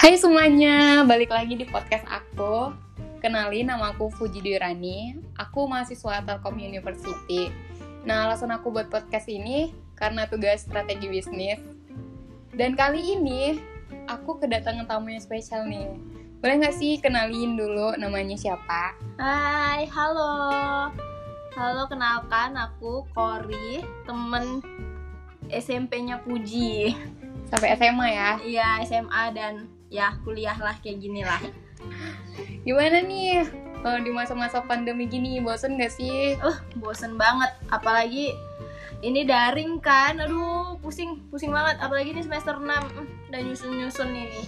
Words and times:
Hai 0.00 0.16
semuanya, 0.16 1.04
balik 1.04 1.28
lagi 1.28 1.60
di 1.60 1.68
podcast 1.68 2.08
aku. 2.08 2.72
Kenalin 3.20 3.68
nama 3.68 3.92
aku 3.92 4.08
Fuji 4.08 4.40
Dwirani. 4.40 5.20
Aku 5.36 5.68
mahasiswa 5.68 6.24
Telkom 6.24 6.56
University. 6.56 7.52
Nah, 8.08 8.24
alasan 8.24 8.48
aku 8.48 8.72
buat 8.72 8.88
podcast 8.88 9.28
ini 9.28 9.76
karena 10.00 10.24
tugas 10.24 10.64
strategi 10.64 11.04
bisnis. 11.04 11.60
Dan 12.56 12.80
kali 12.80 13.12
ini 13.12 13.60
aku 14.08 14.40
kedatangan 14.40 14.88
tamu 14.88 15.12
yang 15.12 15.20
spesial 15.20 15.68
nih. 15.68 15.92
Boleh 16.40 16.64
nggak 16.64 16.80
sih 16.80 16.96
kenalin 16.96 17.60
dulu 17.60 17.92
namanya 18.00 18.40
siapa? 18.40 18.96
Hai, 19.20 19.84
halo. 19.84 20.32
Halo, 21.52 21.84
kenalkan 21.92 22.56
aku 22.56 23.04
Kori, 23.12 23.84
temen 24.08 24.64
SMP-nya 25.52 26.24
Puji. 26.24 26.96
Sampai 27.52 27.76
SMA 27.76 28.08
ya. 28.08 28.30
Iya, 28.40 28.68
SMA 28.88 29.36
dan 29.36 29.68
ya 29.90 30.14
kuliah 30.22 30.56
lah 30.56 30.78
kayak 30.78 31.02
gini 31.02 31.26
lah. 31.26 31.42
Gimana 32.66 33.02
nih 33.02 33.44
kalau 33.82 33.98
di 34.00 34.10
masa-masa 34.14 34.62
pandemi 34.62 35.10
gini 35.10 35.42
bosen 35.42 35.76
gak 35.76 35.92
sih? 35.92 36.38
Uh, 36.38 36.56
bosen 36.78 37.18
banget. 37.18 37.50
Apalagi 37.68 38.32
ini 39.02 39.26
daring 39.26 39.82
kan. 39.82 40.22
Aduh, 40.22 40.78
pusing, 40.78 41.26
pusing 41.28 41.50
banget. 41.50 41.82
Apalagi 41.82 42.14
ini 42.14 42.22
semester 42.22 42.56
6 42.56 42.64
uh, 42.64 43.06
udah 43.28 43.40
nyusun-nyusun 43.42 44.10
ini. 44.14 44.42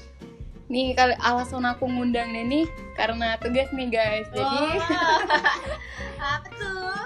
Nih 0.72 0.96
kalau 0.96 1.12
alasan 1.20 1.68
aku 1.68 1.84
ngundang 1.84 2.32
nih 2.32 2.64
karena 2.96 3.36
tugas 3.42 3.68
nih 3.74 3.88
guys. 3.92 4.28
Jadi 4.32 4.60
Oh. 4.78 4.78
apa 6.32 6.48
tuh? 6.54 6.96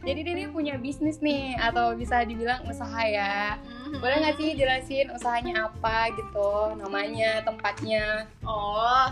jadi 0.00 0.24
dia 0.24 0.32
nih 0.32 0.48
punya 0.48 0.74
bisnis 0.80 1.20
nih 1.20 1.60
atau 1.60 1.92
bisa 1.92 2.24
dibilang 2.24 2.64
usaha 2.66 3.02
ya. 3.04 3.60
Mhm. 3.60 3.79
Boleh 3.98 4.16
nggak 4.22 4.36
sih 4.38 4.54
jelasin 4.54 5.10
usahanya 5.10 5.66
apa 5.66 6.14
gitu, 6.14 6.78
namanya, 6.78 7.42
tempatnya? 7.42 8.30
Oh, 8.46 9.10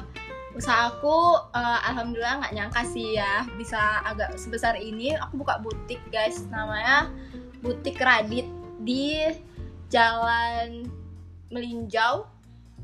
usahaku 0.55 1.39
eh, 1.55 1.81
alhamdulillah 1.91 2.47
nggak 2.47 2.55
nyangka 2.55 2.83
sih 2.87 3.19
ya 3.19 3.43
bisa 3.59 3.79
agak 4.07 4.39
sebesar 4.39 4.79
ini. 4.79 5.19
Aku 5.19 5.43
buka 5.43 5.59
butik 5.59 5.99
guys, 6.15 6.47
namanya 6.49 7.11
butik 7.59 7.99
Radit 7.99 8.47
di 8.87 9.19
Jalan 9.91 10.87
Melinjau. 11.51 12.31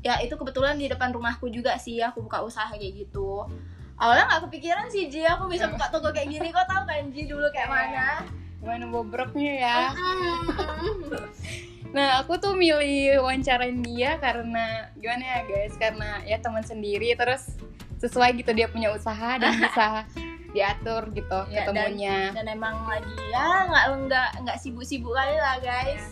Ya 0.05 0.21
itu 0.21 0.37
kebetulan 0.37 0.77
di 0.77 0.85
depan 0.85 1.09
rumahku 1.09 1.49
juga 1.49 1.79
sih 1.81 1.97
aku 2.03 2.21
buka 2.21 2.43
usaha 2.45 2.69
kayak 2.75 3.07
gitu. 3.07 3.47
Awalnya 3.95 4.27
nggak 4.27 4.41
kepikiran 4.51 4.87
sih 4.91 5.07
Ji 5.07 5.23
aku 5.23 5.47
bisa 5.47 5.71
buka 5.71 5.87
toko 5.89 6.11
kayak 6.11 6.27
gini. 6.27 6.51
Kok 6.51 6.67
tahu 6.67 6.83
kan 6.83 7.09
Ji 7.09 7.25
dulu 7.25 7.47
kayak 7.49 7.71
mana? 7.71 8.21
Gimana 8.65 8.89
bobroknya 8.89 9.53
ya? 9.61 9.79
Nah, 11.95 12.19
aku 12.19 12.35
tuh 12.35 12.59
milih 12.59 13.23
wawancarain 13.23 13.79
dia 13.79 14.19
karena 14.19 14.91
gimana 14.99 15.23
ya 15.23 15.39
guys? 15.47 15.79
Karena 15.79 16.19
ya 16.27 16.43
teman 16.43 16.59
sendiri 16.59 17.15
terus 17.15 17.55
sesuai 18.03 18.35
gitu 18.35 18.51
dia 18.51 18.67
punya 18.67 18.91
usaha 18.91 19.39
dan 19.39 19.55
bisa 19.63 20.03
diatur 20.51 21.07
gitu 21.15 21.39
Ya, 21.47 21.63
dan- 21.63 21.95
ketemunya. 21.95 22.35
Dan 22.35 22.51
emang 22.51 22.83
lagi 22.83 23.15
ya 23.31 23.71
nggak 23.71 23.85
nggak 24.11 24.29
nggak 24.43 24.57
sibuk-sibuk 24.59 25.15
kali 25.15 25.39
lah 25.39 25.55
guys. 25.63 26.03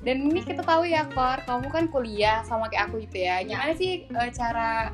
Dan 0.00 0.32
ini 0.32 0.40
kita 0.40 0.64
tahu 0.64 0.88
ya, 0.88 1.04
Kor, 1.12 1.44
kamu 1.44 1.68
kan 1.68 1.84
kuliah 1.92 2.40
sama 2.48 2.72
kayak 2.72 2.88
aku 2.88 3.04
gitu 3.04 3.20
ya. 3.20 3.44
Ya. 3.44 3.60
Gimana 3.60 3.72
sih 3.76 4.08
eh, 4.08 4.30
cara 4.32 4.88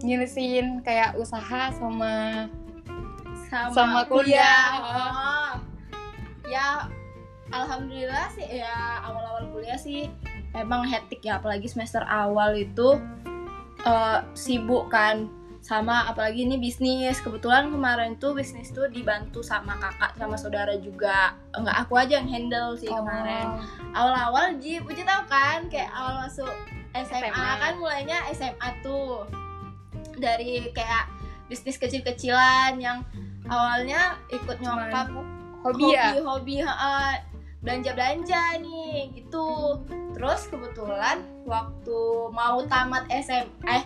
nyelesin 0.00 0.80
kayak 0.80 1.12
usaha 1.20 1.74
sama 1.76 2.46
sama, 3.52 3.68
Sama 3.76 4.00
kuliah. 4.08 4.64
Oh. 4.80 5.52
Ya 6.48 6.88
alhamdulillah 7.52 8.28
sih 8.32 8.60
ya 8.60 9.04
awal-awal 9.04 9.48
kuliah 9.52 9.80
sih 9.80 10.12
emang 10.56 10.84
hektik 10.84 11.24
ya 11.24 11.40
apalagi 11.40 11.68
semester 11.68 12.04
awal 12.08 12.56
itu 12.56 12.96
eh, 13.84 14.18
sibuk 14.32 14.88
kan. 14.88 15.28
Sama 15.58 16.08
apalagi 16.08 16.48
ini 16.48 16.56
bisnis. 16.56 17.20
Kebetulan 17.20 17.68
kemarin 17.68 18.16
tuh 18.16 18.32
bisnis 18.32 18.72
tuh 18.72 18.88
dibantu 18.88 19.44
sama 19.44 19.76
kakak 19.76 20.16
sama 20.16 20.36
saudara 20.40 20.72
juga. 20.80 21.36
Enggak 21.52 21.84
aku 21.84 21.92
aja 22.00 22.22
yang 22.22 22.30
handle 22.30 22.72
sih 22.78 22.88
kemarin. 22.88 23.52
Oh. 23.52 23.60
awal-awal 23.92 24.56
Ji 24.56 24.80
Puji 24.80 25.04
tahu 25.04 25.28
kan? 25.28 25.68
Kayak 25.68 25.92
awal 25.92 26.24
masuk 26.24 26.48
SMA, 26.96 27.28
SMA. 27.28 27.52
kan 27.60 27.72
mulainya 27.76 28.18
SMA 28.32 28.68
tuh. 28.80 29.28
Dari 30.16 30.72
kayak 30.72 31.04
bisnis 31.52 31.76
kecil-kecilan 31.76 32.80
yang 32.80 33.04
awalnya 33.48 34.16
ikut 34.32 34.56
nyokap 34.64 35.12
hobi 35.60 35.84
ya? 35.90 36.14
hobi 36.20 36.54
belanja 37.58 37.90
belanja 37.92 38.42
nih 38.58 39.10
gitu 39.12 39.82
terus 40.12 40.46
kebetulan 40.46 41.18
waktu 41.42 41.98
mau 42.30 42.62
tamat 42.64 43.04
SM 43.08 43.46
eh 43.66 43.82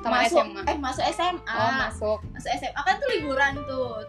Tamat 0.00 0.24
masuk 0.24 0.40
SMA. 0.46 0.62
eh 0.64 0.76
masuk 0.80 1.04
SMA 1.12 1.52
Oh, 1.52 1.72
masuk. 1.78 2.18
masuk 2.32 2.50
SMA 2.56 2.80
kan 2.80 2.96
tuh 2.96 3.08
liburan 3.10 3.52
tuh 3.66 4.08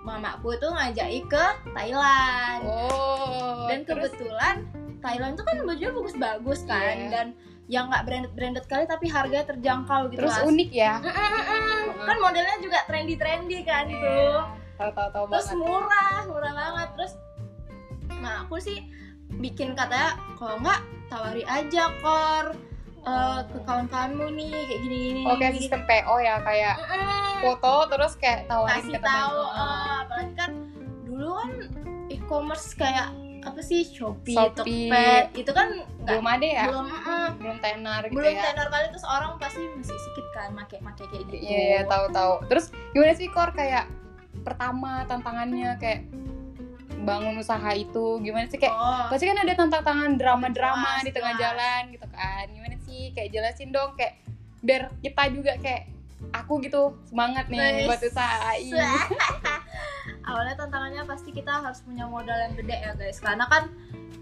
mamaku 0.00 0.54
tuh 0.56 0.70
ngajak 0.70 1.10
ke 1.26 1.44
Thailand 1.72 2.62
Oh. 2.62 3.66
dan 3.66 3.82
terus 3.82 4.14
kebetulan 4.14 4.62
Thailand 5.02 5.34
tuh 5.34 5.42
kan 5.42 5.58
bajunya 5.60 5.90
bagus-bagus 5.90 6.62
kan 6.62 6.94
Iya. 6.96 7.10
dan 7.10 7.26
yang 7.66 7.90
nggak 7.90 8.06
branded 8.06 8.32
branded 8.32 8.64
kali 8.64 8.86
tapi 8.86 9.10
harganya 9.10 9.42
terjangkau 9.44 10.06
gitu 10.08 10.22
terus 10.22 10.38
Mas. 10.38 10.46
unik 10.46 10.70
ya. 10.70 11.02
Kan 11.98 12.16
modelnya 12.16 12.56
juga 12.62 12.86
trendy 12.86 13.18
trendy 13.18 13.66
kan 13.66 13.84
Iya. 13.84 13.98
tuh 13.98 14.38
Tahu-tahu 14.76 15.24
terus 15.28 15.48
banget. 15.48 15.58
murah 15.58 16.16
murah 16.26 16.52
banget 16.52 16.88
terus 16.94 17.12
nah 18.14 18.42
aku 18.42 18.56
sih 18.58 18.78
bikin 19.34 19.72
katanya 19.72 20.10
kalau 20.34 20.56
nggak 20.58 20.80
tawari 21.06 21.42
aja 21.42 21.90
kor 21.98 22.54
eh, 23.02 23.40
ke 23.46 23.58
kawan-kawanmu 23.62 24.26
nih 24.32 24.52
kayak 24.64 24.80
gini 24.80 24.96
gini 25.06 25.22
Oh, 25.22 25.34
kayak 25.34 25.54
sistem 25.54 25.82
PO 25.84 26.14
ya, 26.18 26.36
kayak 26.40 26.74
foto 27.38 27.74
terus 27.88 28.12
kayak 28.14 28.46
tawarin 28.46 28.74
kasih 28.78 28.92
ke 28.92 28.98
teman. 28.98 29.10
tahu 29.10 29.40
eh, 29.42 29.94
apalagi 30.00 30.32
kan 30.34 30.50
dulu 31.04 31.30
kan 31.34 31.50
e-commerce 32.08 32.68
kayak 32.72 33.08
apa 33.42 33.60
sih 33.60 33.86
Shopee, 33.86 34.34
Shopee. 34.34 34.90
Tokped 34.90 35.26
itu 35.36 35.50
kan 35.50 35.68
belum 36.02 36.24
ada 36.24 36.42
ya? 36.44 36.64
belum 36.66 36.88
mm, 36.88 37.28
Belum 37.38 37.58
tenar 37.60 38.00
gitu 38.04 38.16
belum 38.16 38.32
ya. 38.32 38.42
tenar 38.44 38.66
kali 38.66 38.86
terus 38.90 39.06
orang 39.06 39.38
pasti 39.38 39.62
masih 39.72 39.94
sedikit 39.96 40.26
kan 40.32 40.50
make 40.50 40.74
make 40.76 40.98
kayak 41.00 41.22
gitu 41.24 41.46
Iya, 41.46 41.58
iya, 41.62 41.80
tahu-tahu. 41.84 42.42
Terus 42.46 42.64
gimana 42.90 43.14
sih 43.14 43.28
Kor 43.28 43.50
kayak 43.52 43.86
pertama 44.46 45.02
tantangannya 45.10 45.74
kayak 45.82 46.06
bangun 47.02 47.42
usaha 47.42 47.70
itu 47.74 48.22
gimana 48.22 48.46
sih? 48.46 48.62
Kayak 48.62 48.78
oh. 48.78 49.10
pasti 49.10 49.26
kan 49.26 49.38
ada 49.42 49.52
tantangan 49.58 50.14
drama-drama 50.14 51.02
di 51.02 51.10
tengah 51.10 51.34
jalan 51.34 51.90
gitu 51.90 52.06
kan. 52.14 52.46
Gimana 52.46 52.76
sih? 52.86 53.10
Kayak 53.10 53.34
jelasin 53.34 53.74
dong 53.74 53.98
kayak 53.98 54.22
biar 54.62 54.94
kita 55.02 55.22
juga 55.34 55.52
kayak 55.58 55.90
aku 56.32 56.62
gitu 56.62 56.96
semangat 57.10 57.50
nih 57.50 57.90
buat 57.90 58.00
usaha 58.00 58.54
ini. 58.58 58.78
awalnya 60.28 60.54
tantangannya 60.58 61.02
pasti 61.06 61.30
kita 61.34 61.62
harus 61.62 61.82
punya 61.82 62.06
modal 62.06 62.34
yang 62.34 62.54
gede 62.54 62.76
ya 62.78 62.92
guys. 62.94 63.18
Karena 63.18 63.46
kan 63.50 63.70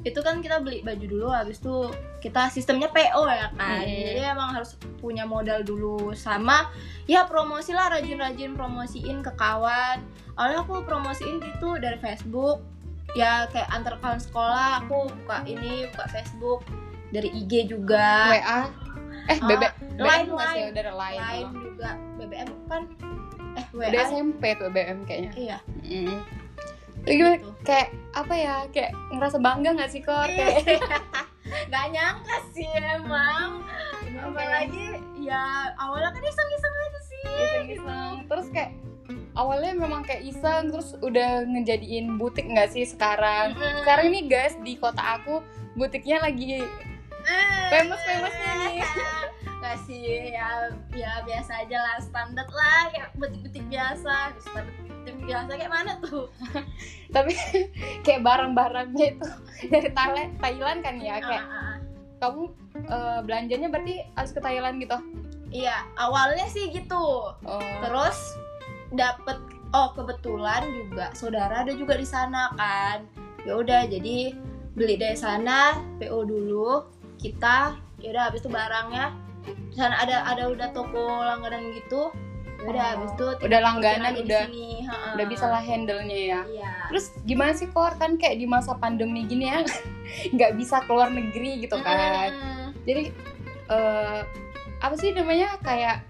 itu 0.05 0.21
kan 0.21 0.45
kita 0.45 0.61
beli 0.61 0.85
baju 0.85 1.05
dulu 1.09 1.29
habis 1.33 1.65
itu 1.65 1.89
kita 2.21 2.53
sistemnya 2.53 2.93
PO 2.93 3.25
ya 3.25 3.49
kan. 3.57 3.81
Hmm. 3.81 3.89
jadi 3.89 4.37
emang 4.37 4.53
harus 4.53 4.77
punya 5.01 5.25
modal 5.25 5.65
dulu. 5.65 6.13
Sama 6.13 6.69
ya 7.09 7.25
promosi 7.25 7.73
lah 7.73 7.89
rajin-rajin 7.89 8.53
promosiin 8.53 9.25
ke 9.25 9.33
kawan. 9.41 10.05
Awalnya 10.37 10.61
aku 10.61 10.85
promosiin 10.85 11.41
gitu 11.41 11.81
dari 11.81 11.97
Facebook. 11.97 12.61
Ya 13.17 13.49
kayak 13.49 13.73
antar 13.73 13.97
kawan 14.05 14.21
sekolah 14.21 14.85
aku 14.85 15.09
buka 15.25 15.41
ini 15.49 15.89
buka 15.97 16.05
Facebook. 16.13 16.61
Dari 17.09 17.33
IG 17.33 17.73
juga. 17.73 18.37
WA 18.37 18.61
eh 19.25 19.41
Line. 19.41 19.57
udah 20.69 20.83
ada 20.85 20.93
lain. 20.93 21.17
lain 21.17 21.47
juga. 21.65 21.91
BBM 22.21 22.49
kan 22.69 22.83
eh 23.57 23.67
WA 23.73 23.89
Udah 23.89 24.01
SMP 24.13 24.43
tuh 24.61 24.69
BBM 24.69 24.99
kayaknya. 25.09 25.33
iya. 25.33 25.59
Mm. 25.81 26.44
Itu 27.05 27.12
gimana? 27.21 27.37
gitu. 27.39 27.49
Kayak 27.65 27.89
apa 28.17 28.35
ya? 28.35 28.56
Kayak 28.73 28.93
ngerasa 29.12 29.37
bangga 29.41 29.71
gak 29.77 29.91
sih 29.93 30.03
Kor? 30.03 30.29
Kayak 30.29 30.81
Gak 31.73 31.87
nyangka 31.93 32.37
sih 32.56 32.69
emang 32.81 33.61
Apalagi 34.15 34.97
ya 35.21 35.73
awalnya 35.81 36.12
kan 36.12 36.23
iseng-iseng 36.23 36.75
aja 36.75 37.01
sih 37.01 37.23
iseng-iseng 37.25 38.15
terus 38.29 38.47
kayak 38.53 38.73
awalnya 39.35 39.73
memang 39.75 40.05
kayak 40.05 40.23
iseng 40.25 40.69
terus 40.71 40.95
udah 41.01 41.43
ngejadiin 41.49 42.21
butik 42.21 42.45
nggak 42.45 42.71
sih 42.71 42.85
sekarang 42.85 43.57
Mm-mm. 43.57 43.83
sekarang 43.83 44.12
ini 44.12 44.29
guys 44.29 44.55
di 44.61 44.77
kota 44.77 45.00
aku 45.00 45.41
butiknya 45.75 46.23
lagi 46.23 46.62
famous-famousnya 47.73 48.53
nih. 48.69 48.85
Gak 49.65 49.81
sih 49.89 50.29
ya, 50.29 50.69
ya 50.93 51.25
biasa 51.25 51.65
aja 51.65 51.79
lah 51.81 51.97
standar 51.97 52.45
lah 52.53 52.93
kayak 52.93 53.17
butik-butik 53.17 53.65
biasa 53.73 54.37
standar 54.37 54.84
biasa 55.25 55.50
kayak 55.56 55.73
mana 55.73 55.93
tuh? 56.00 56.29
Tapi 57.15 57.35
kayak 58.05 58.23
barang-barangnya 58.23 59.06
itu 59.17 59.29
dari 59.73 59.91
Thailand, 59.93 60.31
Thailand 60.38 60.79
kan 60.85 60.94
ya 61.00 61.17
kayak 61.21 61.44
Ah, 61.44 61.53
ah, 61.53 61.65
ah. 61.75 61.76
kamu 62.23 62.43
eh, 62.85 63.19
belanjanya 63.25 63.69
berarti 63.73 63.94
harus 64.17 64.32
ke 64.32 64.41
Thailand 64.41 64.76
gitu? 64.81 64.99
Iya 65.55 65.76
awalnya 65.97 66.47
sih 66.50 66.71
gitu. 66.73 67.32
Oh. 67.32 67.61
Terus 67.82 68.19
dapet 68.94 69.38
oh 69.75 69.91
kebetulan 69.94 70.62
juga 70.71 71.11
saudara 71.15 71.67
ada 71.67 71.73
juga 71.75 71.94
di 71.99 72.06
sana 72.06 72.50
kan. 72.59 73.06
Ya 73.44 73.61
udah 73.61 73.87
jadi 73.87 74.32
beli 74.75 74.99
dari 74.99 75.15
sana 75.15 75.79
PO 76.03 76.26
dulu 76.26 76.82
kita 77.23 77.79
ya 78.03 78.11
udah 78.11 78.25
habis 78.29 78.43
itu 78.43 78.50
barangnya 78.50 79.15
di 79.47 79.76
sana 79.79 79.94
ada 80.03 80.26
ada 80.26 80.50
udah 80.50 80.69
toko 80.75 81.23
langganan 81.23 81.71
gitu 81.79 82.11
udah 82.64 82.72
Oh, 82.75 82.90
habis 82.94 83.11
itu 83.12 83.26
udah 83.43 83.61
langganan, 83.61 84.12
udah- 84.16 84.46
sini, 84.46 84.82
ha-ha. 84.82 85.14
Udah 85.14 85.26
bisa 85.26 85.44
lah 85.46 85.61
handle-nya 85.61 86.19
ya. 86.26 86.40
iya 86.44 86.70
Terus 86.87 87.06
gimana 87.22 87.52
sih 87.52 87.66
Kor 87.66 87.93
kan 87.94 88.14
kayak 88.14 88.37
di 88.37 88.46
masa 88.46 88.75
pandemi 88.75 89.22
gini 89.22 89.46
ya 89.46 89.61
nggak 90.34 90.52
bisa 90.55 90.81
keluar 90.82 91.08
negeri 91.08 91.61
gitu 91.61 91.76
kan. 91.78 92.31
Mm-mm. 92.31 92.66
Jadi 92.82 93.02
eh 93.66 94.20
apa 94.78 94.94
sih 94.94 95.11
namanya 95.11 95.56
kayak 95.58 96.05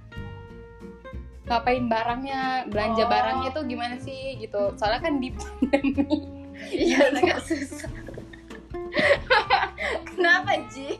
ngapain 1.45 1.87
barangnya, 1.87 2.65
belanja 2.67 3.03
Oh. 3.03 3.09
barangnya 3.09 3.51
tuh 3.51 3.65
gimana 3.65 3.97
sih 3.97 4.39
gitu. 4.39 4.73
Soalnya 4.75 5.01
kan 5.01 5.15
di 5.17 5.29
pandemi. 5.31 6.19
iya 6.71 7.11
agak 7.11 7.43
susah 7.43 7.91
kenapa 10.07 10.55
Ji 10.69 10.97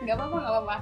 nggak 0.00 0.14
apa-apa, 0.14 0.36
nggak 0.36 0.54
apa-apa. 0.54 0.76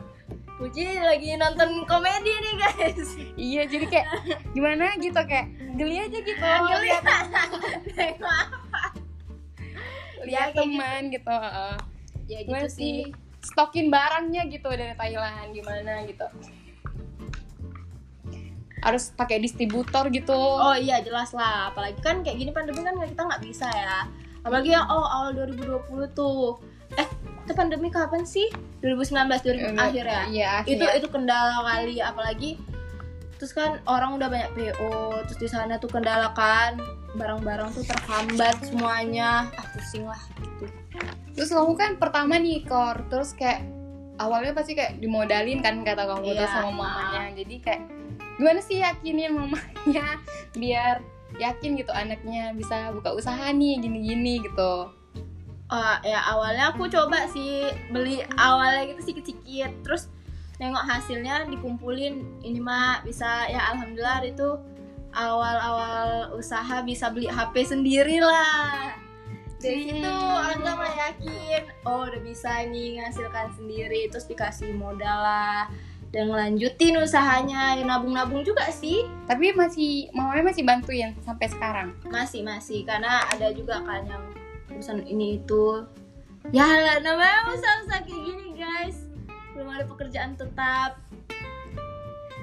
Puji 0.56 0.88
lagi 1.04 1.36
nonton 1.36 1.84
komedi 1.84 2.32
nih 2.32 2.54
guys 2.56 3.08
Iya, 3.36 3.62
jadi 3.68 3.86
kayak 3.92 4.08
gimana 4.56 4.96
gitu 4.96 5.20
kayak 5.28 5.52
geli 5.76 6.00
aja 6.00 6.18
gitu. 6.24 6.40
Geli. 6.40 6.88
lihat 6.88 7.04
Ya, 10.26 10.50
teman 10.50 11.12
gitu. 11.12 11.28
heeh. 11.28 11.76
ya 12.26 12.38
gitu 12.42 12.50
Gimana 12.50 12.68
sih 12.72 13.12
stokin 13.46 13.92
barangnya 13.94 14.50
gitu 14.50 14.66
dari 14.72 14.96
Thailand 14.98 15.54
gimana 15.54 16.02
gitu. 16.08 16.26
Harus 18.82 19.14
pakai 19.14 19.38
distributor 19.38 20.10
gitu. 20.10 20.34
Oh 20.34 20.74
iya 20.74 20.98
jelas 21.04 21.30
lah, 21.30 21.70
apalagi 21.70 22.00
kan 22.02 22.26
kayak 22.26 22.42
gini 22.42 22.50
pandemi 22.50 22.82
kan 22.82 22.98
kita 22.98 23.22
nggak 23.22 23.42
bisa 23.44 23.68
ya. 23.70 24.08
Apalagi 24.42 24.74
yang 24.74 24.86
oh 24.88 25.06
awal 25.06 25.30
2020 25.36 26.16
tuh. 26.16 26.58
Eh, 26.94 27.08
itu 27.42 27.52
pandemi 27.52 27.90
kapan 27.90 28.22
sih? 28.22 28.46
2019 28.80 29.42
2000 29.42 29.74
akhir 29.76 30.04
ya. 30.04 30.22
Iya, 30.30 30.48
akhir. 30.62 30.70
Itu 30.70 30.84
itu 30.94 31.06
kendala 31.10 31.62
kali 31.64 31.98
apalagi 31.98 32.50
terus 33.36 33.52
kan 33.52 33.76
orang 33.84 34.16
udah 34.16 34.32
banyak 34.32 34.50
PO, 34.54 34.92
terus 35.28 35.36
di 35.36 35.48
sana 35.48 35.76
tuh 35.76 35.92
kendala 35.92 36.32
kan 36.32 36.80
barang-barang 37.12 37.68
tuh 37.72 37.84
terhambat 37.84 38.56
semuanya. 38.64 39.44
Ah, 39.52 39.66
pusing 39.72 40.08
lah 40.08 40.20
gitu. 40.40 40.64
Terus 41.36 41.50
kamu 41.52 41.72
kan 41.76 41.90
pertama 42.00 42.40
nih 42.40 42.64
kor, 42.64 42.96
terus 43.08 43.36
kayak 43.36 43.60
awalnya 44.16 44.56
pasti 44.56 44.72
kayak 44.72 44.96
dimodalin 44.96 45.60
kan 45.60 45.84
kata 45.84 46.08
kamu 46.08 46.32
Iya. 46.32 46.40
tuh 46.40 46.48
sama 46.48 46.70
mamanya. 46.72 47.28
Jadi 47.36 47.54
kayak 47.60 47.82
gimana 48.36 48.60
sih 48.60 48.80
yakinin 48.80 49.36
mamanya 49.36 50.06
biar 50.60 51.04
yakin 51.36 51.76
gitu 51.76 51.92
anaknya 51.92 52.56
bisa 52.56 52.88
buka 52.92 53.12
usaha 53.12 53.52
nih 53.52 53.76
gini-gini 53.80 54.40
gitu. 54.40 54.88
Ah, 55.66 55.98
ya 56.06 56.22
awalnya 56.22 56.70
aku 56.70 56.86
coba 56.86 57.26
sih 57.26 57.66
beli 57.90 58.22
awalnya 58.38 58.86
gitu 58.86 59.02
sedikit-sedikit 59.02 59.82
terus 59.82 60.06
nengok 60.62 60.86
hasilnya 60.86 61.42
dikumpulin 61.50 62.40
ini 62.46 62.62
mah 62.62 63.02
bisa. 63.02 63.50
Ya 63.50 63.74
alhamdulillah 63.74 64.22
itu 64.22 64.48
awal-awal 65.10 66.30
usaha 66.38 66.84
bisa 66.86 67.10
beli 67.10 67.26
HP 67.26 67.66
sendiri 67.66 68.22
lah 68.22 68.94
dari 69.56 69.88
Hmm. 69.88 69.98
situ 69.98 70.12
alhamdulillah 70.12 70.76
mulai 70.76 70.96
yakin 71.00 71.62
oh 71.88 72.04
udah 72.06 72.20
bisa 72.22 72.62
nih 72.68 73.00
ngasilkan 73.02 73.48
sendiri. 73.56 74.06
Terus 74.12 74.28
dikasih 74.28 74.70
modal 74.76 75.18
lah 75.18 75.66
dan 76.14 76.30
ngelanjutin 76.30 77.00
usahanya. 77.02 77.74
Ya 77.74 77.82
nabung-nabung 77.82 78.46
juga 78.46 78.68
sih. 78.70 79.08
Tapi 79.26 79.50
masih 79.50 80.12
mamanya 80.14 80.52
masih 80.52 80.62
bantuin 80.62 81.10
sampai 81.26 81.50
sekarang. 81.50 81.88
masih 82.06 82.46
masih. 82.46 82.84
Karena 82.86 83.26
ada 83.26 83.50
juga 83.50 83.82
kan 83.82 84.04
yang 84.06 84.22
urusan 84.76 85.08
ini 85.08 85.40
itu. 85.40 85.82
Ya 86.54 86.68
lah 86.68 87.02
namanya 87.02 87.50
usaha-usaha 87.50 88.04
kayak 88.04 88.20
gini 88.22 88.46
guys. 88.54 89.08
Belum 89.56 89.72
ada 89.72 89.88
pekerjaan 89.88 90.36
tetap. 90.36 91.00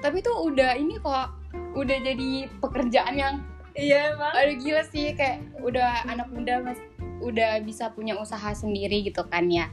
Tapi 0.03 0.17
tuh 0.19 0.35
udah 0.51 0.75
ini 0.75 0.99
kok 0.99 1.31
udah 1.77 1.97
jadi 2.03 2.49
pekerjaan 2.59 3.15
yang 3.15 3.35
iya 3.77 4.17
emang. 4.17 4.33
Aduh 4.33 4.57
gila 4.59 4.83
sih 4.89 5.13
kayak 5.13 5.45
udah 5.61 6.03
anak 6.09 6.27
muda 6.33 6.59
mas 6.59 6.81
udah 7.23 7.63
bisa 7.63 7.87
punya 7.95 8.19
usaha 8.19 8.51
sendiri 8.51 9.05
gitu 9.07 9.23
kan 9.29 9.47
ya. 9.47 9.71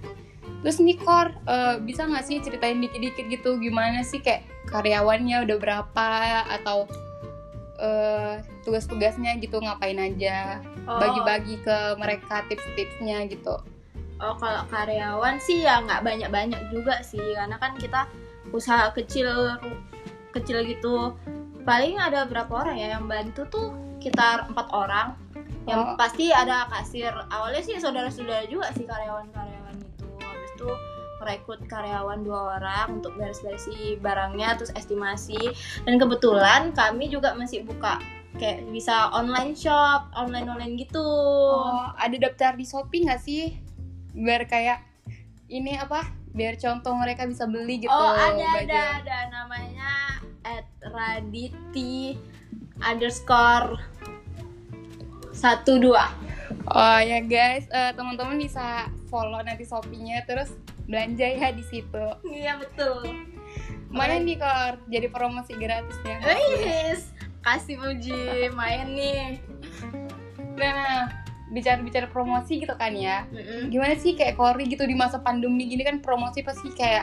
Terus 0.61 0.77
nih 0.79 1.01
Kor, 1.01 1.33
eh, 1.49 1.81
bisa 1.81 2.05
nggak 2.05 2.25
sih 2.29 2.37
ceritain 2.45 2.79
dikit-dikit 2.79 3.27
gitu 3.33 3.57
gimana 3.57 4.05
sih 4.05 4.21
kayak 4.21 4.45
karyawannya 4.69 5.49
udah 5.49 5.57
berapa 5.57 6.09
atau 6.61 6.85
eh, 7.81 8.35
tugas-tugasnya 8.63 9.41
gitu 9.41 9.57
ngapain 9.59 9.97
aja 9.97 10.61
bagi-bagi 10.87 11.57
ke 11.65 11.97
mereka 11.97 12.45
tips-tipsnya 12.47 13.25
gitu. 13.33 13.57
oh 14.21 14.37
kalau 14.37 14.69
karyawan 14.69 15.41
sih 15.41 15.65
ya 15.65 15.81
nggak 15.81 16.05
banyak-banyak 16.05 16.61
juga 16.69 17.01
sih 17.01 17.25
karena 17.33 17.57
kan 17.57 17.73
kita 17.81 18.05
usaha 18.53 18.93
kecil 18.93 19.57
kecil 20.37 20.61
gitu. 20.69 21.17
Paling 21.65 21.97
ada 21.97 22.29
berapa 22.29 22.53
orang 22.53 22.77
ya 22.77 23.01
yang 23.01 23.09
bantu 23.09 23.49
tuh 23.49 23.69
sekitar 23.97 24.49
empat 24.49 24.69
orang. 24.73 25.17
Yang 25.69 25.81
Oh. 25.81 25.97
pasti 25.97 26.33
ada 26.33 26.65
kasir. 26.69 27.13
Awalnya 27.29 27.63
sih 27.65 27.77
saudara-saudara 27.77 28.49
juga 28.49 28.73
sih 28.77 28.85
karyawan-karyawan 28.89 29.77
itu. 29.77 30.05
Habis 30.21 30.51
itu 30.57 30.69
merekrut 31.21 31.61
karyawan 31.69 32.25
dua 32.25 32.57
orang 32.57 32.99
untuk 32.99 33.13
beres-beresi 33.21 34.01
barangnya 34.01 34.57
terus 34.57 34.73
estimasi 34.73 35.37
dan 35.85 36.01
kebetulan 36.01 36.73
kami 36.73 37.13
juga 37.13 37.37
masih 37.37 37.63
buka 37.69 38.01
kayak 38.41 38.65
bisa 38.73 39.13
online 39.13 39.53
shop 39.53 40.09
online 40.17 40.49
online 40.49 40.75
gitu 40.81 41.05
Oh, 41.51 41.93
ada 41.99 42.17
daftar 42.17 42.57
di 42.57 42.65
Shopee 42.65 43.05
nggak 43.05 43.21
sih? 43.21 43.53
Biar 44.17 44.49
kayak 44.49 44.81
ini 45.53 45.77
apa? 45.77 46.09
Biar 46.33 46.57
contoh 46.57 46.95
mereka 46.97 47.29
bisa 47.29 47.45
beli 47.45 47.85
gitu. 47.85 47.93
oh 47.93 48.15
ada 48.17 48.39
baju. 48.39 48.65
ada 48.65 48.83
ada 49.03 49.19
namanya 49.29 49.93
at 50.47 50.65
raditi 50.81 52.17
underscore 52.81 53.77
satu 55.37 55.77
dua 55.77 56.09
Oh 56.71 56.99
ya 57.03 57.23
guys, 57.23 57.67
eh, 57.71 57.91
teman-teman 57.95 58.39
bisa 58.39 58.91
follow 59.11 59.43
nanti 59.43 59.67
Shopee-nya 59.67 60.23
terus 60.27 60.55
belanja 60.91 61.23
ya 61.25 61.49
di 61.51 61.63
situ. 61.63 62.05
iya 62.27 62.59
betul 62.59 63.07
Mana 63.91 64.19
nih 64.19 64.39
Kor, 64.39 64.79
jadi 64.87 65.11
promosi 65.11 65.55
gratisnya. 65.55 66.23
Wis, 66.23 67.11
kasih 67.43 67.75
puji 67.75 68.21
main 68.53 68.87
nih 68.91 69.43
Nah, 70.55 71.11
bicara-bicara 71.51 72.07
promosi 72.07 72.63
gitu 72.63 72.71
kan 72.77 72.95
ya. 72.95 73.27
Gimana 73.67 73.97
sih 73.97 74.15
kayak 74.15 74.39
Kori 74.39 74.67
gitu 74.67 74.85
di 74.85 74.95
masa 74.95 75.19
pandemi 75.19 75.67
gini 75.67 75.83
kan 75.83 75.99
promosi 75.99 76.45
pasti 76.45 76.71
kayak 76.71 77.03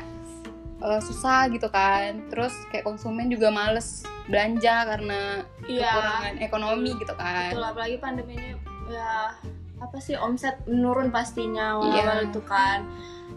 eh, 0.79 1.01
susah 1.03 1.51
gitu 1.51 1.67
kan. 1.67 2.23
Terus 2.29 2.55
kayak 2.71 2.85
konsumen 2.85 3.27
juga 3.27 3.51
males 3.51 4.07
belanja 4.27 4.87
karena 4.87 5.43
iya 5.67 5.87
kekurangan 5.89 6.35
ekonomi 6.39 6.91
gitu 6.95 7.13
kan. 7.15 7.51
betul 7.51 7.63
apalagi 7.65 7.95
pandemi 7.97 8.33
ini 8.35 8.49
ya 8.87 9.35
apa 9.77 9.97
sih 9.99 10.15
omset 10.15 10.59
menurun 10.67 11.11
pastinya 11.11 11.75
awal-awal 11.75 12.23
Iya. 12.23 12.27
itu 12.27 12.41
kan 12.43 12.79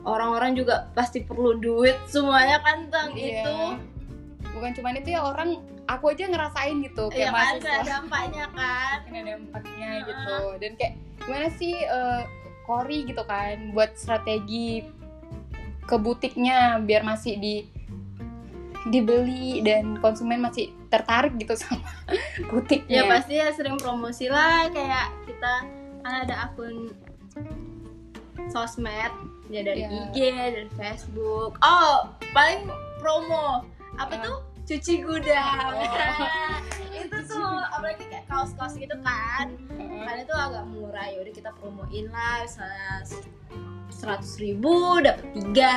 orang-orang 0.03 0.55
juga 0.55 0.89
pasti 0.91 1.21
perlu 1.21 1.57
duit 1.57 1.97
semuanya 2.07 2.61
kan 2.61 2.87
tentang 2.87 3.09
Iya. 3.13 3.43
itu 3.43 3.57
Bukan 4.51 4.75
cuma 4.75 4.91
itu 4.91 5.11
ya 5.11 5.23
orang 5.23 5.63
aku 5.87 6.11
aja 6.11 6.27
ngerasain 6.27 6.83
gitu 6.83 7.07
ya 7.11 7.31
kayak 7.31 7.33
kan 7.33 7.55
ada 7.55 7.75
dampaknya 7.87 8.45
kan 8.51 8.97
Kan 9.05 9.13
ada 9.15 9.31
dampaknya 9.31 9.89
Heeh. 9.89 10.03
gitu. 10.05 10.37
Dan 10.59 10.73
kayak 10.75 10.95
gimana 11.19 11.49
sih 11.55 11.75
eh, 11.77 12.23
Kori 12.63 12.99
gitu 13.05 13.23
kan 13.23 13.71
buat 13.71 13.95
strategi 13.95 14.83
ke 15.83 15.97
butiknya 15.97 16.79
biar 16.79 17.03
masih 17.03 17.35
di 17.35 17.55
dibeli 18.87 19.61
dan 19.61 19.99
konsumen 19.99 20.41
masih 20.41 20.73
tertarik 20.87 21.37
gitu 21.37 21.53
sama 21.61 21.85
butiknya. 22.49 23.03
ya 23.03 23.11
pasti 23.11 23.35
ya 23.37 23.53
sering 23.53 23.77
promosi 23.77 24.27
lah 24.27 24.67
kayak 24.67 25.13
kita 25.27 25.55
kan 26.01 26.15
ada 26.25 26.49
akun 26.49 26.91
sosmed 28.49 29.13
ya 29.51 29.61
dari 29.61 29.83
Iya. 29.83 29.91
IG 30.09 30.17
dari 30.33 30.71
Facebook 30.73 31.59
oh 31.59 31.99
paling 32.31 32.71
promo 32.97 33.67
apa 33.97 34.15
Ah. 34.15 34.23
tuh 34.23 34.39
cuci 34.65 35.03
gudang 35.03 35.67
Oh. 35.67 35.83
itu 37.01 37.17
tuh 37.27 37.43
apalagi 37.69 38.07
kayak 38.07 38.25
kaos-kaos 38.25 38.75
gitu 38.75 38.95
kan 38.97 39.51
karena 40.01 40.21
itu 40.21 40.31
agak 40.33 40.65
murah 40.65 41.05
ya 41.05 41.19
udah 41.19 41.33
kita 41.33 41.51
promoin 41.57 42.07
lah 42.09 42.41
misalnya 42.41 43.03
seratus 43.91 44.39
ribu 44.39 44.71
dapat 45.01 45.27
tiga 45.35 45.75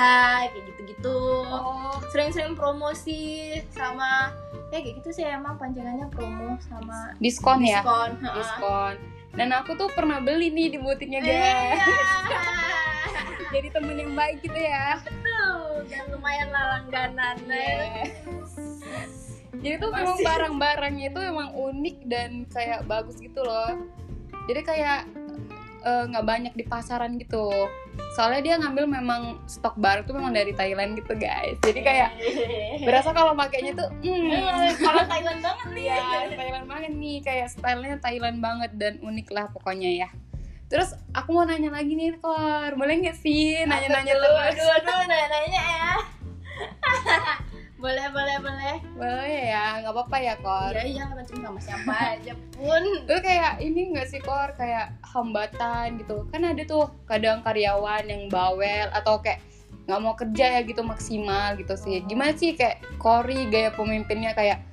kayak 0.47 0.63
gitu-gitu 0.69 1.17
Oh, 1.43 1.97
sering-sering 2.07 2.53
promosi 2.53 3.19
sama 3.69 4.29
ya 4.69 4.79
kayak 4.79 5.01
gitu 5.01 5.09
sih 5.11 5.23
emang 5.23 5.57
panjangannya 5.57 6.07
promo 6.07 6.55
sama 6.61 7.13
diskon 7.17 7.61
ya? 7.61 7.81
diskon. 7.81 8.09
Diskon. 8.31 8.95
Dan 9.33 9.49
aku 9.51 9.73
tuh 9.73 9.89
pernah 9.89 10.17
beli 10.17 10.47
nih 10.47 10.69
di 10.69 10.79
butiknya 10.79 11.19
guys. 11.19 11.33
Iya. 11.33 11.81
Jadi 13.53 13.67
temen 13.69 13.95
yang 14.01 14.13
baik 14.17 14.41
gitu 14.41 14.57
ya. 14.57 14.97
Betul, 15.05 15.85
dan 15.85 16.03
lumayan 16.09 16.49
lah 16.49 16.63
langganan. 16.77 17.37
Iya. 17.45 18.09
Jadi 19.63 19.75
tuh 19.77 19.89
memang 19.93 20.17
barang-barangnya 20.19 21.13
itu 21.13 21.19
emang 21.21 21.53
unik 21.53 21.97
dan 22.09 22.49
kayak 22.49 22.83
bagus 22.89 23.21
gitu 23.21 23.45
loh. 23.45 23.77
Jadi 24.49 24.61
kayak 24.65 25.07
eh, 25.85 26.03
nggak 26.09 26.25
banyak 26.25 26.53
di 26.57 26.65
pasaran 26.65 27.15
gitu 27.21 27.53
soalnya 28.13 28.41
dia 28.41 28.55
ngambil 28.61 28.85
memang 28.89 29.21
stok 29.49 29.77
baru 29.77 30.05
tuh 30.05 30.17
memang 30.17 30.33
dari 30.33 30.53
Thailand 30.53 30.97
gitu 30.97 31.13
guys 31.17 31.57
jadi 31.61 31.81
kayak 31.81 32.09
berasa 32.87 33.09
kalau 33.13 33.33
pakainya 33.37 33.73
tuh 33.73 33.89
Eh, 34.01 34.73
kalau 34.81 35.03
Thailand 35.05 35.39
banget 35.41 35.67
nih 35.73 35.83
Iya, 35.83 35.97
Thailand 36.37 36.65
banget 36.69 36.91
nih, 36.93 37.17
kayak 37.25 37.47
stylenya 37.53 37.97
Thailand 38.01 38.37
banget 38.39 38.71
dan 38.77 38.93
unik 39.01 39.27
lah 39.33 39.45
pokoknya 39.51 39.89
ya. 40.05 40.09
Terus 40.73 40.89
aku 41.13 41.37
mau 41.37 41.45
nanya 41.45 41.69
lagi 41.69 41.93
nih, 41.93 42.17
Kor, 42.17 42.73
boleh 42.73 42.97
nggak 42.97 43.13
sih 43.21 43.61
nanya-nanya 43.61 44.13
terus? 44.17 44.57
aduh 44.57 44.69
aduh 44.73 44.99
nanya-nanya 45.05 45.61
ya 45.61 45.91
boleh 47.83 48.07
boleh 48.15 48.37
boleh 48.39 48.75
Boleh 48.95 49.53
ya, 49.53 49.83
nggak 49.83 49.93
apa-apa 49.93 50.17
ya, 50.17 50.33
Kor. 50.41 50.71
iya 50.73 50.83
iya 50.87 51.03
macam 51.05 51.35
sama 51.37 51.59
siapa 51.61 51.93
aja 52.17 52.33
pun 52.57 52.81
Itu 53.05 53.15
kayak 53.21 53.61
ini 53.61 53.93
nggak 53.93 54.07
sih, 54.09 54.17
Kor, 54.17 54.57
kayak 54.57 54.97
hambatan 55.05 56.01
gitu. 56.01 56.25
Kan 56.33 56.41
ada 56.41 56.63
tuh 56.65 56.89
kadang 57.05 57.45
karyawan 57.45 58.09
yang 58.09 58.31
bawel 58.33 58.89
atau 58.97 59.21
kayak 59.21 59.45
nggak 59.85 59.99
mau 60.01 60.15
kerja 60.17 60.57
ya 60.57 60.61
gitu 60.65 60.81
maksimal 60.81 61.53
gitu 61.59 61.75
sih. 61.77 62.01
Gimana 62.07 62.33
sih 62.33 62.57
kayak 62.57 62.81
Kori 62.97 63.45
gaya 63.51 63.69
pemimpinnya 63.75 64.33
kayak 64.33 64.63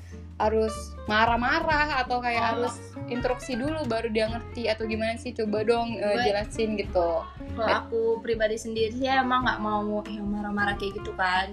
harus 0.40 0.96
marah-marah 1.04 2.00
atau 2.00 2.24
kayak 2.24 2.40
Oh. 2.40 2.48
harus 2.56 2.74
instruksi 3.12 3.60
dulu 3.60 3.84
baru 3.84 4.08
dia 4.08 4.30
ngerti 4.32 4.72
atau 4.72 4.88
gimana 4.88 5.20
sih 5.20 5.36
coba 5.36 5.60
dong 5.62 6.00
eh, 6.00 6.16
Gue- 6.16 6.24
jelasin 6.32 6.80
gitu. 6.80 7.10
Kalau 7.54 7.68
aku 7.68 8.02
pribadi 8.24 8.56
sendiri 8.56 8.94
sih 8.96 9.04
emang 9.04 9.44
nggak 9.44 9.60
mau 9.60 10.00
yang 10.08 10.24
marah-marah 10.24 10.80
kayak 10.80 10.96
gitu 11.02 11.12
kan. 11.12 11.52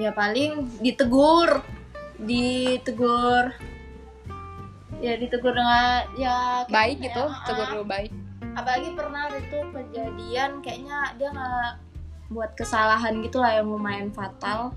Ya 0.00 0.10
paling 0.10 0.66
ditegur 0.82 1.62
ditegur 2.18 3.54
ya 4.98 5.14
ditegur 5.14 5.54
dengan 5.54 6.02
ya 6.18 6.66
baik 6.66 6.98
gimana 6.98 7.06
gitu 7.06 7.22
ya, 7.22 7.44
tegur 7.46 7.64
ah. 7.64 7.70
dulu 7.70 7.84
baik. 7.86 8.10
Apalagi 8.58 8.88
pernah 8.98 9.30
tuh 9.30 9.64
kejadian 9.70 10.50
kayaknya 10.58 11.14
dia 11.14 11.28
nggak 11.30 11.72
buat 12.28 12.50
kesalahan 12.58 13.22
gitu 13.22 13.38
lah 13.38 13.62
yang 13.62 13.70
lumayan 13.70 14.10
fatal 14.10 14.74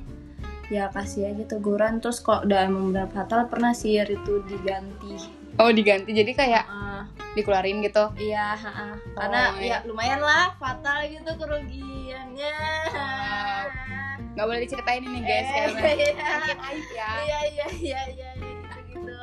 ya 0.72 0.88
kasih 0.90 1.36
aja 1.36 1.44
teguran. 1.46 2.00
Terus 2.00 2.24
kok 2.24 2.48
udah 2.48 2.66
emang 2.66 2.96
benar 2.96 3.12
fatal 3.12 3.52
pernah 3.52 3.76
sih 3.76 4.00
itu 4.00 4.40
diganti? 4.48 5.20
Oh 5.60 5.68
diganti. 5.70 6.16
Jadi 6.16 6.32
kayak 6.32 6.64
Ah, 6.64 7.04
dikeluarin 7.36 7.84
gitu? 7.84 8.08
Iya 8.16 8.56
ha, 8.56 8.72
ha. 8.72 8.88
karena 9.20 9.42
Oh, 9.52 9.60
ya 9.60 9.78
lumayan 9.84 10.24
lah 10.24 10.56
fatal 10.56 11.04
gitu 11.06 11.32
kerugiannya. 11.36 12.56
Wow. 12.88 13.66
nggak 14.32 14.48
boleh 14.48 14.62
diceritain 14.64 15.04
ini 15.04 15.20
guys 15.28 15.44
Eh, 15.44 15.52
karena 15.52 15.92
iya. 15.92 16.12
mungkin 16.16 16.58
aib 16.64 16.88
ya. 16.96 17.10
Iya 17.20 17.40
iya 17.52 17.66
iya 17.76 18.02
iya 18.16 18.30
gitu 18.40 18.78
gitu 18.96 19.18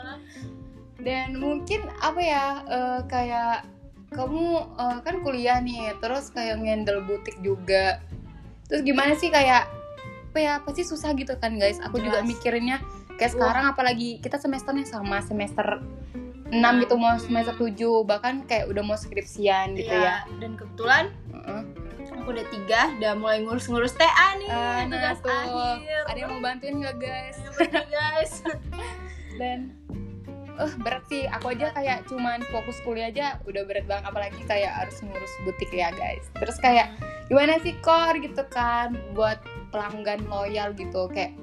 dan 0.98 1.38
mungkin 1.38 1.86
apa 2.02 2.20
ya 2.20 2.44
eh, 2.68 3.00
kayak 3.08 3.64
kamu 4.12 4.44
eh, 4.76 4.98
kan 5.00 5.16
kuliah 5.24 5.58
nih 5.64 5.96
terus 6.02 6.28
kayak 6.28 6.60
ngendel 6.60 7.00
butik 7.08 7.40
juga. 7.40 8.02
Terus 8.68 8.84
gimana 8.84 9.16
sih 9.16 9.32
kayak 9.32 9.64
apa 10.28 10.38
ya 10.38 10.54
pasti 10.60 10.84
susah 10.84 11.16
gitu 11.16 11.32
kan 11.40 11.56
guys. 11.56 11.80
Aku 11.80 11.96
juga 11.98 12.20
Jelas. 12.20 12.28
mikirinnya 12.28 12.76
kayak 13.16 13.32
Wah. 13.32 13.34
sekarang 13.34 13.64
apalagi 13.72 14.20
kita 14.20 14.36
semesternya 14.36 14.84
sama 14.84 15.24
semester 15.24 15.80
6 16.48 16.54
gitu 16.84 16.94
mau 16.96 17.16
semester 17.20 17.56
7 17.56 18.08
bahkan 18.08 18.44
kayak 18.44 18.68
udah 18.72 18.82
mau 18.84 18.96
skripsian 18.96 19.76
gitu 19.76 19.92
ya. 19.92 20.24
Iya, 20.24 20.40
dan 20.40 20.50
kebetulan 20.56 21.04
Heeh. 21.32 21.62
aku 22.08 22.28
udah 22.32 22.46
tiga 22.48 22.80
udah 22.96 23.12
mulai 23.16 23.38
ngurus-ngurus 23.44 23.92
TA 23.96 24.28
nih 24.40 24.48
Ah, 24.48 24.84
nah 24.88 25.16
tugas 25.16 25.20
akhir. 25.24 26.02
Ada 26.08 26.18
yang 26.24 26.30
mau 26.36 26.40
bantuin 26.40 26.74
nggak 26.80 26.96
guys? 27.00 27.36
Guys? 27.68 28.32
Dan 29.40 29.76
eh 30.58 30.72
berat 30.82 31.04
sih. 31.06 31.28
Aku 31.38 31.52
aja 31.52 31.70
kayak 31.70 32.08
cuman 32.08 32.42
fokus 32.48 32.80
kuliah 32.82 33.12
aja 33.12 33.38
udah 33.44 33.62
berat 33.68 33.84
banget 33.86 34.04
apalagi 34.08 34.40
kayak 34.48 34.72
harus 34.72 34.98
ngurus 35.04 35.32
butik 35.44 35.68
ya 35.68 35.92
guys. 35.92 36.26
Terus 36.32 36.56
kayak 36.58 36.96
gimana 37.28 37.60
sih 37.60 37.76
kor 37.84 38.16
gitu 38.16 38.40
kan 38.48 38.96
buat 39.12 39.36
pelanggan 39.68 40.20
loyal 40.26 40.72
gitu 40.74 41.08
kayak 41.12 41.36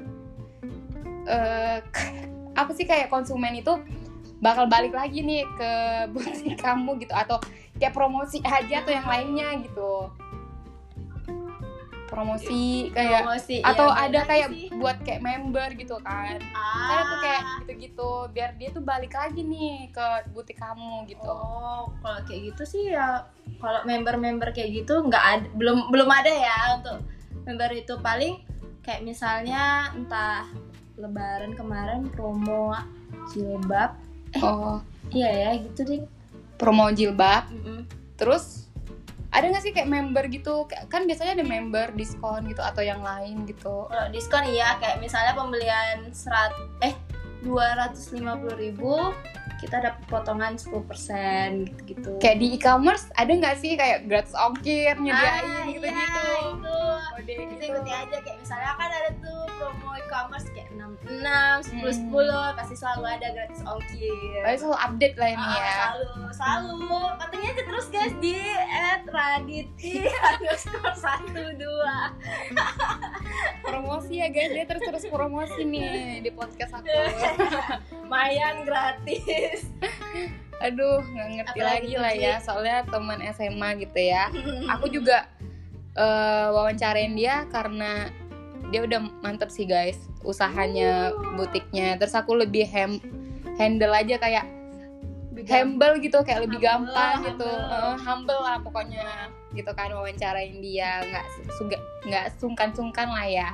eh 1.26 1.80
apa 2.62 2.72
sih 2.72 2.88
kayak 2.88 3.12
konsumen 3.12 3.60
itu 3.60 3.76
bakal 4.40 4.68
balik 4.68 4.94
lagi 4.94 5.24
nih 5.24 5.44
ke 5.58 5.72
butik 6.14 6.60
kamu 6.60 7.00
gitu 7.02 7.14
atau 7.16 7.40
kayak 7.76 7.96
promosi 7.96 8.40
aja 8.46 8.84
atau 8.84 8.92
yang 8.92 9.08
lainnya 9.08 9.48
gitu 9.64 10.12
promosi 12.06 12.94
kayak 12.96 13.28
Promosi, 13.28 13.58
atau 13.60 13.92
iya, 13.92 14.08
ada 14.08 14.20
kayak 14.24 14.50
sih. 14.54 14.72
buat 14.78 14.98
kayak 15.04 15.20
member 15.20 15.68
gitu 15.76 15.98
kan 16.00 16.40
ah. 16.56 16.88
karena 16.88 17.04
tuh 17.04 17.20
kayak 17.20 17.42
gitu-gitu 17.60 18.12
biar 18.32 18.50
dia 18.56 18.70
tuh 18.72 18.84
balik 18.86 19.12
lagi 19.12 19.42
nih 19.44 19.90
ke 19.92 20.32
butik 20.32 20.56
kamu 20.56 21.04
gitu 21.10 21.26
Oh, 21.28 21.92
kalau 22.00 22.20
kayak 22.24 22.54
gitu 22.54 22.64
sih 22.64 22.94
ya 22.96 23.26
kalau 23.60 23.84
member-member 23.84 24.54
kayak 24.56 24.86
gitu 24.86 25.02
nggak 25.04 25.24
ada 25.26 25.46
belum 25.58 25.92
belum 25.92 26.08
ada 26.08 26.32
ya 26.32 26.58
untuk 26.80 27.04
member 27.46 27.70
itu 27.72 27.94
paling 28.02 28.42
kayak 28.82 29.02
misalnya 29.02 29.94
entah 29.94 30.46
lebaran 30.98 31.54
kemarin 31.54 32.10
promo 32.10 32.74
jilbab. 33.32 33.96
Oh. 34.42 34.82
iya 35.14 35.32
ya 35.32 35.50
gitu 35.62 35.82
deh. 35.86 36.02
Promo 36.60 36.90
jilbab. 36.92 37.48
Mm-mm. 37.54 37.86
terus 38.16 38.66
ada 39.36 39.52
nggak 39.52 39.64
sih 39.68 39.76
kayak 39.76 39.92
member 39.92 40.24
gitu? 40.32 40.64
Kan 40.88 41.04
biasanya 41.04 41.36
ada 41.36 41.46
member 41.46 41.92
diskon 41.94 42.48
gitu 42.48 42.64
atau 42.64 42.80
yang 42.80 43.04
lain 43.04 43.44
gitu. 43.44 43.92
Kalau 43.92 44.08
diskon 44.08 44.48
iya 44.48 44.80
kayak 44.80 45.04
misalnya 45.04 45.36
pembelian 45.36 46.08
serat 46.16 46.56
eh 46.80 46.96
250.000 47.44 48.56
ribu 48.56 49.12
kita 49.60 49.80
dapat 49.84 50.04
potongan 50.08 50.56
10% 50.56 51.68
gitu-gitu. 51.68 52.12
Kayak 52.20 52.38
di 52.40 52.48
e-commerce 52.56 53.08
ada 53.16 53.32
nggak 53.32 53.58
sih 53.60 53.76
kayak 53.76 54.08
gratis 54.08 54.36
ongkir 54.36 54.96
nyediain 55.00 55.44
Ah, 55.44 55.64
gitu-gitu? 55.68 55.92
iya, 55.92 56.36
itu 56.56 56.80
Kita 57.16 57.32
gitu. 57.48 57.64
ikuti 57.72 57.92
aja 57.92 58.18
kayak 58.20 58.38
misalnya 58.38 58.72
kan 58.76 58.90
ada 58.90 59.10
tuh 59.18 59.42
promo 59.56 59.90
e-commerce 59.96 60.48
kayak 60.52 60.68
66, 60.76 61.80
10 61.80 62.12
10 62.12 62.58
pasti 62.60 62.76
selalu 62.76 63.06
ada 63.08 63.28
gratis 63.32 63.62
ongkir. 63.64 64.42
Tapi 64.44 64.58
selalu 64.58 64.78
update 64.78 65.16
lah 65.16 65.30
ini 65.32 65.46
Ah, 65.46 65.56
ya. 65.56 65.72
selalu 65.72 66.06
selalu. 66.30 67.00
Pantengin 67.16 67.48
aja 67.50 67.64
terus 67.64 67.88
guys 67.88 68.14
di 68.20 68.36
@raditi 69.08 69.94
underscore 70.04 70.96
satu 70.96 71.44
dua. 71.56 71.96
Promosi 73.62 74.14
ya 74.20 74.28
guys. 74.28 74.52
Dia 74.52 74.66
terus 74.66 74.84
terus 74.84 75.04
promosi 75.08 75.62
nih 75.64 76.20
di 76.20 76.30
podcast 76.30 76.76
aku. 76.76 76.92
Mayan 78.12 78.68
gratis. 78.68 79.72
Aduh 80.56 81.04
nggak 81.04 81.28
ngerti 81.36 81.60
Apalagi 81.60 81.92
lagi 81.92 81.94
lah 81.96 82.14
ya. 82.14 82.36
Soalnya 82.40 82.84
teman 82.88 83.20
SMA 83.32 83.70
gitu 83.82 84.00
ya. 84.00 84.32
Aku 84.78 84.88
juga 84.88 85.28
eh, 85.96 86.48
wawancarain 86.52 87.16
dia 87.16 87.48
karena 87.50 88.12
dia 88.74 88.82
udah 88.84 89.00
mantep 89.24 89.50
sih 89.50 89.66
guys 89.66 89.98
usahanya 90.26 91.14
butiknya. 91.40 91.96
Terus 92.02 92.16
aku 92.18 92.36
lebih 92.36 92.66
hem 92.70 93.00
handle 93.56 93.94
aja 93.94 94.20
kayak 94.20 94.46
humble 95.46 96.00
gitu 96.00 96.18
kayak 96.26 96.48
lebih 96.48 96.64
Humble, 96.64 96.90
gampang 96.96 97.18
gitu. 97.28 97.46
humble. 97.46 97.76
Eh, 97.76 97.96
humble 98.02 98.42
lah 98.42 98.58
pokoknya 98.64 99.08
gitu 99.54 99.72
kan 99.72 99.90
wawancarain 99.94 100.58
dia. 100.60 101.04
Nggak 101.06 101.26
suga 101.56 101.78
nggak 102.08 102.26
sungkan-sungkan 102.42 103.08
lah 103.12 103.28
ya. 103.28 103.50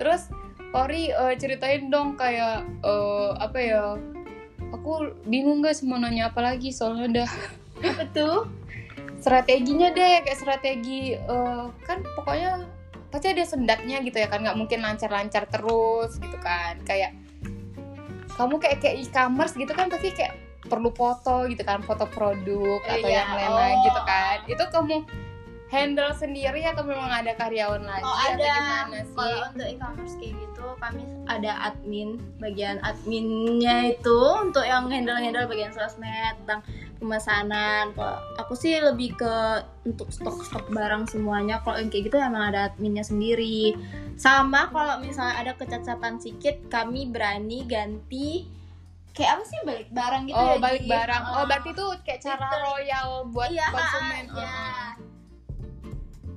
Terus 0.00 0.28
Kori 0.70 1.10
eh, 1.10 1.34
ceritain 1.38 1.90
dong 1.90 2.14
kayak 2.14 2.62
eh, 2.82 3.30
apa 3.38 3.58
ya 3.58 3.84
aku 4.70 5.14
bingung 5.26 5.62
guys 5.62 5.82
mau 5.82 5.98
nanya 5.98 6.30
apa 6.30 6.40
lagi 6.42 6.70
soalnya 6.70 7.10
udah 7.10 7.30
apa 7.90 8.04
tuh 8.14 8.46
strateginya 9.20 9.92
deh 9.92 10.24
kayak 10.24 10.38
strategi 10.38 11.14
eh, 11.14 11.64
kan 11.84 11.98
pokoknya 12.16 12.64
pasti 13.10 13.26
ada 13.34 13.44
sendatnya 13.44 14.00
gitu 14.00 14.16
ya 14.22 14.30
kan 14.30 14.40
nggak 14.42 14.58
mungkin 14.58 14.80
lancar-lancar 14.80 15.44
terus 15.50 16.16
gitu 16.16 16.38
kan 16.38 16.78
kayak 16.86 17.14
kamu 18.38 18.56
kayak 18.62 18.78
kayak 18.80 18.96
e-commerce 19.02 19.54
gitu 19.58 19.72
kan 19.74 19.90
pasti 19.90 20.14
kayak 20.14 20.34
perlu 20.64 20.94
foto 20.94 21.50
gitu 21.50 21.60
kan 21.66 21.82
foto 21.82 22.06
produk 22.06 22.80
atau 22.86 23.08
Iya, 23.08 23.26
yang 23.26 23.30
lain-lain 23.34 23.76
oh. 23.76 23.84
gitu 23.90 24.00
kan 24.06 24.38
itu 24.46 24.64
kamu 24.70 24.96
handle 25.70 26.10
sendiri 26.12 26.60
atau 26.62 26.82
memang 26.82 27.06
ada 27.08 27.30
karyawan 27.32 27.80
lagi 27.80 28.02
Oh 28.02 28.10
atau 28.10 28.34
ada. 28.34 28.52
gimana 28.52 28.98
sih 29.00 29.14
Kalau 29.14 29.38
untuk 29.48 29.66
e-commerce 29.68 30.14
kayak 30.18 30.34
gitu, 30.36 30.66
kami 30.76 31.00
ada 31.24 31.52
admin, 31.64 32.08
bagian 32.36 32.82
adminnya 32.82 33.76
itu 33.88 34.18
untuk 34.36 34.62
yang 34.62 34.86
handle-handle 34.86 35.46
bagian 35.46 35.70
sosmed 35.70 36.10
tentang 36.42 36.60
pemesanan. 36.98 37.90
Kalau 37.92 38.18
aku 38.36 38.52
sih 38.52 38.76
lebih 38.76 39.14
ke 39.14 39.34
untuk 39.84 40.10
stok-stok 40.10 40.68
barang 40.68 41.06
semuanya. 41.06 41.58
Kalau 41.60 41.78
yang 41.78 41.88
kayak 41.88 42.04
gitu 42.06 42.18
emang 42.18 42.50
ada 42.50 42.68
adminnya 42.68 43.02
sendiri. 43.02 43.78
Sama 44.14 44.68
kalau 44.68 44.98
misalnya 44.98 45.38
ada 45.40 45.52
kecacatan 45.54 46.18
sedikit, 46.18 46.66
kami 46.66 47.06
berani 47.06 47.64
ganti 47.64 48.44
kayak 49.10 49.32
apa 49.32 49.44
sih 49.44 49.58
balik 49.60 49.90
barang 49.90 50.22
gitu 50.24 50.38
oh 50.38 50.54
ya 50.54 50.58
balik 50.60 50.84
barang 50.84 51.22
oh 51.24 51.34
Ah. 51.34 51.44
berarti 51.44 51.70
itu 51.72 51.82
kayak 52.00 52.20
cara 52.20 52.46
Gitu. 52.46 52.58
royal 52.62 53.08
buat 53.26 53.50
Iya, 53.50 53.66
konsumen 53.68 54.24
ah, 54.24 54.38
iya. 54.38 54.46
Oh. 54.46 54.90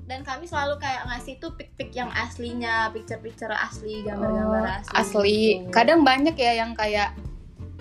Dan 0.04 0.20
kami 0.22 0.44
selalu 0.44 0.84
kayak 0.84 1.08
ngasih 1.08 1.40
tuh 1.40 1.56
pic-pic 1.56 1.96
yang 1.96 2.12
aslinya, 2.12 2.92
picture-picture 2.92 3.56
asli, 3.56 4.04
gambar-gambar 4.04 4.60
Oh, 4.60 4.76
asli. 4.76 4.92
asli 5.00 5.40
gitu. 5.64 5.72
kadang 5.72 6.04
banyak 6.04 6.36
ya 6.36 6.60
yang 6.60 6.76
kayak 6.76 7.16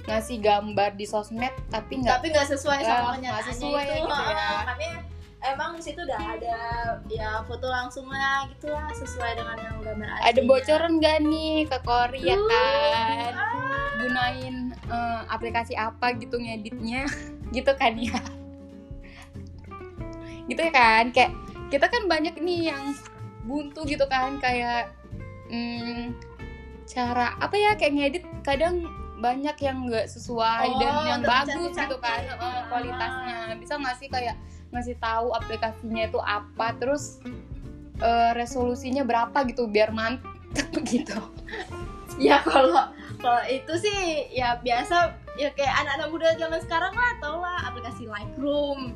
ngasih 0.02 0.38
gambar 0.38 0.98
di 0.98 1.06
sosmed 1.06 1.54
tapi 1.70 2.02
nggak 2.02 2.18
tapi 2.18 2.34
nggak 2.34 2.48
sesuai 2.50 2.82
sama 2.82 3.14
kenyataannya 3.14 3.54
sesuai 3.54 3.84
itu 3.86 3.94
gitu 4.02 4.22
ya. 4.34 4.50
Tapi 4.74 4.86
emang 5.42 5.70
di 5.74 5.82
situ 5.82 6.00
udah 6.02 6.20
ada 6.22 6.56
ya 7.06 7.30
foto 7.46 7.66
langsung 7.66 8.06
lah 8.06 8.46
gitu 8.50 8.66
lah 8.70 8.90
sesuai 8.90 9.30
dengan 9.38 9.56
yang 9.58 9.76
gambar 9.78 10.06
aslinya 10.10 10.26
ada 10.26 10.40
bocoran 10.42 10.92
gak 10.98 11.18
nih 11.22 11.54
ke 11.66 11.78
Korea 11.82 12.34
Uh, 12.34 12.46
kan 12.50 13.32
ah. 13.34 13.90
gunain 13.98 14.56
eh, 14.74 15.20
aplikasi 15.30 15.74
apa 15.74 16.14
gitu 16.18 16.34
ngeditnya 16.38 17.06
gitu 17.54 17.70
kan 17.74 17.94
ya 17.94 18.18
gitu 20.46 20.58
ya 20.58 20.72
kan 20.74 21.14
kayak 21.14 21.30
kita 21.72 21.88
kan 21.88 22.04
banyak 22.04 22.36
nih 22.36 22.68
yang 22.68 22.92
buntu 23.48 23.88
gitu 23.88 24.04
kan 24.06 24.36
kayak 24.38 24.92
hmm, 25.48 26.12
cara 26.84 27.32
apa 27.40 27.56
ya 27.56 27.72
kayak 27.80 27.92
ngedit 27.96 28.24
kadang 28.44 28.84
banyak 29.22 29.54
yang 29.62 29.86
nggak 29.88 30.10
sesuai 30.10 30.66
Oh, 30.68 30.78
dan 30.82 30.92
yang 31.06 31.22
bagus 31.22 31.72
gitu 31.72 31.96
kan. 32.02 32.20
kualitasnya. 32.68 33.54
Bisa 33.56 33.78
nggak 33.78 33.96
sih 34.02 34.08
kayak 34.10 34.34
ngasih 34.74 34.98
tahu 34.98 35.30
aplikasinya 35.32 36.10
itu 36.10 36.18
apa 36.18 36.74
terus 36.76 37.22
eh, 38.02 38.32
resolusinya 38.34 39.06
berapa 39.06 39.46
gitu 39.46 39.70
biar 39.70 39.94
mantep 39.94 40.68
gitu 40.92 41.16
ya 42.22 42.38
kalau 42.40 42.86
kalau 43.18 43.42
itu 43.44 43.72
sih 43.78 43.98
ya 44.30 44.56
biasa 44.56 44.96
ya 45.34 45.48
kayak 45.50 45.74
anak-anak 45.78 46.08
muda 46.08 46.28
zaman 46.36 46.60
sekarang 46.60 46.92
lah 46.92 47.10
tau 47.16 47.38
lah 47.38 47.64
aplikasi 47.64 48.04
Lightroom. 48.04 48.92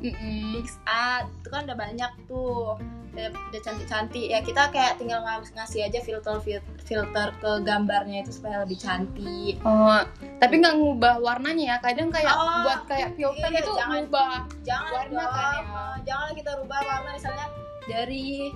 PixArt 0.53 1.25
itu 1.33 1.47
kan 1.47 1.65
udah 1.65 1.75
banyak 1.75 2.11
tuh 2.25 2.77
udah, 3.09 3.27
udah 3.49 3.61
cantik-cantik 3.63 4.27
ya 4.27 4.39
kita 4.39 4.69
kayak 4.69 4.95
tinggal 4.95 5.19
ng- 5.19 5.49
ngasih 5.51 5.81
aja 5.83 5.97
filter 5.99 6.37
fil- 6.37 6.61
filter 6.79 7.33
ke 7.35 7.51
gambarnya 7.63 8.21
itu 8.21 8.31
supaya 8.31 8.61
lebih 8.61 8.77
cantik 8.77 9.57
Oh, 9.61 9.97
tapi 10.37 10.53
nggak 10.55 10.75
ngubah 10.75 11.17
warnanya 11.17 11.63
ya. 11.67 11.77
Kadang 11.79 12.07
kayak 12.07 12.29
Oh, 12.31 12.61
buat 12.61 12.85
kayak 12.85 13.09
filter 13.13 13.49
iya, 13.49 13.59
itu 13.59 13.71
jangan. 13.73 13.89
ngubah. 13.97 14.33
jangan 14.61 14.91
Warna 14.93 15.17
dong 15.17 15.31
kan 15.33 15.55
ya? 15.57 15.85
jangan 16.05 16.29
kita 16.31 16.51
rubah 16.55 16.79
warna 16.79 17.09
misalnya 17.11 17.47
dari 17.83 18.53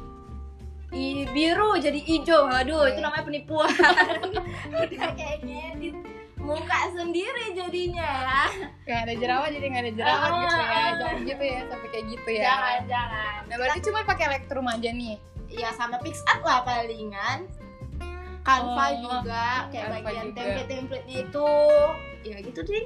i- 0.91 1.27
biru 1.27 1.75
jadi 1.75 1.97
hijau. 1.97 2.47
Aduh 2.47 2.85
itu 2.85 2.99
namanya 2.99 3.23
penipuan. 3.23 3.71
Udah 4.67 5.11
kayak 5.19 5.39
ngedit 5.41 5.95
muka 6.37 6.79
sendiri 6.91 7.53
jadinya 7.53 8.01
ya. 8.03 8.41
Kayak 8.81 9.01
ada 9.01 9.13
jerawat 9.15 9.49
jadi 9.51 9.65
nggak 9.67 9.83
ada 9.83 9.93
jerawat 9.93 10.19
Oh, 10.25 10.37
gitu 10.37 10.57
ya. 10.57 10.83
Jangan 10.91 11.17
gitu 11.23 11.43
ya 11.45 11.59
sampai 11.65 11.87
kayak 11.89 12.05
gitu 12.09 12.29
ya. 12.31 12.43
jangan 12.45 12.79
jangan. 12.85 13.39
Nah, 13.45 13.55
berarti 13.55 13.79
cuma 13.81 13.99
pakai 14.03 14.25
Lightroom 14.29 14.67
aja 14.67 14.89
nih. 14.91 15.15
ya 15.49 15.69
sama 15.71 15.99
PixArt 15.99 16.41
lah 16.41 16.63
palingan. 16.63 17.43
Canva 18.41 18.73
Oh, 18.81 18.91
juga 18.97 19.45
kayak 19.69 19.85
Canva 19.85 19.97
bagian 20.01 20.25
juga. 20.25 20.37
template-template 20.39 21.07
itu. 21.09 21.49
Ya 22.23 22.37
gitu 22.41 22.59
deh. 22.63 22.85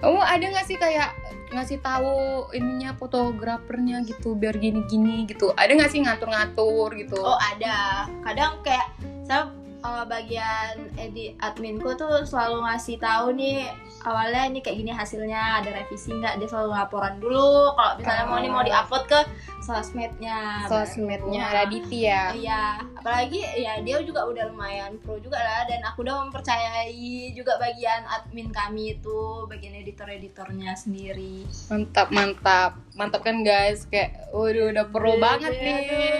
Oh, 0.00 0.18
ada 0.18 0.42
nggak 0.42 0.64
sih 0.64 0.74
kayak 0.74 1.12
ngasih 1.52 1.78
tahu 1.84 2.48
ininya 2.56 2.96
fotografernya 2.96 4.04
gitu 4.08 4.34
biar 4.34 4.56
gini-gini 4.56 5.28
gitu. 5.28 5.52
Ada 5.56 5.76
nggak 5.76 5.90
sih 5.92 6.00
ngatur-ngatur 6.04 6.88
gitu? 6.96 7.18
oh 7.22 7.38
ada 7.38 8.06
kadang 8.26 8.58
kayak 8.66 8.88
saya 9.24 9.48
uh, 9.82 10.04
bagian 10.06 10.90
edit 10.98 11.34
adminku 11.42 11.94
tuh 11.98 12.22
selalu 12.26 12.62
ngasih 12.66 12.96
tahu 13.02 13.34
nih 13.34 13.70
awalnya 14.06 14.50
ini 14.50 14.58
kayak 14.62 14.76
gini 14.82 14.92
hasilnya 14.94 15.62
ada 15.62 15.70
revisi 15.74 16.14
nggak 16.14 16.42
dia 16.42 16.48
selalu 16.50 16.70
laporan 16.74 17.18
dulu 17.18 17.74
kalau 17.74 17.92
misalnya 17.98 18.24
mau 18.26 18.38
nih 18.38 18.50
mau 18.50 18.64
diupload 18.66 19.04
ke 19.06 19.20
sosmednya 19.62 20.66
Sosmednya 20.66 21.44
baru. 21.48 21.56
Raditya 21.62 22.02
ya. 22.02 22.22
Iya, 22.34 22.62
apalagi 22.98 23.40
ya 23.62 23.78
dia 23.80 24.02
juga 24.02 24.26
udah 24.26 24.50
lumayan 24.50 24.98
pro 25.00 25.22
juga 25.22 25.38
lah 25.38 25.62
dan 25.70 25.80
aku 25.86 26.02
udah 26.02 26.26
mempercayai 26.26 27.30
juga 27.32 27.56
bagian 27.62 28.02
admin 28.10 28.50
kami 28.50 28.98
itu, 28.98 29.46
bagian 29.46 29.78
editor-editornya 29.78 30.74
sendiri. 30.74 31.46
Mantap, 31.70 32.10
mantap. 32.10 32.72
Mantap 32.98 33.22
kan 33.22 33.46
guys? 33.46 33.86
Kayak 33.86 34.28
waduh 34.34 34.74
udah 34.74 34.86
pro 34.90 35.12
banget 35.22 35.54
Aduh, 35.54 35.62
nih. 35.62 36.18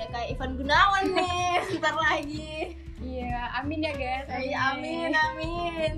Udah 0.00 0.16
kayak 0.16 0.32
Ivan 0.32 0.52
Gunawan 0.56 1.04
nih, 1.12 1.60
ntar 1.76 1.92
lagi. 1.92 2.72
Iya, 3.04 3.52
amin 3.60 3.84
ya 3.84 3.92
guys. 3.92 4.32
Ay, 4.32 4.56
amin, 4.56 5.12
amin. 5.12 5.92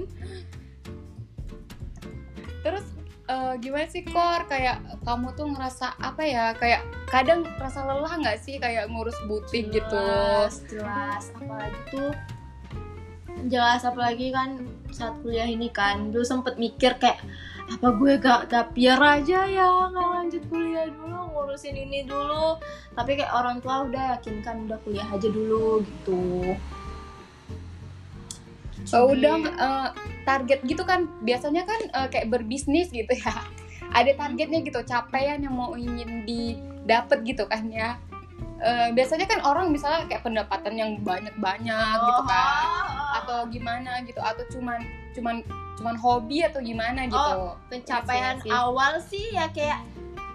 Terus 2.67 2.83
eh, 3.31 3.55
gimana 3.63 3.87
sih 3.87 4.03
Kor? 4.03 4.43
Kayak 4.51 4.83
kamu 5.07 5.39
tuh 5.39 5.47
ngerasa 5.55 5.95
apa 6.03 6.19
ya? 6.27 6.51
Kayak 6.59 6.83
kadang 7.15 7.47
rasa 7.63 7.87
lelah 7.87 8.11
nggak 8.19 8.43
sih 8.43 8.59
kayak 8.59 8.91
ngurus 8.91 9.15
butik 9.31 9.71
gitu? 9.71 9.87
Jelas, 9.95 10.67
jelas. 10.67 11.31
Apalagi 11.39 11.79
tuh 11.95 12.11
jelas 13.47 13.87
apalagi 13.87 14.35
kan 14.35 14.67
saat 14.91 15.15
kuliah 15.23 15.47
ini 15.47 15.71
kan 15.71 16.11
dulu 16.11 16.27
sempet 16.27 16.59
mikir 16.59 16.99
kayak 16.99 17.23
apa 17.73 17.89
gue 17.97 18.13
gak 18.21 18.43
gapir 18.53 18.99
aja 19.01 19.49
ya 19.49 19.71
nggak 19.89 20.09
lanjut 20.13 20.43
kuliah 20.53 20.87
dulu 20.93 21.19
ngurusin 21.33 21.77
ini 21.77 22.05
dulu 22.05 22.61
tapi 22.93 23.17
kayak 23.17 23.33
orang 23.33 23.59
tua 23.65 23.89
udah 23.89 24.19
yakin 24.19 24.45
kan 24.45 24.57
udah 24.69 24.79
kuliah 24.85 25.09
aja 25.09 25.29
dulu 25.29 25.81
gitu 25.81 26.57
Oh, 28.91 29.15
udah 29.15 29.39
eh, 29.47 29.89
target 30.27 30.61
gitu 30.67 30.83
kan? 30.83 31.07
Biasanya 31.23 31.63
kan 31.65 31.81
eh, 31.87 32.09
kayak 32.11 32.29
berbisnis 32.35 32.91
gitu 32.91 33.09
ya. 33.15 33.31
Ada 33.97 34.19
targetnya 34.19 34.59
gitu, 34.67 34.83
capaian 34.83 35.39
yang 35.39 35.55
mau 35.55 35.79
ingin 35.79 36.27
didapat 36.27 37.23
gitu 37.23 37.47
kan 37.47 37.71
ya. 37.71 37.97
Eh, 38.59 38.91
biasanya 38.91 39.31
kan 39.31 39.39
orang 39.47 39.71
misalnya 39.71 40.11
kayak 40.11 40.27
pendapatan 40.27 40.75
yang 40.75 40.91
banyak-banyak 40.99 41.95
gitu 41.95 42.23
kan. 42.27 42.67
Oh, 42.91 43.11
atau 43.23 43.39
gimana 43.49 44.03
gitu 44.03 44.19
atau 44.19 44.45
cuman 44.51 44.83
cuman 45.13 45.45
cuman 45.75 45.97
hobi 45.97 46.43
atau 46.43 46.61
gimana 46.61 47.05
gitu. 47.05 47.17
Oh, 47.17 47.57
pencapaian 47.67 48.37
Iya 48.37 48.45
sih. 48.45 48.51
awal 48.51 48.93
sih 49.01 49.25
ya 49.31 49.47
kayak 49.49 49.81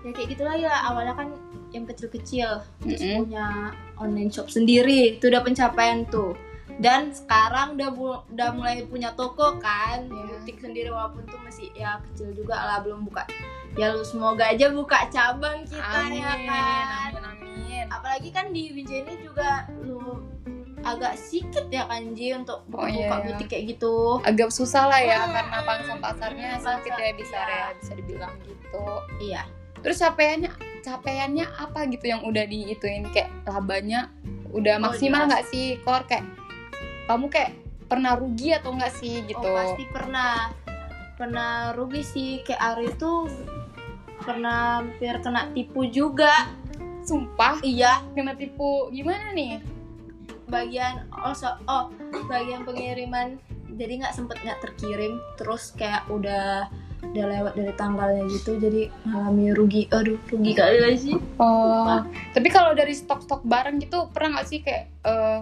ya 0.01 0.09
kayak 0.11 0.27
gitulah 0.31 0.55
ya. 0.55 0.73
Awalnya 0.85 1.13
kan 1.13 1.27
yang 1.69 1.83
kecil-kecil 1.83 2.63
terus 2.79 2.99
Mm-mm. 2.99 3.17
punya 3.23 3.47
online 3.95 4.29
shop 4.29 4.47
sendiri. 4.47 5.15
Itu 5.15 5.27
udah 5.27 5.41
pencapaian 5.41 6.07
tuh. 6.07 6.33
Dan 6.77 7.09
sekarang 7.09 7.73
udah 7.73 7.89
bu- 7.89 8.23
udah 8.29 8.49
mulai 8.53 8.85
punya 8.85 9.09
toko 9.11 9.57
kan 9.57 10.05
Iya. 10.05 10.37
butik 10.37 10.57
sendiri 10.57 10.87
walaupun 10.87 11.25
tuh 11.25 11.41
masih 11.41 11.73
ya 11.73 11.97
kecil 12.03 12.33
juga 12.33 12.53
lah 12.53 12.77
belum 12.79 13.01
buka. 13.03 13.25
Ya 13.73 13.93
lu 13.93 14.01
semoga 14.01 14.45
aja 14.47 14.69
buka 14.69 15.05
cabang 15.07 15.65
kita 15.65 15.81
amin 15.81 16.17
ya 16.17 16.33
kan. 16.45 17.09
amin 17.09 17.23
amin. 17.23 17.85
Apalagi 17.89 18.29
kan 18.29 18.49
di 18.49 18.73
Wijeni 18.73 19.21
juga 19.21 19.65
lu 19.79 20.21
agak 20.87 21.13
sikit 21.17 21.65
ya 21.67 21.83
kan 21.85 22.15
Ji 22.15 22.31
untuk 22.31 22.63
Oh, 22.69 22.85
buka 22.85 22.91
iya, 22.91 23.07
iya. 23.09 23.25
butik 23.25 23.47
kayak 23.49 23.65
gitu. 23.75 24.23
Agak 24.23 24.49
susah 24.49 24.87
lah 24.87 25.01
ya 25.01 25.19
Hmm, 25.25 25.33
karena 25.35 25.57
pangsa 25.63 25.93
pasarnya 25.97 26.49
pasar, 26.55 26.79
sedikit 26.79 26.93
ya 26.95 27.11
bisa 27.13 27.37
iya. 27.37 27.47
ya 27.47 27.65
bisa 27.75 27.91
dibilang 27.95 28.33
gitu. 28.43 28.85
Iya. 29.19 29.41
Terus 29.83 29.97
capaiannya 29.99 30.51
capaiannya 30.81 31.45
apa 31.45 31.79
gitu 31.91 32.05
yang 32.07 32.21
udah 32.23 32.43
diituin? 32.45 33.03
Kayak 33.11 33.29
labanya 33.45 34.09
udah 34.55 34.75
Oh, 34.79 34.83
maksimal 34.89 35.27
nggak 35.27 35.45
sih 35.51 35.77
kor? 35.83 36.03
Kayak 36.07 36.25
kamu 37.05 37.25
kayak 37.27 37.51
pernah 37.87 38.13
rugi 38.15 38.49
atau 38.51 38.75
enggak 38.75 38.93
sih 38.95 39.23
gitu? 39.23 39.47
Oh 39.47 39.55
pasti 39.55 39.83
pernah. 39.87 40.51
Pernah 41.15 41.71
rugi 41.73 42.01
sih. 42.03 42.29
Kayak 42.43 42.61
Ari 42.75 42.89
tuh 42.95 43.27
pernah 44.21 44.81
hampir 44.83 45.13
kena 45.21 45.49
tipu 45.53 45.87
juga. 45.87 46.51
Sumpah? 47.07 47.63
Iya. 47.63 48.03
Kena 48.11 48.35
tipu 48.35 48.91
gimana 48.91 49.31
nih 49.31 49.76
bagian 50.47 51.07
also 51.11 51.51
oh 51.67 51.91
bagian 52.31 52.63
pengiriman 52.63 53.35
jadi 53.75 54.03
nggak 54.03 54.15
sempet 54.15 54.39
nggak 54.41 54.59
terkirim 54.63 55.19
terus 55.35 55.75
kayak 55.75 56.07
udah 56.07 56.71
udah 56.97 57.25
lewat 57.29 57.53
dari 57.53 57.73
tanggalnya 57.77 58.23
gitu 58.31 58.57
jadi 58.57 58.89
mengalami 59.05 59.53
rugi 59.53 59.83
aduh 59.93 60.17
rugi 60.33 60.51
kali 60.57 60.75
gak 60.81 60.97
sih 60.97 61.15
Oh, 61.37 62.01
tapi 62.33 62.49
kalau 62.49 62.73
dari 62.73 62.97
stok-stok 62.97 63.45
barang 63.45 63.77
gitu 63.77 64.09
pernah 64.09 64.41
nggak 64.41 64.47
sih 64.49 64.59
kayak 64.65 64.89
eh, 65.05 65.39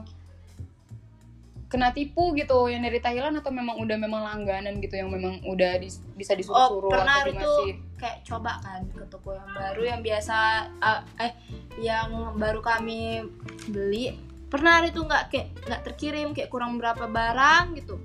kena 1.72 1.96
tipu 1.96 2.36
gitu 2.36 2.68
yang 2.68 2.84
dari 2.84 3.00
Thailand 3.00 3.39
atau 3.39 3.50
memang 3.56 3.80
udah 3.80 3.98
memang 3.98 4.22
langganan 4.24 4.84
gitu 4.84 5.00
yang 5.00 5.10
memang 5.10 5.41
udah 5.48 5.80
dis- 5.80 6.04
bisa 6.13 6.36
oh 6.36 6.38
disuruh-suruh 6.38 6.91
pernah 6.91 7.15
atau 7.24 7.32
itu 7.32 7.36
gimana 7.36 7.56
sih? 7.63 7.72
kayak 7.96 8.18
coba 8.28 8.52
kan 8.60 8.82
ke 8.91 9.06
toko 9.08 9.30
yang 9.34 9.50
baru 9.56 9.82
yang 9.84 10.02
biasa 10.04 10.38
ah, 10.84 11.00
eh 11.24 11.32
yang 11.80 12.36
baru 12.36 12.60
kami 12.60 13.24
beli 13.72 14.15
pernah 14.49 14.81
hari 14.81 14.93
itu 14.93 15.01
nggak 15.01 15.23
kayak 15.34 15.47
nggak 15.65 15.81
terkirim 15.91 16.27
kayak 16.31 16.49
kurang 16.53 16.77
berapa 16.77 17.10
barang 17.10 17.75
gitu. 17.79 17.97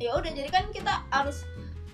Ya 0.00 0.16
udah 0.18 0.32
jadi 0.32 0.50
kan 0.50 0.72
kita 0.72 1.06
harus 1.12 1.44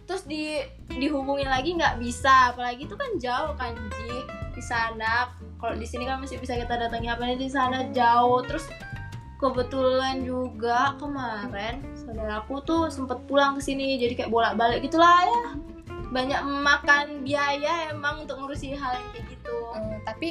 terus 0.08 0.24
di 0.24 0.64
dihubungin 0.88 1.50
lagi 1.50 1.76
nggak 1.76 2.00
bisa. 2.00 2.54
Apalagi 2.54 2.88
itu 2.88 2.96
kan 2.96 3.10
jauh 3.20 3.52
kan 3.58 3.76
Ji 3.76 4.24
di 4.56 4.62
sana. 4.64 5.28
Kalau 5.58 5.74
di 5.74 5.84
sini 5.84 6.06
kan 6.06 6.22
masih 6.22 6.38
bisa 6.40 6.54
kita 6.56 6.78
datangi 6.78 7.10
apa 7.10 7.34
di 7.36 7.50
sana 7.50 7.90
jauh. 7.92 8.40
Terus 8.46 8.64
kebetulan 9.38 10.24
juga 10.26 10.98
kemarin 10.98 11.82
saudaraku 11.94 12.58
tuh 12.66 12.82
sempet 12.90 13.22
pulang 13.30 13.54
ke 13.54 13.62
sini 13.62 13.94
jadi 14.00 14.24
kayak 14.24 14.32
bolak-balik 14.32 14.82
gitulah 14.86 15.26
ya. 15.26 15.44
Banyak 16.08 16.40
memakan 16.40 17.20
biaya 17.20 17.92
emang 17.92 18.24
untuk 18.24 18.40
ngurusin 18.40 18.80
hal 18.80 18.96
yang 18.96 19.08
kayak 19.12 19.26
gitu. 19.28 19.56
Eh, 19.76 20.00
tapi 20.08 20.30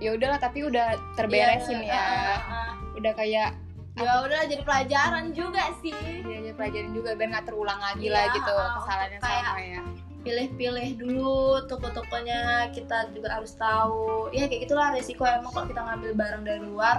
ya 0.00 0.10
udahlah 0.10 0.36
tapi 0.36 0.64
udah 0.64 0.86
terberesin 1.14 1.78
Iya, 1.78 1.92
ya 1.92 1.94
ah, 1.94 2.08
ah, 2.08 2.40
ah. 2.40 2.70
udah 2.96 3.12
kayak 3.14 3.50
ya 3.94 4.12
udah 4.24 4.40
jadi 4.48 4.62
pelajaran 4.62 5.24
juga 5.30 5.68
sih 5.78 5.92
Iya, 5.92 6.40
jadi 6.42 6.54
pelajarin 6.54 6.92
juga 6.92 7.12
biar 7.14 7.28
nggak 7.30 7.46
terulang 7.46 7.76
lagi 7.78 8.06
Iya, 8.06 8.14
lah 8.16 8.24
gitu 8.32 8.50
uh, 8.50 8.68
kesalahan 8.78 9.10
yang 9.10 9.22
sama 9.22 9.60
ya. 9.60 9.80
pilih-pilih 10.20 10.88
dulu 10.96 11.36
toko-tokonya 11.64 12.40
kita 12.70 13.08
juga 13.10 13.36
harus 13.36 13.56
tahu 13.56 14.28
ya 14.30 14.44
kayak 14.46 14.64
gitulah 14.64 14.92
resiko 14.92 15.24
emang 15.24 15.48
kalau 15.48 15.64
kita 15.64 15.80
ngambil 15.80 16.12
barang 16.12 16.42
dari 16.44 16.60
luar 16.62 16.96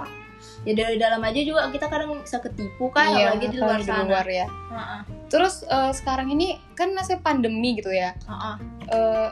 ya 0.66 0.74
dari 0.74 0.98
dalam 0.98 1.22
aja 1.22 1.38
juga 1.38 1.70
kita 1.70 1.86
kadang 1.86 2.18
bisa 2.18 2.38
ketipu 2.38 2.90
kan 2.90 3.14
Iya, 3.14 3.30
apalagi 3.30 3.46
di 3.48 3.58
luar 3.58 3.78
sana 3.78 4.02
luar 4.02 4.26
ya. 4.26 4.46
Heeh, 4.46 5.00
Terus 5.26 5.62
eh, 5.64 5.92
sekarang 5.92 6.28
ini 6.28 6.58
kan 6.74 6.90
masih 6.92 7.16
pandemi 7.18 7.78
gitu 7.78 7.88
ya. 7.88 8.10
heeh. 8.20 8.54
Eh, 8.90 9.28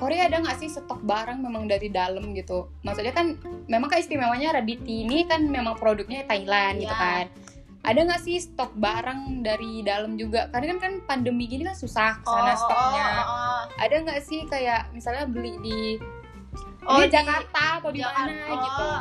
Korea 0.00 0.26
ada 0.26 0.40
nggak 0.40 0.56
sih 0.56 0.66
stok 0.66 1.04
barang 1.04 1.38
memang 1.38 1.68
dari 1.68 1.86
dalam 1.86 2.32
gitu? 2.32 2.72
Maksudnya 2.80 3.12
kan 3.12 3.36
memang 3.68 3.86
keistimewanya 3.86 4.56
Raditi 4.56 5.04
ini 5.04 5.28
kan 5.28 5.44
memang 5.44 5.76
produknya 5.76 6.24
Thailand 6.24 6.80
gitu 6.80 6.88
Iya. 6.88 6.96
kan. 6.96 7.24
Ada 7.80 8.00
nggak 8.02 8.22
sih 8.22 8.36
stok 8.36 8.72
barang 8.74 9.40
dari 9.40 9.80
dalam 9.80 10.16
juga? 10.16 10.48
Karena 10.48 10.72
kan 10.72 10.78
kan 10.80 10.92
pandemi 11.06 11.44
gini 11.44 11.62
kan 11.62 11.72
susah 11.72 12.16
ke 12.16 12.26
sana 12.26 12.52
stoknya. 12.54 13.04
oh, 13.04 13.24
oh. 13.24 13.62
Ada 13.76 13.94
nggak 14.00 14.20
sih 14.20 14.40
kayak 14.46 14.88
misalnya 14.90 15.24
beli 15.24 15.54
di 15.60 15.78
Oh, 16.82 16.96
di 16.98 17.06
di 17.06 17.12
Jakarta 17.12 17.78
atau 17.78 17.92
di 17.92 18.00
Jakarta. 18.00 18.24
mana 18.26 18.56
gitu? 18.56 18.84
Oh, 18.84 19.00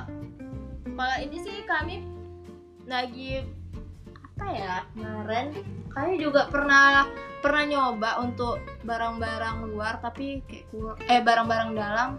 Kalau 0.99 1.15
ini 1.23 1.37
sih 1.39 1.55
kami 1.63 1.95
lagi 2.85 3.43
apa 4.39 4.55
ya 4.55 4.75
kemarin. 4.95 5.51
Kami 5.91 6.15
juga 6.15 6.47
pernah 6.47 7.03
pernah 7.43 7.63
nyoba 7.67 8.23
untuk 8.23 8.63
barang-barang 8.87 9.67
luar 9.67 9.99
tapi 9.99 10.39
kayak 10.47 10.71
kur 10.71 10.95
eh 11.11 11.19
barang-barang 11.19 11.75
dalam. 11.75 12.09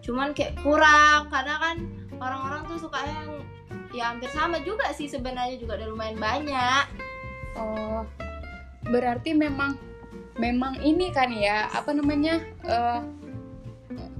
Cuman 0.00 0.32
kayak 0.32 0.56
kurang 0.64 1.28
karena 1.28 1.54
kan 1.60 1.76
orang-orang 2.16 2.64
tuh 2.72 2.88
suka 2.88 3.04
yang 3.04 3.28
ya 3.92 4.16
hampir 4.16 4.32
sama 4.32 4.56
juga 4.64 4.88
sih 4.96 5.04
sebenarnya 5.04 5.60
juga 5.60 5.76
udah 5.76 5.88
lumayan 5.92 6.16
banyak. 6.16 6.84
Oh, 7.60 8.08
berarti 8.88 9.36
memang 9.36 9.76
memang 10.40 10.80
ini 10.80 11.12
kan 11.12 11.28
ya 11.28 11.68
apa 11.68 11.92
namanya 11.92 12.40
eh, 12.64 13.00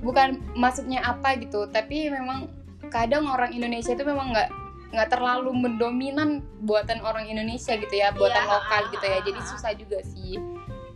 bukan 0.05 0.37
maksudnya 0.53 1.01
apa 1.01 1.41
gitu, 1.41 1.65
tapi 1.73 2.13
memang 2.13 2.53
kadang 2.93 3.25
orang 3.25 3.57
Indonesia 3.57 3.97
itu 3.97 4.05
memang 4.05 4.37
nggak 4.37 4.62
nggak 4.93 5.09
terlalu 5.09 5.51
mendominan 5.57 6.45
buatan 6.61 7.01
orang 7.01 7.25
Indonesia 7.25 7.73
gitu 7.81 7.95
ya, 7.97 8.13
buatan 8.13 8.45
Iya, 8.45 8.53
lokal 8.53 8.83
gitu 8.93 9.05
ya, 9.09 9.19
ah, 9.19 9.23
jadi 9.25 9.41
ah. 9.41 9.47
susah 9.49 9.73
juga 9.73 9.99
sih. 10.05 10.37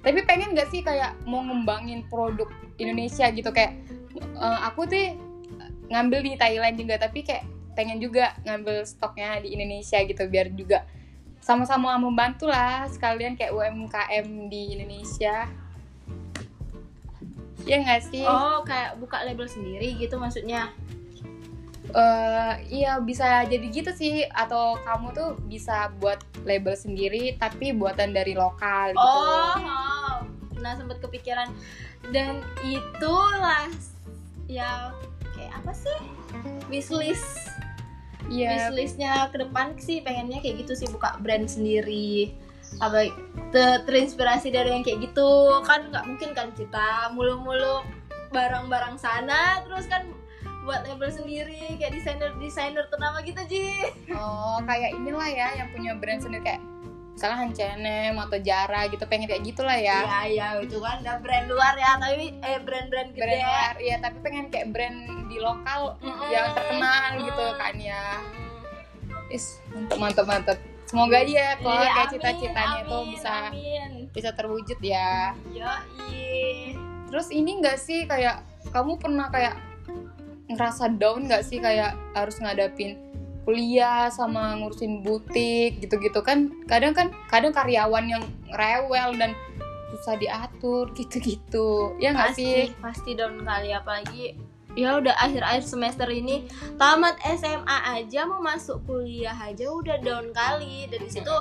Tapi 0.04 0.20
pengen 0.28 0.52
nggak 0.52 0.68
sih 0.68 0.85
kayak 0.85 1.16
mau 1.24 1.40
ngembangin 1.40 2.04
produk 2.12 2.46
Indonesia 2.76 3.26
gitu? 3.32 3.48
Kayak 3.50 3.80
eh, 4.20 4.59
aku 4.68 4.85
tuh 4.85 5.16
ngambil 5.88 6.20
di 6.22 6.32
Thailand 6.37 6.76
juga, 6.76 7.00
tapi 7.00 7.24
kayak 7.24 7.48
pengen 7.72 8.00
juga 8.00 8.37
ngambil 8.44 8.85
stoknya 8.85 9.40
di 9.40 9.52
Indonesia 9.52 10.00
gitu 10.00 10.24
biar 10.28 10.48
juga 10.56 10.85
sama-sama 11.44 11.94
membantu 12.00 12.48
lah 12.48 12.88
sekalian 12.88 13.37
kayak 13.37 13.52
UMKM 13.52 14.26
di 14.52 14.76
Indonesia. 14.76 15.48
Ya 17.64 17.76
nggak 17.80 18.02
sih? 18.12 18.24
Oh 18.28 18.61
kayak 18.62 19.00
buka 19.00 19.24
label 19.24 19.48
sendiri 19.48 19.96
gitu 19.96 20.20
maksudnya 20.20 20.72
Eh, 21.96 22.52
iya 22.68 23.00
bisa 23.00 23.48
jadi 23.48 23.66
gitu 23.72 23.88
sih. 23.96 24.28
Atau 24.28 24.76
kamu 24.85 25.16
tuh 25.16 25.28
bisa 25.48 25.88
buat 25.96 26.20
label 26.44 26.76
sendiri 26.76 27.40
tapi 27.40 27.72
buatan 27.72 28.12
dari 28.12 28.37
lokal 28.37 28.92
gitu. 28.92 29.00
Oh, 29.00 29.56
oh. 29.56 30.14
nah 30.61 30.76
sempet 30.76 31.00
kepikiran. 31.00 31.48
Dan 32.12 32.44
itulah 32.61 33.72
ya 34.44 34.92
kayak 35.32 35.56
apa 35.64 35.72
sih? 35.72 35.98
Wishlist. 36.68 37.48
Iya. 38.28 38.68
Wishlistnya 38.68 39.32
ke 39.32 39.40
depan 39.40 39.72
sih 39.80 40.04
pengennya 40.04 40.44
kayak 40.44 40.68
gitu 40.68 40.76
sih 40.76 40.88
buka 40.92 41.16
brand 41.24 41.48
sendiri. 41.48 42.37
Apa 42.82 43.09
te- 43.56 43.80
terinspirasi 43.88 44.52
dari 44.52 44.76
yang 44.76 44.85
kayak 44.85 45.00
gitu. 45.00 45.64
Kan 45.64 45.88
nggak 45.88 46.04
mungkin 46.04 46.30
kan 46.37 46.52
kita 46.52 47.09
mulu-mulu 47.16 47.80
barang-barang 48.35 49.00
sana 49.00 49.64
terus 49.64 49.88
kan 49.88 50.04
buat 50.66 50.83
label 50.85 51.09
sendiri 51.09 51.79
kayak 51.79 51.94
desainer 51.94 52.31
desainer 52.37 52.85
ternama 52.87 53.22
gitu 53.22 53.38
Ji 53.46 53.64
oh 54.11 54.59
kayak 54.61 54.92
inilah 54.92 55.29
ya 55.29 55.48
yang 55.55 55.70
punya 55.70 55.94
brand 55.94 56.18
sendiri 56.18 56.42
kayak 56.44 56.62
misalnya 57.14 57.48
H&M 57.48 58.14
atau 58.20 58.38
Zara 58.38 58.81
gitu 58.87 59.05
pengen 59.07 59.24
kayak 59.24 59.40
gitulah 59.42 59.72
ya 59.72 60.05
ya 60.05 60.20
ya 60.26 60.46
itu 60.61 60.76
kan 60.76 61.00
udah 61.00 61.16
brand 61.16 61.46
luar 61.46 61.72
ya 61.72 61.96
tapi 61.96 62.37
eh 62.37 62.59
brand-brand 62.59 63.09
gede 63.11 63.22
brand 63.22 63.40
luar 63.40 63.74
iya 63.79 63.96
tapi 63.96 64.16
pengen 64.20 64.46
kayak 64.46 64.68
brand 64.68 64.98
di 65.26 65.38
lokal 65.38 65.96
Mm-mm. 65.98 66.29
yang 66.29 66.52
terkenal 66.52 67.02
gitu 67.16 67.44
Mm. 67.46 67.57
kan 67.57 67.74
ya 67.79 68.02
is 69.29 69.59
mantep 69.72 69.96
mantep 69.96 70.26
mantep 70.26 70.59
semoga 70.85 71.18
aja 71.18 71.33
ya 71.33 71.50
kok 71.57 71.66
Iya, 71.66 71.90
kayak 71.90 72.09
cita-citanya 72.12 72.79
itu 72.81 72.96
bisa 73.11 73.33
amin. 73.48 73.90
bisa 74.12 74.31
terwujud 74.33 74.79
ya 74.79 75.33
Yoi. 75.50 76.76
terus 77.09 77.31
ini 77.31 77.59
enggak 77.59 77.74
sih 77.76 78.05
kayak 78.05 78.44
kamu 78.70 78.94
pernah 78.96 79.26
kayak 79.26 79.57
ngerasa 80.50 80.94
down 80.98 81.26
nggak 81.26 81.42
sih? 81.46 81.59
Kayak 81.59 81.98
harus 82.14 82.38
ngadapin 82.38 82.98
kuliah 83.46 84.11
sama 84.11 84.59
ngurusin 84.59 85.06
butik 85.06 85.78
gitu-gitu 85.78 86.18
kan? 86.22 86.50
Kadang 86.66 86.94
kan 86.94 87.14
kadang 87.30 87.54
karyawan 87.54 88.06
yang 88.11 88.24
rewel 88.50 89.14
dan 89.14 89.35
susah 89.94 90.18
diatur 90.18 90.90
gitu-gitu. 90.98 91.94
Ya 92.02 92.12
nggak 92.12 92.35
sih? 92.35 92.70
pasti 92.74 92.82
pasti 92.82 93.11
down 93.14 93.40
kali. 93.42 93.70
Apalagi 93.72 94.35
ya 94.76 95.00
udah 95.00 95.16
akhir-akhir 95.16 95.64
semester 95.64 96.04
ini 96.12 96.44
tamat 96.76 97.16
SMA 97.24 97.78
aja 97.96 98.28
mau 98.28 98.44
masuk 98.44 98.85
kuliah 98.85 99.35
aja 99.35 99.72
udah 99.72 99.96
down 100.04 100.35
kali. 100.37 100.85
Dari 100.90 101.09
situ 101.09 101.32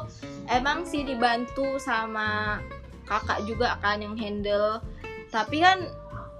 emang 0.48 0.88
sih 0.88 1.04
dibantu 1.04 1.76
sama 1.82 2.62
kakak 3.04 3.44
juga 3.44 3.76
kan 3.84 4.00
yang 4.00 4.16
handle. 4.16 4.80
Tapi 5.30 5.60
kan 5.60 5.84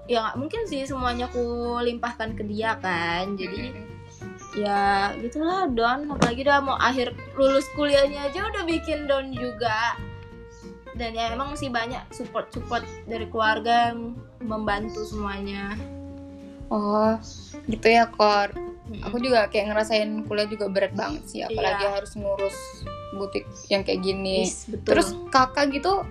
ya 0.06 0.22
nggak 0.22 0.38
mungkin 0.38 0.62
sih 0.70 0.86
semuanya 0.86 1.26
ku 1.34 1.76
limpahkan 1.82 2.38
ke 2.38 2.46
dia 2.46 2.78
kan 2.78 3.34
jadi 3.34 3.74
ya 4.56 5.12
gitulah 5.20 5.68
down 5.68 6.08
apalagi 6.08 6.48
udah 6.48 6.64
mau 6.64 6.78
akhir 6.80 7.12
lulus 7.36 7.68
kuliahnya 7.76 8.32
aja 8.32 8.48
udah 8.48 8.64
bikin 8.64 9.04
down 9.10 9.36
juga. 9.36 10.00
Dan 10.96 11.12
ya 11.12 11.28
emang 11.36 11.60
sih 11.60 11.68
banyak 11.68 12.08
support 12.16 12.48
support 12.56 12.80
dari 13.04 13.28
keluarga 13.28 13.92
yang 13.92 14.16
membantu 14.40 15.04
semuanya. 15.04 15.76
Oh 16.72 17.20
gitu 17.68 17.84
ya 17.92 18.08
kor. 18.08 18.56
Aku 19.04 19.20
juga 19.20 19.52
kayak 19.52 19.76
ngerasain 19.76 20.24
kuliah 20.24 20.48
juga 20.48 20.72
berat 20.72 20.96
banget 20.96 21.24
sih 21.28 21.42
apalagi 21.44 21.84
Iya. 21.84 21.92
harus 22.00 22.12
ngurus 22.16 22.58
butik 23.12 23.44
yang 23.68 23.84
kayak 23.84 24.08
gini. 24.08 24.48
Is, 24.48 24.72
betul. 24.72 24.96
terus 24.96 25.12
kakak 25.36 25.76
gitu 25.76 26.08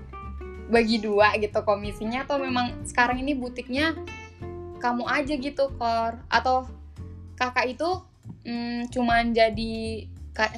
bagi 0.69 1.01
dua 1.01 1.37
gitu 1.37 1.61
komisinya 1.63 2.25
atau 2.25 2.41
memang 2.41 2.85
sekarang 2.89 3.21
ini 3.21 3.37
butiknya 3.37 3.93
kamu 4.81 5.05
aja 5.09 5.35
gitu 5.37 5.73
kor? 5.77 6.17
Atau 6.29 6.69
kakak 7.37 7.77
itu 7.77 7.89
mm, 8.45 8.93
cuman 8.93 9.33
jadi 9.33 10.07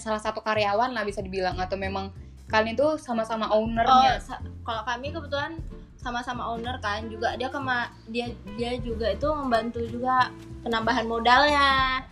salah 0.00 0.22
satu 0.22 0.40
karyawan 0.40 0.92
lah 0.96 1.04
bisa 1.04 1.20
dibilang 1.20 1.60
atau 1.60 1.76
memang 1.76 2.08
kalian 2.48 2.78
itu 2.78 2.96
sama-sama 2.96 3.50
oh 3.50 3.66
ownernya 3.66 4.22
sa- 4.22 4.40
kalau 4.62 4.86
kami 4.86 5.10
kebetulan 5.10 5.58
sama-sama 5.98 6.54
owner 6.54 6.78
kan 6.78 7.10
juga 7.10 7.34
dia 7.34 7.50
kema 7.50 7.90
dia 8.06 8.30
dia 8.54 8.78
juga 8.78 9.10
itu 9.10 9.26
membantu 9.34 9.82
juga 9.90 10.30
penambahan 10.62 11.06
modalnya. 11.06 12.02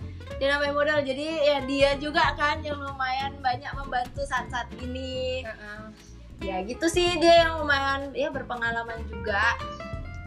Dia 0.43 0.57
nambahin 0.59 0.75
modal 0.75 0.99
jadi 1.07 1.27
ya 1.47 1.59
dia 1.63 1.91
juga 1.95 2.35
kan 2.35 2.59
yang 2.67 2.75
lumayan 2.75 3.39
banyak 3.39 3.71
membantu 3.79 4.27
saat-saat 4.27 4.67
ini. 4.83 5.47
Heeh. 5.47 6.14
Ya 6.41 6.63
gitu 6.63 6.87
sih 6.87 7.17
dia 7.17 7.43
yang 7.43 7.59
lumayan 7.59 8.11
ya 8.11 8.29
berpengalaman 8.29 9.03
juga. 9.05 9.55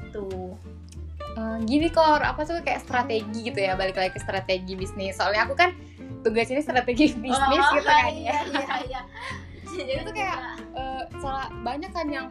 Tuh. 0.09 0.55
Eh, 1.33 1.57
gini 1.63 1.87
kor 1.87 2.19
apa 2.19 2.41
tuh 2.41 2.59
kayak 2.59 2.81
strategi 2.81 3.45
gitu 3.45 3.59
ya 3.59 3.73
balik 3.73 3.93
lagi 3.93 4.11
ke 4.11 4.19
strategi 4.19 4.73
bisnis. 4.73 5.15
Soalnya 5.15 5.45
aku 5.45 5.53
kan 5.53 5.75
tugas 6.21 6.47
ini 6.47 6.59
strategi 6.59 7.13
bisnis 7.13 7.37
Oh, 7.37 7.51
gitu 7.69 7.85
kan 7.85 8.09
iya, 8.09 8.41
ya. 8.41 8.41
iya, 8.49 8.75
iya. 8.83 9.01
Jadi 9.67 9.91
Itu 10.01 10.11
kayak- 10.11 10.41
Eh, 10.73 11.03
salah 11.17 11.49
banyak 11.61 11.89
kan 11.89 12.07
yang 12.07 12.27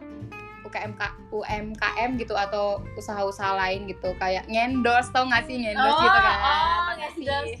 UKMK 0.63 0.99
UMKM 1.31 2.09
gitu 2.17 2.35
atau 2.35 2.83
usaha-usaha 2.93 3.55
lain 3.55 3.87
gitu. 3.87 4.11
Kayak 4.17 4.43
ngendorse 4.47 5.11
tau 5.11 5.23
gak 5.25 5.47
sih? 5.47 5.55
Ngendorse 5.57 5.87
Oh, 5.89 6.01
gitu 6.01 6.17
kan 6.17 6.27
oh, 6.27 6.35
Tau 6.35 6.93
nggak 6.93 7.11
ngendorse. 7.15 7.55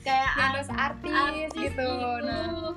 kayak 0.00 0.30
ngendorse 0.34 0.72
artis, 0.72 1.14
artis 1.14 1.50
gitu. 1.54 1.88
Nah 2.20 2.74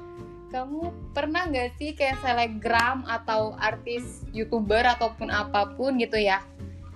kamu 0.53 0.81
pernah 1.17 1.49
nggak 1.49 1.81
sih 1.81 1.97
kayak 1.97 2.21
selebgram 2.21 3.01
atau 3.09 3.57
artis 3.57 4.21
youtuber 4.29 4.85
ataupun 4.85 5.33
apa 5.33 5.73
pun 5.73 5.97
gitu 5.97 6.21
ya 6.21 6.45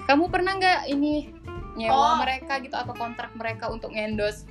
kamu 0.06 0.30
pernah 0.30 0.54
nggak 0.56 0.93
ini 0.93 1.34
nyewa 1.74 1.98
Oh. 1.98 2.15
mereka 2.22 2.62
gitu 2.62 2.78
atau 2.78 2.93
kontrak 2.93 3.34
mereka 3.34 3.74
untuk 3.74 3.89
ngendorse 3.98 4.46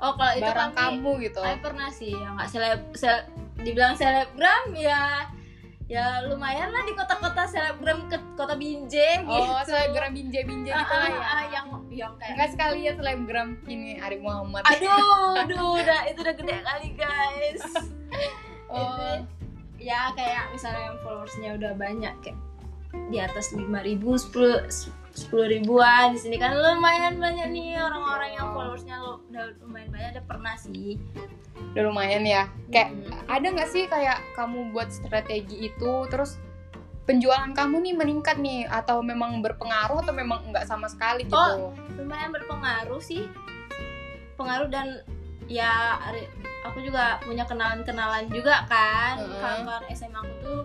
oh 0.00 0.16
kalau 0.16 0.32
itu 0.32 0.48
barang 0.48 0.72
kami 0.72 0.84
kamu 0.96 1.10
gitu 1.28 1.40
Saya 1.44 1.58
pernah 1.60 1.88
sih 1.92 2.12
ya 2.16 2.28
nggak 2.32 2.48
seleb, 2.48 2.80
sel- 2.96 3.28
dibilang 3.60 3.94
selebgram 3.94 4.64
ya 4.74 5.28
ya 5.92 6.24
lumayan 6.24 6.72
lah 6.72 6.88
di 6.88 6.96
kota-kota 6.96 7.44
selebgram 7.44 8.08
ke 8.08 8.16
kota 8.32 8.56
Binjai 8.56 9.28
oh 9.28 9.60
gitu. 9.60 9.68
selebgram 9.68 10.16
binjai 10.16 10.44
binjai 10.48 10.72
Ah, 10.72 10.80
gitu 10.80 10.94
lah 10.96 11.04
ah, 11.04 11.12
ya 11.12 11.20
ah, 11.20 11.44
yang 11.52 11.66
yang 11.92 12.12
kayak 12.16 12.32
enggak 12.32 12.50
sekali 12.56 12.78
ya 12.88 12.92
selebgram 12.96 13.48
ini 13.68 14.00
Arif 14.00 14.24
Muhammad. 14.24 14.64
Aduh 14.64 15.36
aduh 15.36 15.76
udah 15.84 16.00
itu 16.08 16.18
udah 16.24 16.34
gede 16.40 16.56
kali 16.64 16.88
guys. 16.96 17.64
Oh. 18.72 18.80
Itu 18.88 19.04
ya 19.84 20.16
kayak 20.16 20.56
misalnya 20.56 20.80
yang 20.80 20.98
followersnya 21.04 21.50
udah 21.60 21.72
banyak 21.76 22.14
kayak 22.24 22.40
di 23.12 23.18
atas 23.20 23.52
5000 23.52 23.68
10 23.68 24.16
sepuluh 24.16 25.01
ribuan 25.30 26.12
di 26.12 26.18
sini 26.18 26.36
kan 26.36 26.52
lumayan 26.52 27.16
banyak 27.16 27.48
nih 27.48 27.76
orang-orang 27.76 28.30
yang 28.32 28.46
followersnya 28.50 28.96
lo 28.96 29.20
udah 29.26 29.44
lumayan 29.60 29.88
banyak 29.88 30.08
ada 30.10 30.22
pernah 30.22 30.54
sih 30.54 30.96
udah 31.72 31.82
lumayan 31.84 32.22
ya 32.22 32.42
kayak 32.68 32.90
Hmm. 32.90 33.28
ada 33.28 33.46
nggak 33.48 33.70
sih 33.70 33.84
kayak 33.86 34.18
kamu 34.32 34.72
buat 34.72 34.88
strategi 34.88 35.68
itu 35.68 35.92
terus 36.08 36.36
penjualan 37.02 37.50
kamu 37.50 37.82
nih 37.82 37.94
meningkat 37.94 38.36
nih 38.38 38.64
atau 38.64 39.00
memang 39.00 39.40
berpengaruh 39.40 40.00
atau 40.00 40.12
memang 40.12 40.48
nggak 40.48 40.64
sama 40.64 40.86
sekali 40.86 41.24
gitu 41.24 41.34
Oh. 41.34 41.74
lumayan 41.94 42.30
berpengaruh 42.30 43.00
sih 43.00 43.26
pengaruh 44.34 44.68
dan 44.68 45.02
ya 45.46 45.98
aku 46.62 46.80
juga 46.80 47.18
punya 47.20 47.44
kenalan-kenalan 47.44 48.30
juga 48.30 48.64
kan 48.64 49.18
Heeh. 49.18 49.40
kawan-kawan 49.40 49.84
SMA 49.90 50.18
aku 50.18 50.34
tuh 50.40 50.60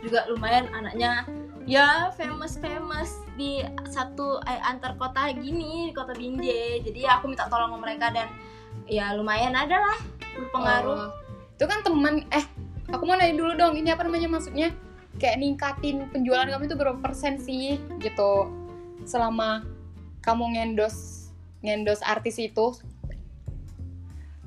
juga 0.00 0.24
lumayan 0.28 0.64
anaknya 0.72 1.26
ya 1.68 2.08
famous 2.16 2.56
famous 2.56 3.20
di 3.36 3.60
satu 3.88 4.40
eh, 4.44 4.60
antar 4.64 4.96
kota 4.96 5.28
gini 5.32 5.90
di 5.90 5.94
kota 5.96 6.16
Binjai. 6.16 6.80
Jadi 6.84 7.04
aku 7.04 7.28
minta 7.28 7.48
tolong 7.48 7.76
sama 7.76 7.78
mereka 7.80 8.12
dan 8.12 8.28
ya 8.88 9.12
lumayan 9.16 9.56
ada 9.56 9.80
lah 9.80 9.98
berpengaruh. 10.36 11.00
Oh. 11.08 11.10
itu 11.60 11.68
kan 11.68 11.84
teman 11.84 12.24
eh 12.32 12.44
aku 12.88 13.04
mau 13.04 13.20
nanya 13.20 13.36
dulu 13.36 13.52
dong 13.52 13.76
ini 13.76 13.92
apa 13.92 14.04
namanya 14.04 14.28
maksudnya? 14.32 14.72
Kayak 15.20 15.36
ningkatin 15.44 16.08
penjualan 16.08 16.48
kamu 16.48 16.64
itu 16.64 16.76
berapa 16.78 16.98
persen 16.98 17.36
sih 17.36 17.76
gitu? 18.00 18.48
Selama 19.04 19.68
kamu 20.24 20.56
ngendos 20.56 21.28
ngendos 21.60 22.00
artis 22.00 22.40
itu? 22.40 22.72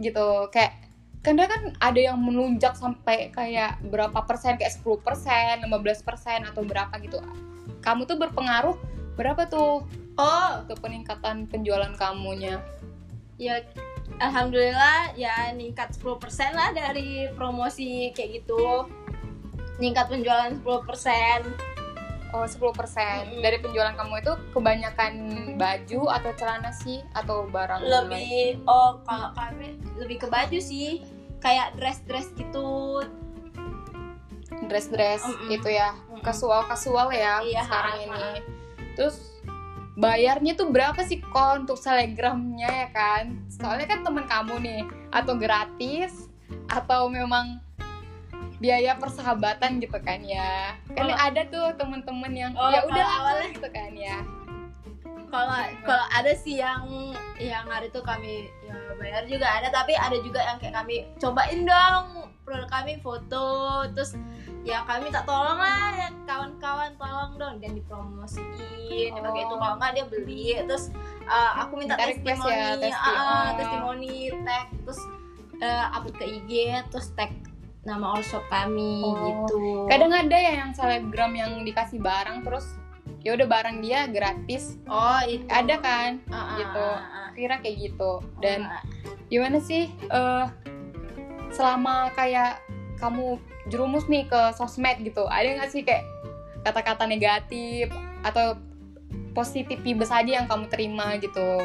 Gitu 0.02 0.28
kayak 0.50 0.83
karena 1.24 1.48
kan 1.48 1.72
ada 1.80 2.00
yang 2.12 2.20
menunjak 2.20 2.76
sampai 2.76 3.32
kayak 3.32 3.80
berapa 3.88 4.28
persen 4.28 4.60
kayak 4.60 4.76
10 4.76 5.00
persen 5.00 5.64
15 5.64 6.04
persen 6.04 6.44
atau 6.44 6.68
berapa 6.68 6.92
gitu. 7.00 7.24
Kamu 7.80 8.04
tuh 8.04 8.20
berpengaruh 8.20 8.76
berapa 9.16 9.48
tuh? 9.48 9.88
Oh. 10.20 10.52
Untuk 10.68 10.84
peningkatan 10.84 11.48
penjualan 11.48 11.96
kamunya. 11.96 12.60
Ya 13.40 13.64
alhamdulillah 14.20 15.16
ya 15.16 15.56
ningkat 15.56 15.96
10% 15.96 16.20
lah 16.54 16.76
dari 16.76 17.32
promosi 17.40 18.12
kayak 18.12 18.44
gitu. 18.44 18.92
Ningkat 19.80 20.12
penjualan 20.12 20.52
10% 20.60 21.74
Oh 22.34 22.50
10% 22.50 22.58
Mm-mm. 22.58 23.46
dari 23.46 23.62
penjualan 23.62 23.94
kamu 23.94 24.26
itu 24.26 24.34
kebanyakan 24.58 25.14
baju 25.54 26.02
atau 26.18 26.32
celana 26.34 26.74
sih? 26.74 27.06
Atau 27.14 27.46
barang 27.46 27.86
lain? 27.86 27.94
lebih 27.94 28.66
oh 28.66 28.98
kalau 29.06 29.30
kami 29.38 29.78
lebih 30.02 30.26
ke 30.26 30.28
baju 30.28 30.58
sih 30.58 31.06
kayak 31.44 31.76
dress-dress 31.76 32.32
gitu. 32.34 33.04
Dress-dress 34.64 35.22
Mm-mm. 35.22 35.52
gitu 35.52 35.70
ya. 35.70 35.92
Kasual-kasual 36.24 37.12
ya 37.12 37.44
Iya, 37.44 37.62
sekarang 37.68 37.94
ha, 37.94 38.02
ini. 38.02 38.40
terus 38.96 39.18
bayarnya 39.94 40.56
tuh 40.56 40.72
berapa 40.72 41.04
sih 41.04 41.20
kok 41.20 41.60
untuk 41.60 41.78
telegramnya 41.78 42.70
ya 42.70 42.90
kan? 42.90 43.24
Soalnya 43.50 43.86
kan 43.86 44.00
temen 44.02 44.24
kamu 44.24 44.56
nih 44.58 44.82
atau 45.12 45.36
gratis 45.36 46.32
atau 46.66 47.06
memang 47.08 47.60
biaya 48.58 48.96
persahabatan 48.96 49.84
gitu 49.84 50.00
kan 50.00 50.24
ya. 50.24 50.80
Kan 50.90 51.12
Kalau- 51.12 51.20
ada 51.20 51.42
tuh 51.46 51.68
temen-temen 51.76 52.32
yang 52.32 52.52
Oh, 52.56 52.72
ya 52.72 52.88
udah 52.88 53.04
awalnya- 53.20 53.52
gitu 53.52 53.68
kan 53.68 53.92
ya 53.92 54.18
kalau 55.34 55.58
kalau 55.82 56.06
ada 56.14 56.30
sih 56.38 56.62
yang 56.62 56.86
yang 57.42 57.66
hari 57.66 57.90
itu 57.90 57.98
kami 58.06 58.54
ya 58.62 58.78
bayar 58.94 59.26
juga 59.26 59.50
ada 59.50 59.74
tapi 59.74 59.98
ada 59.98 60.14
juga 60.22 60.38
yang 60.40 60.62
kayak 60.62 60.78
kami 60.78 61.10
cobain 61.18 61.66
dong 61.66 62.06
produk 62.46 62.70
kami 62.70 63.02
foto 63.02 63.46
terus 63.98 64.14
ya 64.62 64.86
kami 64.86 65.10
tak 65.10 65.26
tolong 65.26 65.58
lah 65.58 65.90
ya 65.98 66.08
kawan-kawan 66.24 66.94
tolong 66.96 67.34
dong 67.36 67.56
dan 67.58 67.74
dipromosiin 67.74 69.10
ya 69.10 69.20
pakai 69.20 69.42
itu 69.42 69.54
Oh. 69.54 69.60
kalau 69.60 69.76
nggak 69.76 69.92
dia 69.92 70.06
beli 70.06 70.54
terus 70.64 70.94
uh, 71.26 71.66
aku 71.66 71.82
minta 71.82 71.98
Minta 71.98 72.14
request 72.14 72.40
testimoni 72.46 72.54
ya, 72.54 72.70
testi- 72.78 73.10
ah, 73.10 73.18
ah, 73.18 73.26
oh. 73.26 73.48
testimoni 73.58 74.14
tag 74.46 74.68
terus 74.86 75.02
uh, 75.60 75.86
upload 75.92 76.16
ke 76.16 76.26
IG 76.30 76.52
terus 76.94 77.08
tag 77.18 77.32
nama 77.84 78.06
all 78.14 78.24
shop 78.24 78.46
kami 78.48 79.02
Oh. 79.02 79.18
gitu 79.18 79.90
kadang 79.90 80.14
ada 80.14 80.38
ya 80.38 80.62
yang 80.62 80.72
selebgram 80.72 81.34
yang 81.34 81.66
dikasih 81.66 81.98
barang 82.00 82.46
terus 82.46 82.70
ya 83.24 83.40
udah 83.40 83.48
barang 83.48 83.80
dia 83.80 84.06
gratis. 84.12 84.78
Oh 84.86 85.24
itu. 85.24 85.48
Ada 85.48 85.80
kan? 85.80 86.12
Ah, 86.28 86.36
ah, 86.36 86.48
gitu. 86.60 86.88
ah, 86.88 87.28
kira 87.34 87.56
kayak 87.64 87.78
gitu. 87.90 88.12
Dan 88.44 88.68
Ah, 88.68 88.84
gimana 89.32 89.58
sih 89.64 89.90
eh 89.90 90.46
selama 91.56 92.12
kayak 92.14 92.60
kamu 93.00 93.40
jerumus 93.72 94.06
nih 94.12 94.28
ke 94.28 94.42
sosmed 94.58 95.00
gitu 95.06 95.24
ada 95.30 95.46
nggak 95.54 95.70
sih 95.70 95.86
kayak 95.86 96.04
kata-kata 96.66 97.06
negatif 97.06 97.92
atau 98.26 98.58
positif 99.38 99.78
vibes 99.82 100.14
aja 100.14 100.44
yang 100.44 100.48
kamu 100.48 100.68
terima 100.68 101.16
gitu? 101.18 101.64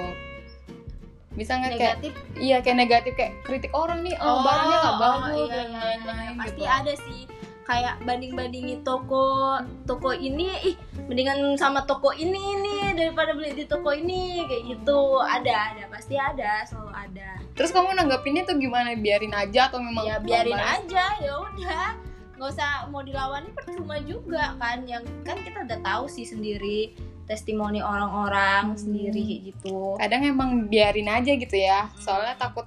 Bisa 1.35 1.59
nggak 1.59 1.75
kayak 1.79 1.97
iya 2.39 2.63
kayak 2.63 2.79
negatif 2.79 3.13
kayak 3.19 3.35
kritik 3.43 3.75
orang 3.75 4.07
nih 4.07 4.15
oh, 4.19 4.43
barangnya 4.47 4.77
nggak 4.79 4.95
oh, 4.95 5.01
bagus 5.03 5.35
iya, 5.35 5.47
dan 5.47 5.59
iya, 5.59 5.67
iya. 5.67 5.79
lain-lain 5.79 6.33
pasti 6.39 6.63
gitu. 6.63 6.71
ada 6.71 6.95
sih 6.95 7.23
kayak 7.69 8.01
banding 8.09 8.33
bandingin 8.33 8.81
toko 8.81 9.61
toko 9.85 10.17
ini 10.17 10.49
ih 10.65 10.77
mendingan 11.05 11.53
sama 11.61 11.85
toko 11.85 12.17
ini 12.17 12.57
nih 12.65 12.97
daripada 12.97 13.37
beli 13.37 13.53
di 13.53 13.65
toko 13.69 13.93
ini 13.93 14.49
kayak 14.49 14.65
gitu. 14.73 15.21
Ada 15.21 15.77
ada 15.77 15.85
pasti 15.93 16.17
ada 16.17 16.65
selalu 16.65 16.91
ada. 16.97 17.31
Terus 17.53 17.69
kamu 17.77 17.93
nanggapinnya 17.93 18.49
tuh 18.49 18.57
gimana? 18.57 18.97
Biarin 18.97 19.37
aja 19.37 19.69
atau 19.69 19.85
memang 19.85 20.09
ya 20.09 20.17
biarin 20.17 20.57
aja 20.57 21.05
ya 21.21 21.33
udah. 21.37 21.89
Nggak 22.41 22.49
usah 22.57 22.89
mau 22.89 23.05
dilawan 23.05 23.45
ini 23.45 23.53
percuma 23.53 23.97
juga 24.01 24.57
kan. 24.57 24.89
Yang 24.89 25.05
kan 25.29 25.37
kita 25.45 25.69
udah 25.69 25.79
tahu 25.85 26.05
sih 26.09 26.25
sendiri 26.25 26.97
testimoni 27.29 27.85
orang-orang 27.85 28.73
Hmm. 28.73 28.81
sendiri 28.81 29.21
kayak 29.21 29.43
gitu. 29.53 30.01
Kadang 30.01 30.23
emang 30.25 30.51
biarin 30.73 31.13
aja 31.13 31.37
gitu 31.37 31.57
ya. 31.61 31.93
Soalnya 32.01 32.33
takut 32.41 32.65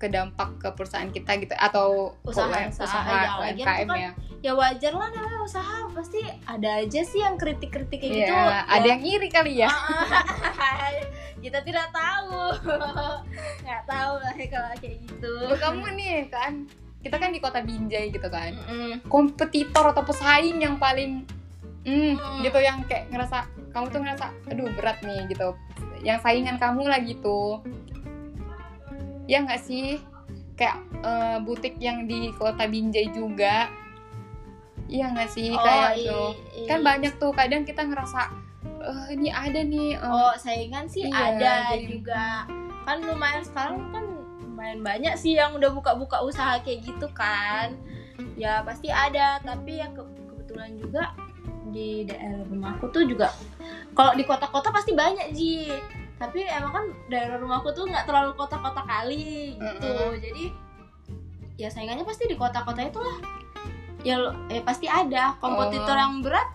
kedampak 0.00 0.56
ke 0.56 0.68
perusahaan 0.72 1.06
kita 1.06 1.36
gitu 1.36 1.52
atau 1.52 2.16
Usaha- 2.22 2.48
ke 2.48 2.72
usaha, 2.72 2.88
usaha 2.88 3.12
ya, 3.12 3.28
UMKM 3.52 3.86
kan 3.86 3.98
ya. 3.98 4.10
ya 4.40 4.52
wajar 4.52 4.92
lah 4.92 5.08
namanya 5.10 5.40
usaha 5.40 5.84
pasti 5.92 6.16
ada 6.42 6.80
aja 6.80 7.00
sih 7.02 7.20
yang 7.20 7.36
kritik-kritik 7.36 8.00
kayak 8.00 8.14
gitu. 8.18 8.32
Iya, 8.32 8.64
ada 8.64 8.80
Ya, 8.80 8.90
yang 8.90 9.02
iri 9.04 9.28
kali 9.28 9.60
ya. 9.60 9.68
Kita 11.40 11.60
tidak 11.60 11.88
tahu. 11.90 12.40
Nggak 13.64 13.82
tahu 13.84 14.14
lah 14.18 14.32
kalau 14.38 14.68
kayak 14.74 14.96
gitu. 15.00 15.32
Kamu 15.54 15.84
nih 15.94 16.28
kan 16.28 16.52
kita 17.00 17.16
kan 17.16 17.30
di 17.30 17.40
kota 17.40 17.60
Binjai 17.60 18.08
gitu 18.08 18.28
kan. 18.28 18.52
Mm-mm. 18.58 19.04
kompetitor 19.06 19.88
atau 19.88 20.00
pesaing 20.02 20.56
yang 20.58 20.76
paling 20.76 21.24
hmm, 21.82 22.12
Hmm. 22.12 22.40
gitu 22.40 22.56
yang 22.56 22.84
kayak 22.84 23.08
ngerasa 23.08 23.44
kamu 23.70 23.86
tuh 23.88 24.00
ngerasa 24.00 24.26
aduh 24.46 24.68
berat 24.72 25.00
nih 25.00 25.28
gitu. 25.28 25.56
Yang 26.00 26.18
saingan 26.22 26.56
kamu 26.56 26.84
lah 26.86 27.00
gitu 27.00 27.60
ya 29.30 29.38
nggak 29.40 29.62
sih? 29.62 30.02
Kayak 30.58 30.76
eh, 31.00 31.38
butik 31.40 31.78
yang 31.78 32.04
di 32.04 32.34
kota 32.34 32.66
Binjai 32.66 33.14
juga. 33.14 33.70
Iya 34.84 35.14
nggak 35.14 35.30
sih? 35.30 35.54
Oh, 35.54 35.62
kayak 35.62 35.90
i- 35.94 36.04
tuh 36.04 36.28
i- 36.56 36.66
kan 36.66 36.82
banyak 36.82 37.14
tuh 37.16 37.30
kadang 37.30 37.62
kita 37.62 37.86
ngerasa 37.86 38.26
eh 38.80 39.06
ini 39.12 39.30
ada 39.30 39.60
nih 39.62 39.94
eh, 39.94 40.02
oh 40.02 40.34
saingan 40.34 40.84
sih 40.84 41.06
Iya, 41.06 41.38
ada 41.38 41.54
jadi- 41.70 41.86
juga. 41.88 42.44
Kan 42.82 43.06
lumayan 43.06 43.40
sekarang 43.40 43.76
kan 43.88 44.04
lumayan 44.42 44.80
banyak 44.82 45.14
sih 45.14 45.38
yang 45.38 45.54
udah 45.54 45.70
buka-buka 45.70 46.20
usaha 46.20 46.58
kayak 46.58 46.82
gitu 46.82 47.06
kan. 47.14 47.78
Ya 48.34 48.60
pasti 48.60 48.90
ada. 48.90 49.38
Tapi 49.40 49.78
yang 49.78 49.94
ke- 49.94 50.04
kebetulan 50.26 50.74
juga 50.74 51.14
di 51.70 52.02
daerah 52.02 52.42
rumahku 52.44 52.90
tuh 52.90 53.06
juga 53.06 53.30
kalau 53.94 54.10
di 54.12 54.26
kota-kota 54.26 54.68
pasti 54.68 54.90
banyak 54.90 55.30
ji 55.30 55.70
tapi 56.20 56.44
emang 56.44 56.68
kan 56.70 56.84
daerah 57.08 57.36
rumahku 57.36 57.72
tuh 57.72 57.88
nggak 57.88 58.04
terlalu 58.04 58.36
kota-kota 58.36 58.84
kali 58.84 59.56
gitu 59.56 59.88
Mm-mm. 59.88 60.20
jadi 60.20 60.44
ya 61.56 61.68
saingannya 61.68 62.04
pasti 62.04 62.24
di 62.24 62.36
kota-kota 62.36 62.80
itulah 62.82 63.16
ya 64.00 64.16
lo- 64.16 64.36
ya 64.46 64.60
pasti 64.60 64.84
ada 64.84 65.34
kompetitor 65.38 65.90
Oh. 65.90 65.98
yang 65.98 66.20
berat 66.20 66.48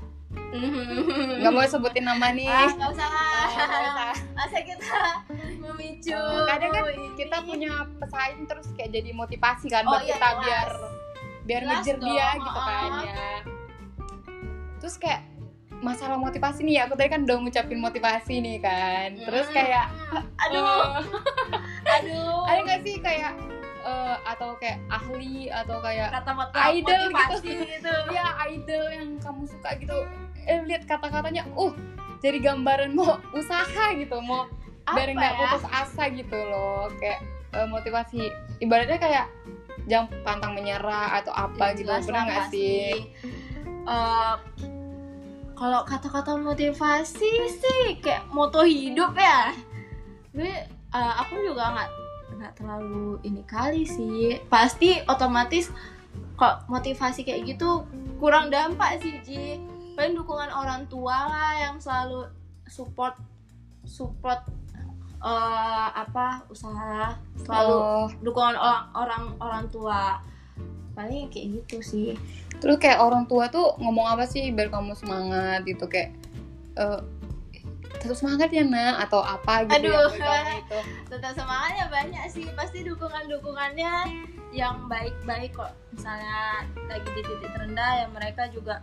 nggak 1.39 1.51
mau 1.51 1.63
sebutin 1.63 2.04
nama 2.04 2.30
nih 2.30 2.45
ah 2.45 2.69
nggak 2.69 2.89
usah 2.91 3.10
lah 3.10 3.23
Oh, 3.56 4.13
masa 4.36 4.60
kita 4.62 5.01
memicu 5.63 6.13
Oh, 6.13 6.45
kadang 6.45 6.69
kan 6.69 6.84
ini. 6.88 7.08
kita 7.15 7.38
punya 7.41 7.71
pesaing 7.97 8.45
terus 8.45 8.67
kayak 8.73 8.91
jadi 8.91 9.10
motivasi 9.12 9.65
kan 9.67 9.84
Oh, 9.84 9.91
buat 9.91 10.04
iya, 10.04 10.10
kita 10.12 10.28
jelas. 10.28 10.41
biar 10.41 10.69
biar 11.43 11.62
Jelas 11.62 11.73
ngejar 11.75 11.97
dia 11.99 12.28
gitu 12.36 12.60
kan 12.60 12.89
oh. 12.91 13.01
ya 13.01 13.13
terus 14.78 14.95
kayak 14.97 15.21
masalah 15.86 16.17
motivasi 16.17 16.65
nih 16.65 16.82
aku 16.82 16.98
tadi 16.98 17.08
kan 17.08 17.21
udah 17.24 17.38
ngucapin 17.38 17.78
motivasi 17.78 18.41
nih 18.41 18.58
kan. 18.58 19.13
Terus 19.21 19.45
Hmm. 19.45 19.56
kayak 19.56 19.86
aduh. 20.41 20.65
eh, 20.65 21.93
aduh. 21.95 22.41
Ada 22.43 22.60
nggak 22.60 22.80
sih 22.82 22.95
kayak 22.98 23.32
eh, 23.80 24.15
atau 24.26 24.58
kayak 24.58 24.82
ahli 24.89 25.45
atau 25.48 25.78
kayak 25.80 26.10
kata 26.12 26.32
Idol 26.74 27.02
motivasi 27.08 27.50
gitu, 27.78 27.93
ya 28.10 28.26
idol 28.48 28.86
yang 28.89 29.10
kamu 29.21 29.45
suka 29.45 29.69
gitu. 29.78 29.98
Eh 30.43 30.60
lihat 30.63 30.84
kata-katanya 30.84 31.45
uh 31.54 31.74
jadi 32.17 32.41
gambaran 32.41 32.91
mau 32.91 33.21
usaha 33.32 33.93
gitu 33.93 34.17
mau 34.19 34.50
Apa 34.84 34.98
biar 34.98 35.10
nggak 35.13 35.32
ya? 35.32 35.38
putus 35.39 35.65
asa 35.67 36.04
gitu 36.10 36.38
loh. 36.38 36.89
Kayak 36.98 37.21
eh, 37.54 37.67
motivasi. 37.67 38.21
Ibaratnya 38.58 38.98
kayak 38.98 39.26
jangan 39.86 40.10
pantang 40.21 40.54
menyerah 40.54 41.21
atau 41.21 41.30
apa 41.30 41.74
Ya, 41.74 41.78
gitu 41.78 41.91
pernah 42.02 42.24
nggak 42.26 42.45
sih. 42.50 43.13
Eh, 43.86 44.34
kalau 45.56 45.82
kata-kata 45.88 46.36
motivasi 46.36 47.32
sih 47.48 47.84
kayak 48.04 48.28
moto 48.30 48.62
hidup 48.68 49.15
ya. 49.15 49.56
Gue 50.36 50.52
eh, 50.68 51.13
aku 51.15 51.39
juga 51.41 51.72
nggak 51.72 51.89
nggak 52.36 52.54
terlalu 52.60 53.18
ini 53.24 53.41
kali 53.48 53.88
sih. 53.88 54.38
Pasti 54.52 55.00
otomatis 55.08 55.72
kok 56.36 56.68
motivasi 56.68 57.24
kayak 57.24 57.56
gitu 57.56 57.88
kurang 58.20 58.52
dampak 58.52 59.00
sih 59.00 59.15
Ji. 59.24 59.58
Paling 59.96 60.20
dukungan 60.20 60.52
orang 60.52 60.84
tua 60.91 61.32
lah 61.32 61.52
yang 61.56 61.80
selalu 61.80 62.28
support 62.68 63.15
support 63.88 64.44
eh, 65.24 65.88
apa 65.96 66.44
usaha. 66.52 67.15
Selalu 67.39 67.76
Oh, 67.76 68.08
dukungan 68.20 68.60
orang 68.60 68.84
orang 68.91 69.24
orang 69.39 69.65
tua 69.72 70.20
paling 70.96 71.28
kayak 71.30 71.62
gitu 71.62 71.78
sih. 71.84 72.10
Terus 72.64 72.80
kayak 72.80 73.04
orang 73.04 73.28
tua 73.28 73.52
tuh 73.52 73.76
ngomong 73.78 74.16
apa 74.16 74.26
sih 74.26 74.50
biar 74.56 74.72
kamu 74.72 74.96
semangat 74.96 75.62
gitu 75.68 75.86
kayak 75.86 76.16
eh 76.80 77.00
tetap 77.96 78.22
semangat 78.22 78.50
ya 78.54 78.62
nak 78.62 79.08
atau 79.08 79.24
apa 79.24 79.66
gitu 79.66 79.90
Aduh. 79.90 79.90
yang 79.90 80.14
buat 80.22 80.44
kamu 80.46 80.56
itu 80.62 80.80
tetap 81.12 81.32
semangatnya 81.36 81.86
banyak 81.92 82.24
sih. 82.32 82.46
Pasti 82.56 82.80
dukungan 82.88 83.28
dukungannya 83.28 83.94
yang 84.56 84.88
baik-baik 84.88 85.52
kok. 85.52 85.76
Misalnya 85.92 86.70
lagi 86.88 87.10
di 87.12 87.22
titik 87.24 87.52
terendah 87.52 87.92
ya 88.04 88.08
mereka 88.12 88.48
juga 88.52 88.80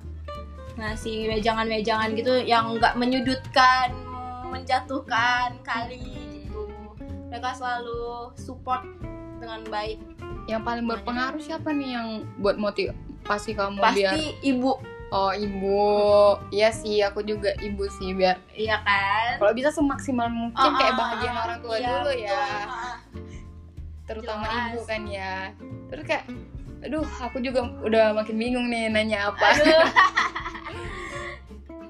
ngasih 0.77 1.29
wejangan-wejangan 1.29 2.17
gitu 2.17 2.35
yang 2.45 2.77
nggak 2.77 2.97
menyudutkan 2.97 3.93
menjatuhkan 4.53 5.57
kali 5.65 6.45
gitu. 6.45 6.69
Mereka 7.33 7.57
selalu 7.57 8.37
support 8.37 8.85
dengan 9.41 9.65
baik 9.69 9.99
yang 10.45 10.61
paling 10.61 10.85
berpengaruh 10.85 11.39
siapa 11.39 11.71
nih 11.71 11.89
yang 11.93 12.07
buat 12.37 12.57
motivasi 12.57 13.53
kamu 13.53 13.77
biar 13.93 14.13
pasti 14.13 14.33
ibu. 14.43 14.73
Oh 15.09 15.29
ibu. 15.31 15.81
Iya 16.49 16.69
sih 16.71 17.01
aku 17.01 17.21
juga 17.21 17.53
ibu 17.59 17.85
sih 17.93 18.11
biar 18.11 18.37
iya 18.53 18.81
kan? 18.81 19.37
Kalau 19.37 19.53
bisa 19.53 19.69
semaksimal 19.69 20.25
mungkin 20.27 20.57
Oh, 20.65 20.73
kayak 20.75 20.89
oh, 20.89 20.97
bahagian 20.97 21.35
orang 21.37 21.59
tua 21.61 21.75
iya, 21.77 21.87
dulu 21.87 22.09
betul. 22.09 22.25
ya. 22.25 22.41
Ah, 22.65 22.95
terutama 24.03 24.43
Jelas. 24.43 24.67
ibu 24.67 24.79
kan 24.83 25.01
ya. 25.05 25.33
Terus 25.87 26.03
kayak 26.07 26.25
aduh 26.83 27.07
aku 27.21 27.37
juga 27.39 27.61
udah 27.81 28.11
makin 28.13 28.35
bingung 28.35 28.67
nih 28.67 28.89
nanya 28.89 29.29
apa. 29.29 29.45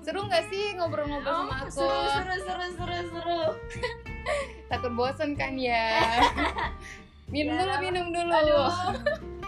Seru 0.02 0.18
nggak 0.26 0.42
sih 0.50 0.74
ngobrol-ngobrol 0.74 1.30
Oh, 1.30 1.46
sama 1.46 1.54
aku? 1.62 1.78
seru 1.78 1.98
seru 2.10 2.34
seru 2.42 2.64
seru 2.74 2.96
seru. 3.08 3.40
Takut 4.66 4.92
bosen 4.92 5.30
kan 5.36 5.52
ya 5.54 6.10
minum 7.32 7.56
Ya, 7.56 7.64
dulu 7.64 7.74
minum 7.80 8.06
dulu. 8.12 8.32
Aduh. 8.36 8.72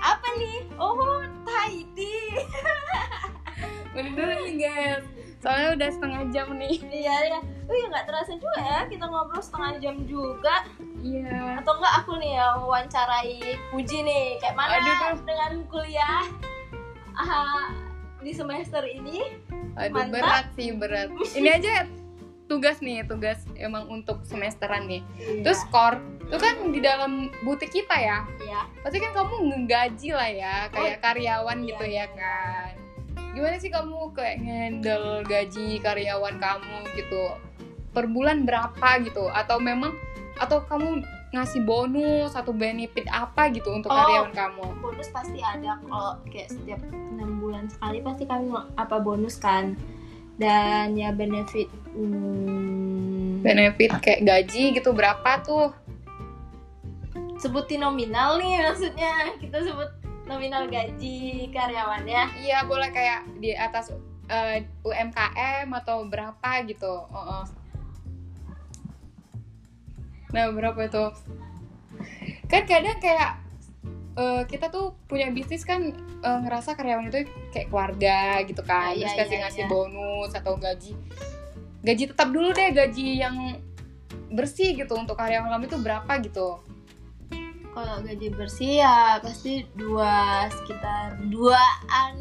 Apa 0.00 0.28
nih? 0.40 0.58
Oh 0.80 1.20
Thai 1.44 1.84
tea. 1.92 2.40
Minum 3.94 4.12
dulu 4.18 4.32
nih 4.48 4.54
guys. 4.58 5.04
Soalnya 5.38 5.68
udah 5.76 5.88
setengah 5.92 6.22
jam 6.32 6.48
nih. 6.56 6.80
Iya 6.88 7.16
ya 7.36 7.38
oh 7.64 7.74
ya 7.76 7.86
nggak 7.88 8.06
terasa 8.08 8.32
juga 8.36 8.60
ya 8.60 8.80
kita 8.88 9.04
ngobrol 9.04 9.44
setengah 9.44 9.72
jam 9.78 9.96
juga. 10.08 10.64
Iya. 11.04 11.60
Atau 11.60 11.76
enggak 11.76 11.94
aku 12.00 12.12
nih 12.16 12.32
yang 12.40 12.64
wawancarai 12.64 13.38
Puji 13.68 13.98
nih. 14.02 14.26
Kayak 14.40 14.56
mana 14.56 14.80
Aduh. 14.80 15.20
dengan 15.28 15.52
kuliah 15.68 16.24
ah, 17.14 17.68
di 18.24 18.32
semester 18.32 18.82
ini? 18.88 19.20
Aduh 19.76 20.08
Mantap. 20.08 20.12
berat 20.16 20.46
sih 20.56 20.72
berat. 20.72 21.08
Ini 21.36 21.48
aja 21.60 22.03
tugas 22.44 22.78
nih 22.84 23.04
tugas 23.08 23.40
emang 23.56 23.88
untuk 23.88 24.20
semesteran 24.28 24.84
nih. 24.84 25.02
Terus 25.40 25.64
core 25.72 26.00
itu 26.24 26.36
kan 26.40 26.56
di 26.72 26.80
dalam 26.80 27.12
butik 27.44 27.72
kita 27.72 27.96
ya? 27.96 28.18
Ya 28.44 28.60
pasti 28.84 29.00
kan 29.00 29.12
kamu 29.16 29.34
ngegaji 29.52 30.08
lah 30.12 30.30
ya 30.30 30.54
kayak 30.72 31.00
karyawan 31.00 31.58
iya, 31.64 31.68
gitu 31.72 31.84
iya. 31.88 32.04
ya 32.04 32.06
kan? 32.16 32.72
Gimana 33.34 33.56
sih 33.58 33.70
kamu 33.72 33.96
kayak 34.14 34.36
ngendel 34.44 35.04
gaji 35.26 35.80
karyawan 35.80 36.36
kamu 36.38 36.76
gitu? 36.96 37.22
Per 37.94 38.04
bulan 38.10 38.44
berapa 38.44 38.88
gitu? 39.02 39.26
Atau 39.32 39.58
memang 39.62 39.96
atau 40.38 40.62
kamu 40.66 41.02
ngasih 41.34 41.66
bonus 41.66 42.30
atau 42.38 42.54
benefit 42.54 43.10
apa 43.10 43.50
gitu 43.50 43.74
untuk 43.74 43.90
Oh. 43.90 43.98
karyawan 43.98 44.34
kamu? 44.34 44.66
bonus 44.78 45.10
pasti 45.10 45.42
ada 45.42 45.82
kalau 45.82 46.14
kayak 46.30 46.46
setiap 46.46 46.78
enam 46.94 47.42
bulan 47.42 47.66
sekali 47.66 47.98
pasti 47.98 48.22
kami 48.22 48.54
apa 48.78 48.96
bonus 49.02 49.42
kan 49.42 49.74
dan 50.34 50.98
ya 50.98 51.14
benefit 51.14 51.70
hmm, 51.94 53.46
benefit 53.46 53.92
kayak 54.02 54.24
gaji 54.24 54.74
gitu 54.74 54.90
berapa 54.90 55.30
tuh? 55.44 55.70
Sebutin 57.38 57.84
nominal 57.84 58.40
nih 58.40 58.64
maksudnya. 58.64 59.36
Kita 59.36 59.60
sebut 59.60 59.90
nominal 60.24 60.66
gaji 60.66 61.52
karyawannya. 61.52 62.40
Iya 62.40 62.64
boleh 62.64 62.88
kayak 62.88 63.28
di 63.38 63.52
atas 63.52 63.92
eh, 64.32 64.64
UMKM 64.82 65.68
atau 65.70 66.08
berapa 66.08 66.50
gitu. 66.64 67.04
Oh, 67.12 67.42
oh. 67.42 67.44
nah 70.34 70.50
berapa 70.50 70.90
itu 70.90 71.04
kan 72.50 72.66
kadang 72.66 72.98
kayak 72.98 73.43
eh, 74.14 74.42
kita 74.46 74.68
tuh 74.68 74.94
punya 75.04 75.30
bisnis 75.30 75.62
kan 75.62 75.90
eh, 76.20 76.38
ngerasa 76.42 76.74
karyawan 76.74 77.08
itu 77.08 77.26
kayak 77.50 77.68
keluarga 77.68 78.42
gitu 78.42 78.62
kan 78.62 78.92
Iya, 78.92 79.06
terus 79.06 79.12
iya, 79.12 79.20
kasih 79.22 79.36
iya, 79.36 79.42
ngasih 79.46 79.62
iya. 79.62 79.70
bonus 79.70 80.30
atau 80.32 80.54
gaji 80.56 80.92
gaji 81.80 82.04
tetap 82.08 82.28
dulu 82.30 82.48
deh 82.50 82.70
gaji 82.72 83.20
yang 83.20 83.36
bersih 84.30 84.74
gitu 84.74 84.94
untuk 84.94 85.14
karyawan 85.14 85.52
kamu 85.52 85.64
itu 85.68 85.78
berapa 85.78 86.12
gitu 86.22 86.48
kalau 87.70 87.98
gaji 88.00 88.30
bersih 88.30 88.86
ya 88.86 89.18
pasti 89.18 89.66
dua 89.74 90.46
sekitar 90.48 91.18
duaan 91.26 92.14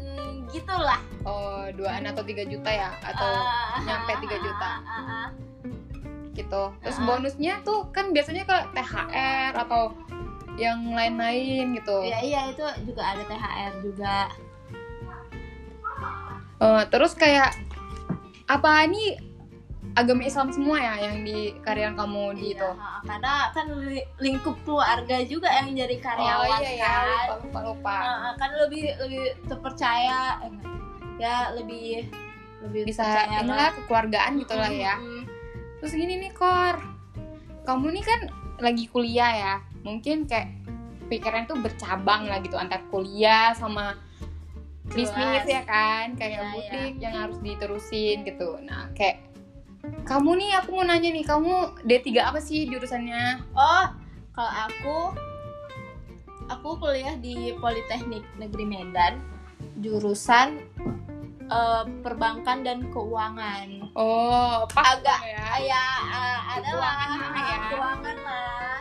gitulah 0.50 0.98
oh 1.22 1.70
duaan 1.72 2.06
atau 2.06 2.22
tiga 2.22 2.42
juta 2.42 2.70
ya 2.70 2.90
atau 3.00 3.26
Ah, 3.74 3.78
nyampe 3.82 4.14
3 4.22 4.38
juta. 4.38 4.70
ah, 4.78 4.78
ah, 4.86 4.98
ah. 5.02 5.28
gitu. 6.30 6.62
Terus 6.78 6.98
bonusnya 7.02 7.58
tuh 7.62 7.90
kan 7.90 8.10
biasanya 8.10 8.46
ke 8.46 8.56
THR 8.70 9.50
atau 9.54 9.90
yang 10.54 10.86
lain-lain 10.88 11.74
gitu. 11.74 11.96
ya 12.00 12.18
iya 12.20 12.40
itu 12.48 12.62
juga 12.84 13.02
ada 13.04 13.22
THR 13.22 13.72
juga 13.80 14.16
Eh, 16.56 16.82
terus 16.88 17.12
kayak 17.12 17.52
apa 18.46 18.86
ini 18.86 19.18
agama 19.94 20.22
Islam 20.22 20.48
semua 20.48 20.80
ya 20.80 20.94
yang 21.02 21.22
di 21.22 21.54
karyawan 21.60 21.94
kamu 21.94 22.22
di 22.34 22.44
Iya, 22.50 22.56
itu? 22.56 22.70
karena 23.04 23.34
kan 23.52 23.66
li- 23.84 24.08
lingkup 24.18 24.56
keluarga 24.64 25.16
juga 25.22 25.48
yang 25.52 25.70
jadi 25.70 25.96
karyawan 25.98 26.48
oh 26.50 26.62
iya 26.62 26.72
ya, 26.72 26.86
kan 26.88 27.04
lupa 27.04 27.34
lupa 27.36 27.58
lupa. 27.62 27.96
Ah, 28.00 28.32
kan 28.34 28.50
lebih 28.56 28.90
lebih 28.96 29.22
terpercaya 29.44 30.40
eh, 30.40 30.52
ya 31.16 31.52
lebih 31.52 32.08
lebih 32.64 32.80
Bisa 32.88 33.06
inilah 33.28 33.70
kekeluargaan 33.76 34.32
gitu 34.40 34.54
lah 34.56 34.72
ya. 34.72 34.94
Mm-mm. 34.96 35.22
Terus 35.78 35.92
gini 35.92 36.14
nih 36.16 36.32
Kor, 36.32 36.80
kamu 37.62 37.86
nih 37.92 38.04
kan 38.04 38.20
lagi 38.58 38.84
kuliah 38.88 39.30
ya, 39.30 39.54
mungkin 39.84 40.24
kayak 40.24 40.48
pikiran 41.06 41.44
tuh 41.44 41.60
bercabang 41.60 42.24
lah 42.26 42.40
gitu 42.40 42.56
antar 42.56 42.80
kuliah 42.88 43.52
sama 43.52 44.00
bisnis 44.84 45.44
ya 45.44 45.64
kan, 45.64 46.12
kayak 46.16 46.40
Iya, 46.40 46.48
butik 46.52 46.92
yang 47.00 47.14
harus 47.16 47.38
diterusin 47.40 48.24
gitu. 48.24 48.56
Nah 48.64 48.88
kayak 48.92 49.20
kamu 50.08 50.40
nih 50.40 50.50
aku 50.58 50.80
mau 50.80 50.84
nanya 50.84 51.12
nih, 51.12 51.24
kamu 51.24 51.52
D3 51.84 52.08
apa 52.24 52.40
sih 52.40 52.64
jurusannya? 52.64 53.44
Oh, 53.52 53.86
kalau 54.32 54.52
aku 54.64 54.96
aku 56.48 56.68
kuliah 56.80 57.16
di 57.16 57.52
Politeknik 57.56 58.24
Negeri 58.36 58.64
Medan, 58.64 59.20
jurusan 59.80 60.60
eh, 61.44 61.84
perbankan 62.00 62.64
dan 62.64 62.88
keuangan. 62.88 63.92
Oh, 63.92 64.64
pas 64.68 64.96
Agak 64.96 65.20
ya. 65.24 65.44
Ya, 65.60 65.86
eh, 66.12 66.38
adalah 66.60 66.92
Keuangan 67.04 67.32
ya. 67.36 67.58
keuangan 67.68 68.16
lah. 68.24 68.73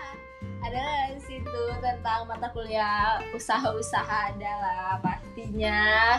Di 0.74 1.22
situ 1.22 1.63
tentang 1.80 2.26
mata 2.26 2.50
kuliah 2.50 3.21
usaha-usaha 3.32 4.34
adalah 4.34 4.98
pastinya. 5.00 6.17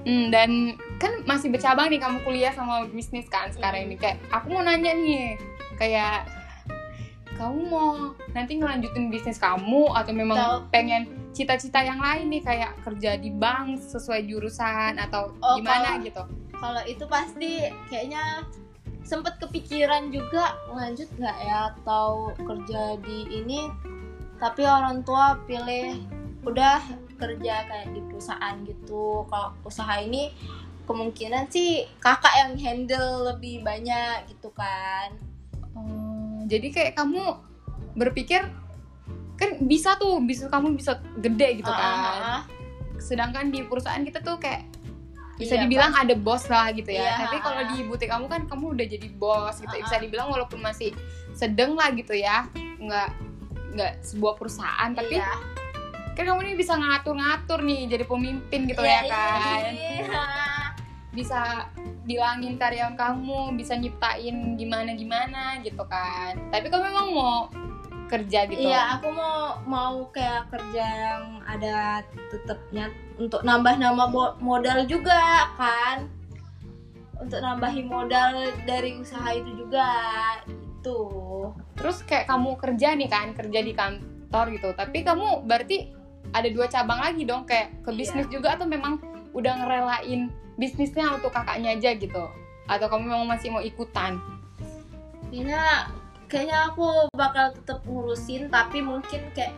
Hmm, 0.00 0.30
dan 0.30 0.50
kan 0.96 1.26
masih 1.26 1.50
bercabang 1.50 1.90
nih 1.90 1.98
kamu 1.98 2.22
kuliah 2.22 2.54
sama 2.54 2.88
bisnis 2.88 3.26
kan 3.26 3.50
sekarang 3.50 3.84
ini 3.84 4.00
kayak 4.00 4.16
aku 4.30 4.48
mau 4.48 4.64
nanya 4.64 4.96
nih 4.96 5.36
kayak 5.76 6.24
kamu 7.36 7.68
mau 7.68 7.90
nanti 8.30 8.56
ngelanjutin 8.56 9.12
bisnis 9.12 9.36
kamu 9.36 9.92
atau 9.92 10.12
memang 10.14 10.38
Tahu. 10.38 10.56
pengen 10.72 11.02
cita-cita 11.30 11.80
yang 11.80 12.00
lain 12.00 12.28
nih 12.28 12.40
kayak 12.40 12.80
kerja 12.80 13.16
di 13.16 13.28
bank 13.28 13.76
sesuai 13.78 14.24
jurusan 14.24 14.96
atau 14.96 15.36
Oh, 15.38 15.56
gimana 15.56 15.96
kalau- 15.96 16.04
gitu 16.04 16.22
Kalau 16.56 16.82
itu 16.84 17.04
pasti 17.04 17.50
kayaknya 17.88 18.44
sempet 19.10 19.42
kepikiran 19.42 20.14
juga 20.14 20.54
lanjut 20.70 21.10
nggak 21.18 21.38
ya? 21.42 21.74
Atau 21.74 22.30
kerja 22.38 22.94
di 23.02 23.26
ini 23.42 23.66
tapi 24.38 24.62
orang 24.62 25.02
tua 25.02 25.36
pilih 25.50 25.98
udah 26.46 26.80
kerja 27.18 27.66
kayak 27.68 27.90
di 27.92 28.00
perusahaan 28.06 28.56
gitu. 28.64 29.26
Kalau 29.26 29.50
usaha 29.66 29.98
ini 29.98 30.30
kemungkinan 30.86 31.50
sih 31.50 31.90
kakak 31.98 32.32
yang 32.38 32.52
handle 32.56 33.34
lebih 33.34 33.60
banyak 33.66 34.30
gitu 34.30 34.48
kan. 34.54 35.18
Oh, 35.74 36.46
jadi 36.46 36.70
kayak 36.70 36.92
kamu 36.96 37.36
berpikir 37.98 38.46
kan 39.36 39.50
bisa 39.64 39.96
tuh 39.98 40.22
bisa 40.22 40.48
kamu 40.48 40.76
bisa 40.78 41.00
gede 41.20 41.64
gitu 41.64 41.70
Ah, 41.72 41.76
kan? 41.76 41.94
ah, 41.96 42.16
ah. 42.20 42.42
sedangkan 43.00 43.48
di 43.48 43.64
perusahaan 43.64 44.04
kita 44.04 44.20
tuh 44.20 44.36
kayak 44.36 44.68
bisa 45.40 45.56
Iya, 45.56 45.64
dibilang 45.64 45.92
ada 45.96 46.12
bos 46.12 46.44
lah 46.46 46.68
gitu 46.70 46.92
ya. 46.92 47.00
Iya, 47.00 47.14
tapi 47.24 47.36
kalau 47.40 47.62
di 47.66 47.88
butik 47.88 48.12
kamu 48.12 48.28
kan 48.28 48.42
kamu 48.44 48.76
udah 48.76 48.86
jadi 48.86 49.08
bos 49.16 49.56
gitu. 49.56 49.72
Ah, 49.72 49.80
bisa 49.80 49.96
dibilang 49.96 50.28
walaupun 50.28 50.60
masih 50.60 50.92
sedang 51.32 51.72
lah 51.74 51.88
gitu 51.90 52.12
ya. 52.12 52.44
Nggak 52.76 53.08
nggak 53.70 53.92
sebuah 54.04 54.34
perusahaan 54.36 54.90
tapi 54.92 55.16
Iya. 55.16 55.30
kan 56.12 56.24
kamu 56.26 56.40
ini 56.44 56.54
bisa 56.54 56.74
ngatur-ngatur 56.74 57.62
nih 57.62 57.86
jadi 57.88 58.04
pemimpin 58.04 58.66
gitu 58.66 58.82
Iya, 58.82 58.92
ya 58.92 59.00
iya, 59.00 59.14
kan. 59.16 59.62
iya. 59.72 60.24
bisa 61.10 61.66
bilangin 62.04 62.54
karyawan 62.54 62.94
kamu 62.94 63.58
bisa 63.58 63.74
nyiptain 63.74 64.54
gimana 64.54 64.94
gimana 64.94 65.58
gitu 65.58 65.82
kan. 65.86 66.38
Tapi 66.50 66.70
kamu 66.70 66.82
memang 66.86 67.08
mau 67.10 67.36
kerja 68.06 68.46
gitu? 68.46 68.62
Iya, 68.62 68.98
aku 68.98 69.10
mau 69.10 69.58
mau 69.66 69.94
kayak 70.10 70.50
kerja 70.50 70.82
yang 70.86 71.22
ada 71.46 72.02
tetapnya 72.30 72.90
untuk 73.20 73.44
nambah-nambah 73.44 74.08
bo- 74.08 74.36
modal 74.40 74.82
juga 74.84 75.20
kan. 75.54 76.08
Untuk 77.14 77.36
nambahin 77.38 77.84
modal 77.84 78.32
dari 78.64 78.96
usaha 78.96 79.28
itu 79.30 79.52
juga 79.54 79.84
itu. 80.40 80.98
terus 81.76 82.00
kayak 82.02 82.24
kamu 82.24 82.56
kerja 82.56 82.96
nih 82.96 83.04
kan 83.06 83.36
kerja 83.36 83.60
di 83.60 83.72
kantor 83.72 84.48
gitu 84.50 84.72
tapi 84.72 85.04
kamu 85.04 85.44
berarti 85.44 85.92
ada 86.30 86.48
dua 86.48 86.64
cabang 86.66 86.96
lagi 86.96 87.24
dong 87.24 87.44
kayak 87.44 87.84
ke 87.84 87.92
Iya. 87.92 87.98
bisnis 88.00 88.28
juga 88.28 88.56
atau 88.56 88.64
memang 88.64 88.96
udah 89.30 89.60
ngerelain 89.60 90.28
bisnisnya 90.56 91.12
untuk 91.12 91.28
kakaknya 91.30 91.76
aja 91.76 91.92
gitu 91.92 92.24
atau 92.64 92.86
kamu 92.86 93.04
memang 93.06 93.28
masih 93.28 93.48
mau 93.50 93.60
ikutan 93.60 94.16
Kayaknya 95.28 95.62
kayaknya 96.26 96.58
aku 96.66 96.86
bakal 97.12 97.52
tetap 97.52 97.84
ngurusin 97.84 98.48
tapi 98.48 98.80
mungkin 98.80 99.20
kayak 99.30 99.52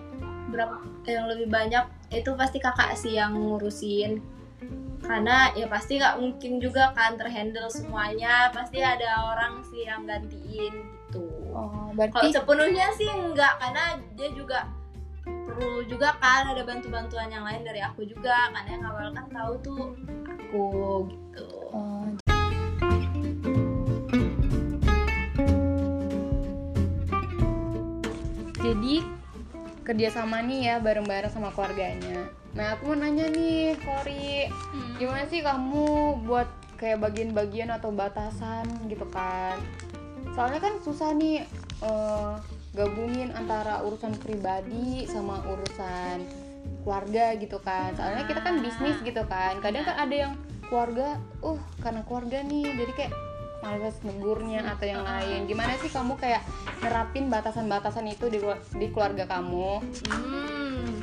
berapa 0.51 0.83
yang 1.07 1.31
lebih 1.31 1.47
banyak 1.47 1.87
itu 2.13 2.31
pasti 2.37 2.61
kakak 2.61 2.93
sih 2.95 3.17
yang 3.17 3.33
ngurusin. 3.33 4.21
Karena 5.03 5.51
ya 5.59 5.67
pasti 5.67 5.99
nggak 5.99 6.21
mungkin 6.23 6.63
juga 6.63 6.93
kan 6.95 7.19
terhandle 7.19 7.67
semuanya. 7.73 8.53
Pasti 8.55 8.79
ada 8.79 9.35
orang 9.35 9.65
sih 9.67 9.89
yang 9.89 10.07
gantiin 10.07 11.03
gitu. 11.13 11.27
Oh 11.53 11.91
Kalau 11.93 11.97
berarti 11.97 12.33
sepenuhnya 12.33 12.87
sih 12.97 13.09
enggak 13.11 13.61
karena 13.61 14.01
dia 14.17 14.29
juga 14.33 14.69
perlu 15.25 15.85
juga 15.85 16.17
kan 16.17 16.49
ada 16.49 16.65
bantu-bantuan 16.65 17.29
yang 17.29 17.45
lain 17.45 17.67
dari 17.67 17.81
aku 17.83 18.07
juga. 18.07 18.53
Karena 18.55 18.71
yang 18.79 18.85
awal 18.89 19.09
kan 19.13 19.27
tahu 19.33 19.53
tuh 19.61 19.83
aku 20.29 20.65
gitu. 21.11 21.49
Oh, 21.73 22.05
jadi 28.63 29.22
kerjasama 29.83 30.43
nih 30.47 30.61
ya 30.73 30.75
bareng-bareng 30.79 31.31
sama 31.31 31.51
keluarganya. 31.51 32.31
Nah 32.55 32.77
aku 32.77 32.93
mau 32.93 32.97
nanya 33.03 33.27
nih, 33.33 33.75
Kori, 33.81 34.47
gimana 35.01 35.25
sih 35.27 35.43
kamu 35.43 36.19
buat 36.27 36.49
kayak 36.79 37.03
bagian-bagian 37.03 37.71
atau 37.71 37.91
batasan 37.91 38.67
gitu 38.87 39.07
kan? 39.11 39.59
Soalnya 40.35 40.61
kan 40.63 40.75
susah 40.83 41.15
nih 41.15 41.45
eh, 41.83 42.33
gabungin 42.73 43.35
antara 43.37 43.85
urusan 43.85 44.17
pribadi 44.21 45.05
sama 45.05 45.43
urusan 45.45 46.25
keluarga 46.83 47.35
gitu 47.39 47.59
kan. 47.63 47.95
Soalnya 47.99 48.25
kita 48.27 48.41
kan 48.43 48.63
bisnis 48.63 48.97
gitu 49.03 49.23
kan. 49.27 49.59
Kadang 49.59 49.85
kan 49.87 49.97
ada 49.99 50.15
yang 50.15 50.33
keluarga, 50.67 51.21
uh 51.45 51.61
karena 51.85 52.01
keluarga 52.09 52.39
nih, 52.41 52.65
jadi 52.81 52.93
kayak 52.97 53.13
males 53.63 53.95
negurnya 54.03 54.67
atau 54.69 54.85
yang 54.85 55.03
lain. 55.03 55.47
Gimana 55.47 55.79
sih 55.79 55.89
kamu 55.89 56.19
kayak 56.19 56.43
nerapin 56.79 57.31
batasan-batasan 57.31 58.05
itu 58.07 58.27
di, 58.27 58.43
di 58.75 58.87
keluarga 58.91 59.25
kamu? 59.25 59.79
Hmm. 60.11 60.99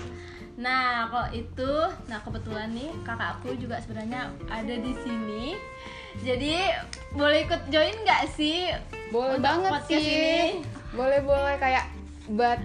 Nah, 0.56 1.08
kalau 1.08 1.30
itu, 1.32 1.72
nah 2.06 2.20
kebetulan 2.20 2.68
nih 2.70 2.92
kakakku 3.02 3.56
juga 3.56 3.80
sebenarnya 3.80 4.28
ada 4.46 4.76
di 4.76 4.92
sini. 5.00 5.56
Jadi 6.20 6.60
boleh 7.10 7.48
ikut 7.48 7.72
join 7.72 7.96
nggak 8.04 8.28
sih? 8.30 8.68
Boleh 9.08 9.40
Untuk 9.40 9.48
banget 9.48 9.82
sih. 9.88 10.04
ini. 10.04 10.60
Boleh 10.92 11.24
boleh 11.24 11.56
kayak 11.56 11.88
buat 12.28 12.60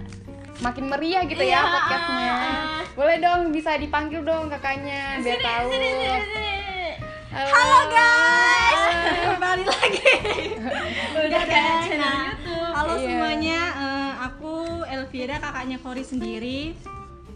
makin 0.59 0.91
meriah 0.91 1.23
gitu 1.23 1.39
Iya, 1.39 1.55
ya 1.55 1.61
podcastnya. 1.63 2.31
ah. 2.31 2.81
Boleh 2.93 3.17
dong 3.17 3.51
bisa 3.51 3.75
dipanggil 3.75 4.21
dong 4.21 4.51
kakaknya 4.51 5.23
biar 5.23 5.35
Sini, 5.35 5.45
tahu. 5.45 5.67
sini, 5.69 5.87
sini, 5.89 6.19
sini. 6.25 6.51
Halo, 7.31 7.47
Halo, 7.49 7.79
guys. 7.89 8.44
Kembali 9.55 9.71
lagi. 9.71 10.11
Udah 11.15 11.43
kayak 11.47 11.63
kan? 11.63 11.83
channel 11.87 12.03
Nah, 12.03 12.23
YouTube. 12.27 12.71
Halo 12.75 12.91
Iya. 12.91 13.03
semuanya, 13.07 13.59
eh, 13.71 14.11
aku 14.19 14.53
Elvira 14.83 15.35
kakaknya 15.39 15.77
Kori 15.79 16.03
sendiri. 16.03 16.59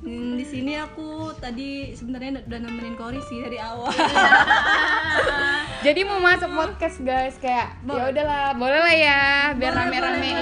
Hmm, 0.04 0.36
di 0.36 0.44
sini 0.44 0.76
aku 0.76 1.32
tadi 1.40 1.96
sebenarnya 1.96 2.44
udah 2.44 2.60
nemenin 2.60 3.00
Kori 3.00 3.24
sih 3.24 3.40
dari 3.40 3.56
awal. 3.56 3.88
Jadi 5.88 6.04
mau 6.04 6.20
masuk 6.20 6.52
podcast 6.52 7.00
guys 7.00 7.40
kayak 7.40 7.88
ya 7.88 8.12
udahlah, 8.12 8.52
boleh 8.52 8.80
lah 8.84 8.96
ya 9.00 9.22
biar 9.56 9.80
rame-ramein. 9.80 10.40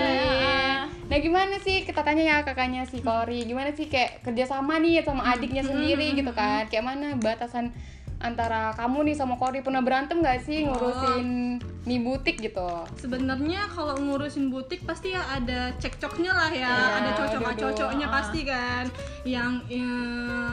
Nah 1.08 1.18
gimana 1.22 1.62
sih 1.62 1.86
kita 1.86 2.02
tanya 2.02 2.26
ya 2.26 2.36
kakaknya 2.42 2.90
si 2.90 3.06
Kori, 3.06 3.46
gimana 3.46 3.70
sih 3.78 3.86
kayak 3.86 4.26
kerjasama 4.26 4.82
nih 4.82 5.06
sama 5.06 5.30
adiknya 5.30 5.62
sendiri 5.62 6.18
gitu 6.18 6.34
kan? 6.34 6.66
Kayak 6.74 6.90
mana 6.90 7.14
batasan 7.22 7.70
antara 8.18 8.74
kamu 8.74 9.14
nih 9.14 9.16
sama 9.16 9.38
Kori 9.38 9.62
pernah 9.62 9.86
berantem 9.86 10.26
gak 10.26 10.42
sih 10.42 10.66
ngurusin 10.66 11.58
nih 11.86 12.00
butik 12.02 12.42
gitu? 12.42 12.70
Sebenarnya 12.98 13.70
kalau 13.72 13.94
ngurusin 14.02 14.50
butik 14.50 14.84
pasti 14.84 15.14
ya 15.14 15.22
ada 15.30 15.72
cekcoknya 15.78 16.32
lah 16.34 16.52
ya, 16.52 16.66
Iya, 16.68 16.88
ada 16.98 17.12
cocok 17.14 17.42
cocoknya 17.56 18.08
ah. 18.10 18.14
pasti 18.14 18.40
kan. 18.42 18.86
Yang 19.22 19.52
eh, 19.70 20.52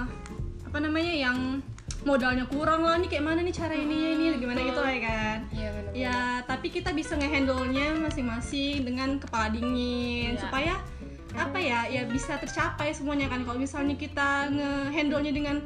apa 0.69 0.79
namanya 0.79 1.15
yang 1.15 1.39
modalnya 2.05 2.45
kurang 2.53 2.85
lah 2.85 3.01
nih 3.01 3.09
kayak 3.09 3.25
mana 3.25 3.41
nih 3.41 3.55
cara 3.57 3.73
ini 3.73 4.13
ini 4.13 4.37
gimana 4.37 4.61
gitu 4.61 4.81
lah 4.85 4.93
ya 4.93 5.03
kan. 5.09 5.39
Iya 5.57 5.69
benar. 5.73 5.93
Ya, 5.97 6.19
tapi 6.45 6.69
kita 6.69 6.93
bisa 6.93 7.17
ngehandle-nya 7.17 7.97
masing-masing 7.97 8.85
dengan 8.85 9.17
kepala 9.17 9.49
dingin 9.49 10.37
Iya. 10.37 10.41
supaya 10.45 10.75
apa 11.35 11.59
ya 11.59 11.91
ya 11.91 12.07
bisa 12.07 12.39
tercapai 12.39 12.95
semuanya 12.95 13.27
kan 13.27 13.43
kalau 13.43 13.59
misalnya 13.59 13.99
kita 13.99 14.55
ngehandle-nya 14.55 15.33
dengan 15.35 15.57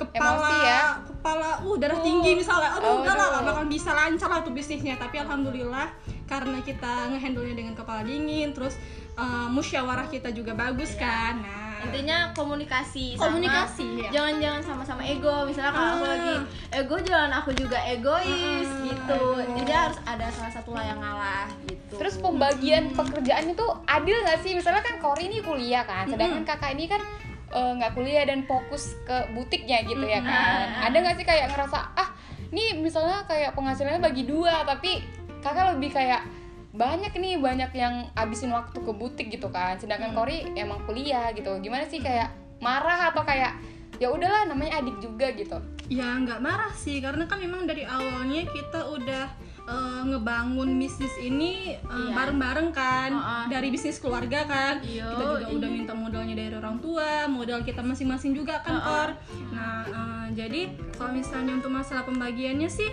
kepala 0.00 0.40
Emosi 0.40 0.56
ya? 0.62 0.82
kepala 1.04 1.48
uh 1.60 1.76
darah 1.76 1.94
Oh. 1.94 2.02
tinggi 2.02 2.30
misalnya 2.34 2.70
Oh, 2.72 2.78
aduh 2.78 2.92
udah 3.00 3.12
lah 3.12 3.20
aduh. 3.20 3.32
nggak 3.34 3.44
bakal 3.46 3.64
bisa 3.66 3.90
lancar 3.92 4.28
lah 4.28 4.40
tuh 4.40 4.52
bisnisnya 4.52 4.96
tapi 4.96 5.16
alhamdulillah 5.18 5.86
karena 6.24 6.58
kita 6.60 6.92
ngehandle-nya 7.08 7.54
dengan 7.54 7.74
kepala 7.74 8.00
dingin 8.00 8.50
terus 8.50 8.80
eh, 9.12 9.48
musyawarah 9.48 10.06
kita 10.06 10.30
juga 10.30 10.52
bagus 10.54 10.94
Iya. 10.94 11.00
kan 11.00 11.34
nah 11.38 11.58
Intinya 11.80 12.28
komunikasi 12.34 13.16
sama 13.16 13.32
komunikasi 13.32 13.86
ya 13.98 14.10
jangan-jangan 14.12 14.60
sama-sama 14.60 15.00
ego 15.02 15.32
misalnya 15.44 15.72
kalau 15.72 15.88
aku 15.90 16.04
Ah. 16.04 16.10
lagi 16.10 16.34
ego 16.74 16.96
jangan 17.00 17.30
aku 17.34 17.50
juga 17.54 17.78
egois 17.82 18.68
Ah, 18.68 18.84
gitu 18.84 19.22
aduh. 19.34 19.56
jadi 19.56 19.72
harus 19.78 19.98
ada 20.04 20.26
salah 20.28 20.52
satu 20.52 20.70
lah 20.72 20.84
yang 20.84 20.98
ngalah 20.98 21.48
gitu 21.64 21.78
Terus 21.90 22.16
pembagian 22.16 22.92
pekerjaan 22.92 23.44
itu 23.46 23.66
adil 23.84 24.16
nggak 24.18 24.40
sih? 24.40 24.54
Misalnya 24.54 24.80
kan 24.80 24.96
Kori 24.96 25.26
ini 25.26 25.42
kuliah 25.42 25.82
kan, 25.82 26.06
sedangkan 26.06 26.46
kakak 26.46 26.72
ini 26.72 26.86
kan 26.86 27.02
eh, 27.50 27.72
nggak 27.78 27.92
kuliah 27.98 28.24
dan 28.26 28.46
fokus 28.46 28.96
ke 29.04 29.30
butiknya 29.34 29.82
gitu 29.84 30.02
ya 30.06 30.22
kan. 30.22 30.90
Ada 30.90 30.96
nggak 30.96 31.16
sih 31.20 31.26
kayak 31.26 31.46
ngerasa 31.52 31.78
ah, 31.98 32.08
nih 32.50 32.78
misalnya 32.78 33.26
kayak 33.26 33.54
penghasilannya 33.54 34.02
bagi 34.02 34.24
dua, 34.26 34.64
tapi 34.66 35.02
kakak 35.44 35.76
lebih 35.76 35.90
kayak 35.94 36.22
banyak 36.70 37.10
nih 37.18 37.34
banyak 37.34 37.70
yang 37.74 38.06
abisin 38.14 38.54
waktu 38.54 38.78
ke 38.78 38.92
butik 38.94 39.26
gitu 39.30 39.50
kan. 39.50 39.76
Sedangkan 39.76 40.14
Kori 40.14 40.54
emang 40.54 40.82
kuliah 40.86 41.34
gitu. 41.34 41.58
Gimana 41.58 41.86
sih 41.90 41.98
kayak 41.98 42.30
marah 42.62 43.10
atau 43.10 43.26
kayak 43.26 43.58
ya 44.00 44.08
udahlah 44.08 44.48
namanya 44.48 44.80
adik 44.80 44.96
juga 44.98 45.28
gitu. 45.36 45.60
ya 45.90 46.06
nggak 46.22 46.38
marah 46.38 46.70
sih 46.70 47.02
karena 47.02 47.26
kan 47.26 47.42
memang 47.42 47.66
dari 47.66 47.82
awalnya 47.82 48.46
kita 48.46 48.94
udah 48.94 49.26
eh, 49.64 50.02
ngebangun 50.06 50.70
bisnis 50.76 51.14
ini 51.16 51.74
eh, 51.74 51.84
Iya. 51.84 52.12
bareng-bareng 52.14 52.68
kan. 52.70 53.10
Oh, 53.10 53.20
oh. 53.20 53.44
dari 53.48 53.68
bisnis 53.68 53.98
keluarga 53.98 54.44
kan. 54.44 54.74
Iya, 54.80 55.06
kita 55.10 55.22
juga 55.24 55.46
iya. 55.46 55.56
udah 55.56 55.68
minta 55.68 55.92
modalnya 55.92 56.34
dari 56.34 56.54
orang 56.54 56.78
tua 56.78 57.26
modal 57.26 57.60
kita 57.60 57.80
masing-masing 57.80 58.32
juga 58.32 58.60
kan 58.60 58.74
Oh, 58.74 58.80
oh. 58.80 58.86
Kor. 58.86 59.10
Nah 59.52 59.76
eh, 59.84 60.26
jadi 60.34 60.60
kalau 60.94 61.12
misalnya 61.12 61.52
untuk 61.56 61.70
masalah 61.70 62.04
pembagiannya 62.04 62.68
sih 62.68 62.90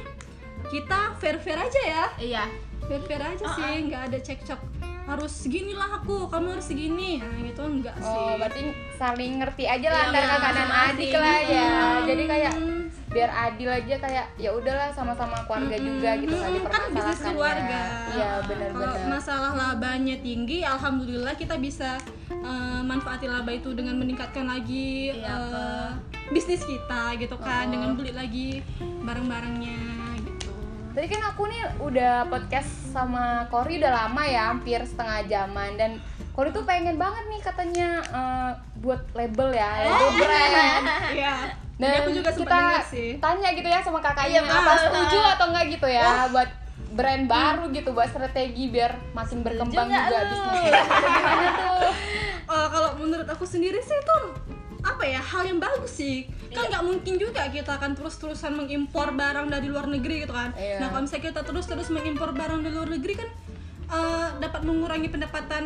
kita 0.67 1.15
fair-fair 1.17 1.57
aja 1.57 1.81
ya. 1.83 2.05
Iya. 2.17 2.43
Fair-fair 2.87 3.21
aja 3.21 3.43
Oh, 3.45 3.53
sih 3.55 3.87
nggak 3.87 4.01
ada 4.11 4.17
cekcok. 4.19 4.61
Harus 5.07 5.31
segini 5.31 5.71
lah 5.71 6.03
aku 6.03 6.27
kamu 6.27 6.59
harus 6.59 6.67
segini. 6.67 7.23
Nah 7.23 7.39
gitu 7.39 7.63
enggak 7.63 7.95
sih. 7.95 8.11
Oh, 8.11 8.35
berarti 8.35 8.59
saling 8.99 9.39
ngerti 9.39 9.63
aja 9.63 9.87
lah 9.87 10.01
Iya, 10.03 10.07
antara 10.11 10.27
kakak 10.35 10.51
dan 10.51 10.69
adik 10.91 11.11
lah 11.15 11.39
ya. 11.39 11.69
Jadi 12.03 12.23
kayak 12.27 12.53
biar 13.17 13.31
adil 13.33 13.65
aja 13.67 13.95
kayak 13.97 14.25
ya 14.37 14.53
udahlah 14.53 14.93
sama-sama 14.93 15.41
keluarga 15.43 15.73
juga 15.75 16.09
gitu 16.15 16.29
nggak 16.29 16.51
Mm-mm, 16.53 16.69
kan 16.69 16.81
bisnis 16.85 17.17
dipermasalahkan 17.17 17.33
keluarga. 17.33 17.79
Iya 18.07 18.29
Kalau 18.29 18.45
benar-benar 18.45 19.09
masalah 19.09 19.51
labanya 19.53 20.15
tinggi 20.19 20.57
alhamdulillah 20.61 21.33
kita 21.33 21.55
bisa 21.57 21.97
eh, 22.29 22.81
manfaati 22.83 23.25
laba 23.25 23.49
itu 23.49 23.73
dengan 23.73 23.97
meningkatkan 23.97 24.45
lagi 24.45 25.17
Iya, 25.17 25.33
eh, 25.33 25.89
bisnis 26.29 26.61
kita 26.61 27.17
gitu 27.17 27.33
kan 27.35 27.65
Oh. 27.65 27.71
dengan 27.73 27.89
beli 27.93 28.13
lagi 28.13 28.61
barang-barangnya 29.01 29.79
gitu. 30.19 30.51
Tadi 30.91 31.07
kan 31.07 31.21
aku 31.25 31.41
nih 31.45 31.61
udah 31.79 32.27
podcast 32.27 32.69
sama 32.87 33.45
Kori 33.47 33.77
udah 33.77 34.05
lama 34.05 34.23
ya, 34.23 34.49
hampir 34.49 34.77
setengah 34.83 35.25
jaman 35.25 35.71
dan 35.73 35.91
Kori 36.37 36.53
tuh 36.53 36.61
pengen 36.63 36.95
banget 36.95 37.23
nih 37.27 37.41
katanya 37.41 37.89
eh, 38.05 38.51
buat 38.77 39.01
label 39.11 39.49
ya, 39.51 39.69
label 39.81 40.09
brand. 40.15 40.85
Iya. 41.11 41.35
Dan 41.75 41.89
aku 41.95 42.09
juga 42.11 42.29
sempat 42.29 42.53
kita 42.53 42.89
sih. 42.89 43.09
tanya 43.17 43.49
gitu 43.51 43.65
ya 43.65 43.81
sama 43.81 43.97
kakaknya, 43.99 44.41
Iya, 44.41 44.41
apa 44.47 44.71
setuju 44.79 45.17
atau 45.27 45.45
enggak 45.47 45.65
gitu 45.71 45.87
ya 45.87 46.25
buat 46.27 46.49
brand 46.89 47.25
baru 47.25 47.69
gitu, 47.69 47.89
buat 47.91 48.05
strategi 48.07 48.65
biar 48.67 48.97
makin 49.11 49.41
berkembang 49.41 49.85
juga 49.87 50.17
lu? 50.19 50.29
bisnisnya. 50.31 50.71
Gimana 50.77 51.45
tuh? 51.55 51.91
Eh, 52.47 52.67
kalau 52.67 52.89
menurut 52.97 53.27
aku 53.27 53.43
sendiri 53.43 53.77
sih 53.79 53.93
itu 53.93 54.17
apa 54.79 55.03
ya 55.03 55.19
hal 55.19 55.43
yang 55.43 55.59
bagus 55.59 55.89
sih 55.91 56.23
kan 56.47 56.63
Iya. 56.63 56.69
nggak 56.71 56.83
mungkin 56.85 57.13
juga 57.17 57.41
kita 57.49 57.75
akan 57.75 57.91
terus-terusan 57.93 58.55
mengimpor 58.55 59.11
barang 59.11 59.51
dari 59.51 59.67
luar 59.67 59.83
negeri 59.85 60.23
gitu 60.23 60.31
kan 60.31 60.55
Iya. 60.55 60.79
nah 60.79 60.87
kalau 60.87 61.03
misalnya 61.03 61.23
kita 61.27 61.41
terus-terus 61.43 61.89
mengimpor 61.89 62.31
barang 62.31 62.61
dari 62.61 62.71
luar 62.71 62.87
negeri 62.87 63.13
kan 63.15 63.27
eh, 63.87 64.27
dapat 64.37 64.61
mengurangi 64.61 65.07
pendapatan 65.07 65.63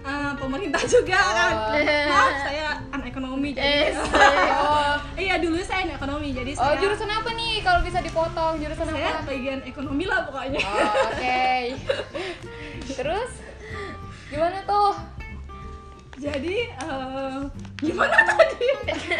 eh, 0.00 0.32
pemerintah 0.34 0.82
juga 0.94 1.18
kan 1.18 1.52
Oh. 1.54 1.80
maaf 2.06 2.34
saya 2.40 2.66
anak 2.88 3.06
ekonomi 3.08 3.48
jadi 3.50 3.90
Eh, 3.90 3.94
Oh, 4.64 4.94
iya 5.16 5.36
dulu 5.36 5.58
saya 5.60 5.84
anak 5.84 5.98
ekonomi 5.98 6.30
jadi 6.30 6.52
oh 6.52 6.62
saya 6.64 6.76
jurusan 6.78 7.08
apa 7.08 7.30
nih 7.32 7.54
kalau 7.60 7.80
bisa 7.80 7.98
dipotong? 8.00 8.54
Jurusan 8.56 8.86
saya 8.86 9.08
apa? 9.14 9.26
bagian 9.26 9.60
ekonomi 9.62 10.04
lah 10.04 10.24
pokoknya 10.24 10.60
Oh, 10.60 11.08
oke. 11.08 11.50
Terus 12.94 13.30
gimana 14.26 14.58
tuh? 14.64 14.92
jadi 16.14 16.56
eh, 16.70 17.38
gimana 17.76 18.16
tadi 18.24 18.66
Dari 18.86 19.18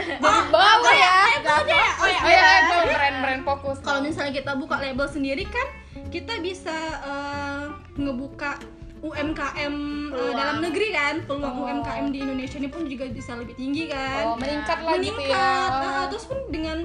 bawah 0.49 0.95
ya. 0.95 1.19
oh 1.43 1.67
ya 1.67 1.85
oh 1.93 2.07
ya 2.07 2.23
Oh 2.23 2.31
ya, 2.31 2.49
itu 2.63 2.77
brand-brand 2.89 3.43
fokus. 3.45 3.77
kalau 3.83 4.01
misalnya 4.01 4.33
kita 4.33 4.55
buka 4.55 4.79
label 4.79 5.05
sendiri 5.05 5.45
kan 5.45 5.67
kita 6.09 6.39
bisa 6.39 6.73
eh, 7.03 7.54
ngebuka 7.95 8.59
UMKM 9.01 9.75
eh, 10.09 10.11
Peluang. 10.11 10.33
dalam 10.33 10.57
negeri 10.61 10.89
kan 10.91 11.15
peluang 11.23 11.55
Oh. 11.55 11.65
UMKM 11.65 12.07
di 12.09 12.19
Indonesia 12.21 12.57
ini 12.57 12.69
pun 12.69 12.83
juga 12.85 13.05
bisa 13.07 13.33
lebih 13.35 13.53
tinggi 13.55 13.85
kan 13.87 14.25
Oh, 14.27 14.37
meningkat 14.37 14.79
lah 14.79 14.97
gitu 14.97 15.13
ya. 15.13 15.29
meningkat 15.29 15.71
Nah, 15.71 16.05
terus 16.09 16.25
pun 16.25 16.39
dengan 16.49 16.79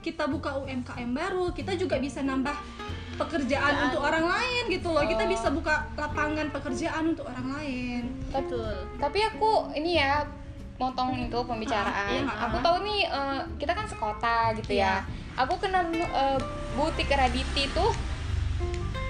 kita 0.00 0.24
buka 0.24 0.56
UMKM 0.56 1.10
baru 1.10 1.50
kita 1.50 1.74
juga 1.74 1.98
bisa 1.98 2.20
nambah 2.20 2.54
pekerjaan 3.16 3.88
untuk 3.88 4.00
orang 4.02 4.24
lain 4.24 4.62
gitu 4.70 4.88
loh 4.88 5.02
kita 5.02 5.20
Oh. 5.20 5.28
bisa 5.28 5.48
buka 5.48 5.74
lapangan 5.94 6.48
pekerjaan 6.48 7.02
untuk 7.10 7.24
orang 7.24 7.48
lain 7.54 8.02
betul 8.28 8.72
Tapi 8.96 9.18
aku 9.26 9.50
ini 9.74 9.96
ya 9.96 10.24
motong 10.76 11.16
itu 11.18 11.38
pembicaraan. 11.38 11.88
Ah, 11.88 12.08
iya, 12.10 12.20
nggak 12.22 12.36
aku 12.42 12.56
tahu 12.60 12.76
nih 12.82 13.00
eh, 13.06 13.40
kita 13.56 13.72
kan 13.72 13.86
sekota 13.86 14.36
gitu 14.54 14.70
Iya. 14.72 15.00
ya. 15.00 15.08
Aku 15.38 15.56
kenal 15.56 15.84
eh, 15.88 16.38
butik 16.72 17.08
Raditi 17.10 17.68
tuh 17.70 17.92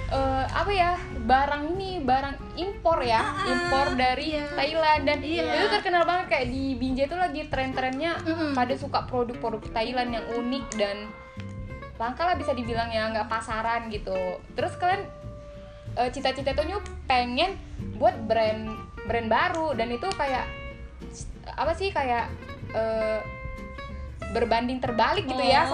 eh, 0.07 0.45
apa 0.47 0.71
ya 0.71 0.93
barang 1.27 1.75
ini 1.75 1.99
barang 2.07 2.55
impor 2.55 3.03
ya 3.03 3.19
ah, 3.23 3.47
impor 3.51 3.99
dari 3.99 4.39
iya. 4.39 4.47
Thailand 4.55 5.03
dan 5.03 5.19
Iya. 5.23 5.45
itu 5.59 5.67
terkenal 5.75 6.07
banget 6.07 6.27
kayak 6.31 6.47
di 6.55 6.65
Binjai 6.79 7.11
tuh 7.11 7.19
lagi 7.19 7.43
tren-trennya 7.51 8.23
Mm-mm. 8.23 8.51
pada 8.55 8.75
suka 8.79 9.03
produk-produk 9.11 9.67
Thailand 9.75 10.15
yang 10.15 10.27
unik 10.31 10.67
dan 10.79 11.11
langka 11.97 12.23
lah 12.29 12.37
bisa 12.37 12.53
dibilang 12.53 12.93
ya 12.93 13.09
nggak 13.09 13.27
pasaran 13.27 13.89
gitu 13.89 14.39
terus 14.55 14.77
kalian 14.79 15.03
eh, 15.97 16.11
cita-cita 16.13 16.53
tuh 16.55 16.69
nyup 16.69 16.85
pengen 17.09 17.57
buat 17.97 18.15
brand 18.29 18.69
brand 19.09 19.29
baru 19.33 19.75
dan 19.75 19.91
itu 19.91 20.07
kayak 20.15 20.47
apa 21.57 21.73
sih 21.75 21.91
kayak 21.91 22.31
eh, 22.77 23.21
berbanding 24.31 24.79
terbalik 24.79 25.25
gitu 25.25 25.41
ya 25.41 25.65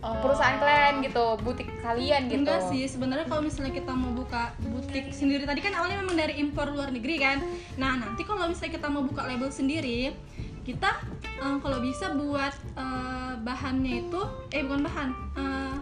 Oh. 0.00 0.16
perusahaan 0.24 0.56
kalian 0.56 1.04
gitu 1.04 1.36
butik 1.44 1.68
kalian 1.84 2.32
gitu 2.32 2.40
Enggak 2.40 2.72
sih, 2.72 2.88
sebenarnya 2.88 3.28
kalau 3.28 3.44
misalnya 3.44 3.68
kita 3.76 3.92
mau 3.92 4.08
buka 4.16 4.56
butik 4.64 5.12
sendiri 5.12 5.44
tadi 5.44 5.60
kan 5.60 5.76
awalnya 5.76 6.00
memang 6.00 6.16
dari 6.16 6.40
impor 6.40 6.72
luar 6.72 6.88
negeri 6.88 7.20
kan. 7.20 7.36
Nah, 7.76 8.00
nanti 8.00 8.24
kalau 8.24 8.48
misalnya 8.48 8.80
kita 8.80 8.88
mau 8.88 9.04
buka 9.04 9.28
label 9.28 9.52
sendiri, 9.52 10.16
kita 10.64 10.90
eh, 11.20 11.56
kalau 11.60 11.84
bisa 11.84 12.16
buat 12.16 12.54
eh, 12.80 13.32
bahannya 13.44 14.08
itu 14.08 14.20
eh 14.56 14.64
bukan 14.64 14.80
bahan, 14.88 15.08
eh, 15.36 15.76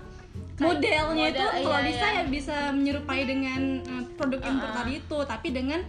modelnya 0.59 1.25
itu 1.31 1.39
model, 1.39 1.49
kalau 1.63 1.79
iya, 1.79 1.87
bisa 1.87 2.07
iya. 2.11 2.19
ya 2.19 2.23
bisa 2.27 2.57
menyerupai 2.75 3.21
dengan 3.23 3.61
eh, 3.87 4.05
produk 4.19 4.41
impor 4.43 4.69
Ah, 4.69 4.75
tadi 4.83 4.93
itu, 4.99 5.19
tapi 5.25 5.49
dengan 5.55 5.81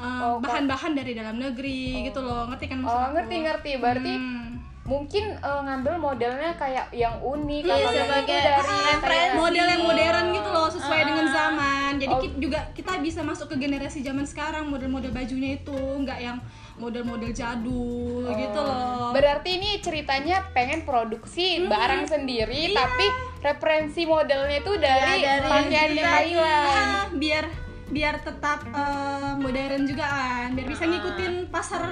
Oh, 0.00 0.40
bahan-bahan 0.40 0.96
dari 0.96 1.12
dalam 1.12 1.36
negeri 1.36 2.08
gitu 2.08 2.24
loh. 2.24 2.48
Ngerti 2.48 2.72
kan 2.72 2.80
maksud 2.80 2.88
oh 2.88 3.04
aku? 3.04 3.12
ngerti 3.20 3.34
ngerti 3.44 3.70
berarti 3.76 4.12
Hmm. 4.16 4.48
Mungkin 4.90 5.24
eh, 5.32 5.60
ngambil 5.62 5.94
modelnya 5.96 6.50
kayak 6.54 6.90
yang 6.90 7.14
unik 7.16 7.62
Iya, 7.62 7.74
atau 7.76 7.90
yang 7.92 8.08
itu 8.10 8.34
dari 8.34 8.50
referensi. 8.58 9.06
kayak- 9.06 9.36
model 9.36 9.66
yang 9.68 9.82
modern 9.84 10.24
gitu 10.32 10.48
loh 10.50 10.66
sesuai 10.68 11.00
Ah, 11.00 11.06
dengan 11.06 11.24
ah. 11.24 11.32
zaman 11.32 11.90
jadi 11.96 12.10
Oh. 12.10 12.20
kita 12.20 12.36
juga 12.36 12.58
kita 12.74 12.92
bisa 12.98 13.20
masuk 13.22 13.46
ke 13.46 13.56
generasi 13.56 13.98
zaman 14.00 14.24
sekarang 14.24 14.66
model-model 14.66 15.10
bajunya 15.10 15.56
itu 15.56 15.70
nggak 15.72 16.18
yang 16.18 16.38
model-model 16.76 17.30
jadul 17.30 18.24
Oh. 18.24 18.34
gitu 18.34 18.58
loh 18.58 19.12
Berarti 19.12 19.50
ini 19.52 19.78
ceritanya 19.78 20.42
pengen 20.50 20.82
produksi 20.82 21.62
barang 21.64 22.06
sendiri 22.06 22.70
tapi 22.72 23.06
referensi 23.40 24.02
modelnya 24.04 24.58
itu 24.58 24.72
dari, 24.76 25.14
Iya, 25.18 25.38
dari 25.38 25.48
pakaian 25.48 25.66
itu 25.84 25.96
yang 25.96 26.06
tadi. 26.08 26.30
Thailand. 26.32 26.66
Ah, 26.66 27.06
biar 27.12 27.44
biar 27.88 28.14
tetap 28.18 28.58
eh, 28.66 29.34
modern 29.36 29.82
juga 29.84 30.04
kan 30.04 30.48
biar 30.52 30.66
bisa 30.68 30.82
Ah. 30.82 30.88
ngikutin 30.88 31.34
pasar 31.48 31.82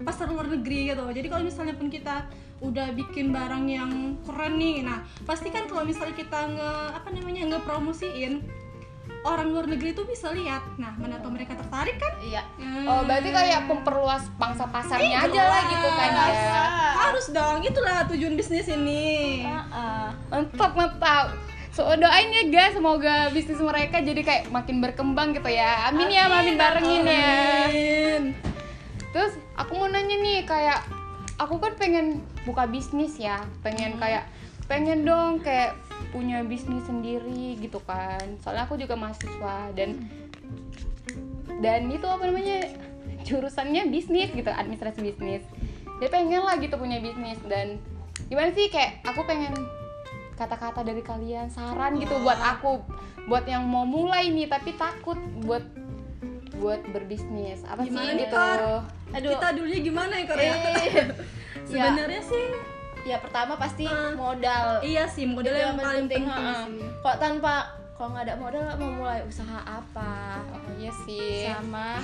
pasar 0.00 0.26
luar 0.26 0.48
negeri 0.48 0.90
gitu 0.90 1.04
jadi 1.06 1.26
kalau 1.26 1.42
misalnya 1.42 1.72
pun 1.72 1.86
kita 1.86 2.24
udah 2.60 2.92
bikin 2.92 3.30
barang 3.30 3.64
yang 3.66 3.90
keren 4.20 4.56
nih 4.56 4.82
nah 4.82 4.98
pasti 5.24 5.48
kan 5.48 5.64
kalau 5.64 5.82
misalnya 5.82 6.12
kita 6.12 6.40
nge 6.50 6.70
apa 6.94 7.08
namanya 7.10 7.42
ngepromosiin 7.50 8.44
orang 9.20 9.48
luar 9.48 9.66
negeri 9.66 9.92
tuh 9.92 10.04
bisa 10.04 10.28
lihat 10.30 10.64
nah 10.76 10.92
mana 10.94 11.18
tau 11.18 11.28
mereka 11.28 11.52
tertarik 11.52 11.96
kan 11.96 12.14
iya 12.20 12.42
Oh, 12.82 13.04
berarti 13.04 13.28
kayak 13.28 13.60
memperluas 13.64 14.24
pangsa 14.34 14.64
pasarnya 14.66 15.20
aja 15.22 15.42
lah 15.42 15.62
gitu 15.66 15.88
kan 15.90 16.10
ya. 16.10 16.64
harus 16.96 17.26
dong 17.28 17.60
itulah 17.60 18.04
tujuan 18.06 18.34
bisnis 18.34 18.66
ini 18.66 19.44
Ah, 19.44 20.10
Mantap, 20.28 20.72
mantap. 20.72 21.26
So 21.70 21.86
doain 21.86 22.28
ya 22.28 22.44
guys, 22.48 22.74
semoga 22.74 23.30
bisnis 23.30 23.58
mereka 23.58 23.98
jadi 23.98 24.20
kayak 24.20 24.44
makin 24.48 24.78
berkembang 24.78 25.30
gitu 25.32 25.46
ya. 25.46 25.86
Amin, 25.86 26.10
ya, 26.10 26.26
amin 26.26 26.58
barengin 26.58 27.02
ya. 27.04 27.30
Amin. 27.64 28.22
Terus 29.10 29.34
aku 29.58 29.74
mau 29.74 29.88
nanya 29.90 30.16
nih 30.18 30.46
kayak 30.46 30.86
aku 31.40 31.58
kan 31.58 31.74
pengen 31.74 32.22
buka 32.46 32.66
bisnis 32.70 33.18
ya, 33.18 33.42
pengen 33.64 33.98
kayak 33.98 34.28
pengen 34.70 35.02
dong 35.02 35.42
kayak 35.42 35.74
punya 36.14 36.46
bisnis 36.46 36.86
sendiri 36.86 37.58
gitu 37.58 37.82
kan. 37.82 38.38
Soalnya 38.42 38.70
aku 38.70 38.78
juga 38.78 38.94
mahasiswa 38.94 39.74
dan 39.74 39.98
dan 41.60 41.90
itu 41.90 42.06
apa 42.06 42.22
namanya 42.30 42.70
jurusannya 43.26 43.90
bisnis 43.90 44.30
gitu, 44.30 44.48
administrasi 44.48 45.00
bisnis. 45.02 45.42
Dia 45.98 46.08
pengen 46.08 46.46
lah 46.46 46.56
gitu 46.56 46.78
punya 46.80 47.02
bisnis 47.02 47.36
dan 47.44 47.76
gimana 48.30 48.54
sih 48.54 48.70
kayak 48.70 49.02
aku 49.04 49.26
pengen 49.26 49.52
kata-kata 50.40 50.80
dari 50.80 51.04
kalian 51.04 51.52
saran 51.52 52.00
gitu 52.00 52.16
buat 52.24 52.40
aku 52.40 52.80
buat 53.28 53.44
yang 53.44 53.68
mau 53.68 53.84
mulai 53.84 54.32
nih 54.32 54.48
tapi 54.48 54.72
takut 54.72 55.20
buat 55.44 55.60
buat 56.60 56.80
berbisnis 56.86 57.64
apa 57.64 57.80
Gimana 57.82 58.04
sih 58.04 58.14
nih, 58.14 58.22
gitu 58.22 58.36
Kor? 58.36 58.60
aduh 59.10 59.30
kita 59.32 59.46
dulunya 59.52 59.80
gimana 59.80 60.12
ya 60.14 60.24
Korea 60.24 60.44
eh, 60.44 60.54
ya, 60.86 61.04
sebenarnya 61.68 62.22
sih 62.22 62.44
ya 63.02 63.16
pertama 63.16 63.56
pasti 63.56 63.84
Ah. 63.84 64.12
modal 64.12 64.84
iya 64.84 65.08
sih 65.08 65.24
modal 65.24 65.50
Itu 65.50 65.58
yang, 65.58 65.74
paling 65.74 66.06
penting, 66.06 66.24
ha-ha. 66.26 66.68
sih 66.68 66.84
kok 67.00 67.16
tanpa 67.16 67.54
kalau 67.96 68.12
nggak 68.12 68.24
ada 68.26 68.36
modal 68.36 68.62
mau 68.76 68.90
mulai 68.94 69.20
usaha 69.24 69.58
apa 69.60 70.12
oh 70.52 70.72
iya 70.76 70.92
sih 71.04 71.44
sama 71.46 72.00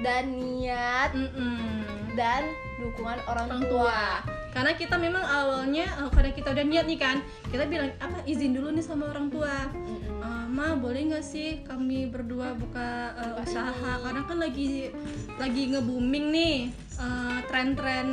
dan 0.00 0.30
niat 0.30 1.10
Mm-mm. 1.10 2.14
dan 2.14 2.46
dukungan 2.78 3.18
orang, 3.26 3.46
orang 3.46 3.62
tua. 3.64 3.90
tua 3.90 4.02
karena 4.48 4.72
kita 4.74 4.94
memang 4.96 5.22
awalnya 5.22 5.86
eh, 5.86 6.10
karena 6.10 6.30
kita 6.30 6.48
udah 6.50 6.64
niat 6.64 6.86
nih 6.86 6.98
kan 6.98 7.16
kita 7.46 7.64
bilang 7.64 7.90
apa 7.98 8.18
izin 8.24 8.54
dulu 8.54 8.70
nih 8.70 8.82
sama 8.82 9.10
orang 9.10 9.26
tua 9.28 9.54
Mm-mm. 9.70 10.02
Eh, 10.02 10.07
ma 10.48 10.72
boleh 10.74 11.06
nggak 11.06 11.22
sih 11.22 11.60
kami 11.62 12.06
berdua 12.06 12.52
buka 12.52 12.88
eh, 13.14 13.34
usaha 13.38 13.72
karena 13.98 14.22
kan 14.22 14.36
lagi 14.36 14.88
lagi 15.36 15.62
nge 15.68 15.80
booming 15.80 16.26
nih 16.28 16.56
eh, 16.96 17.38
tren-tren 17.44 18.08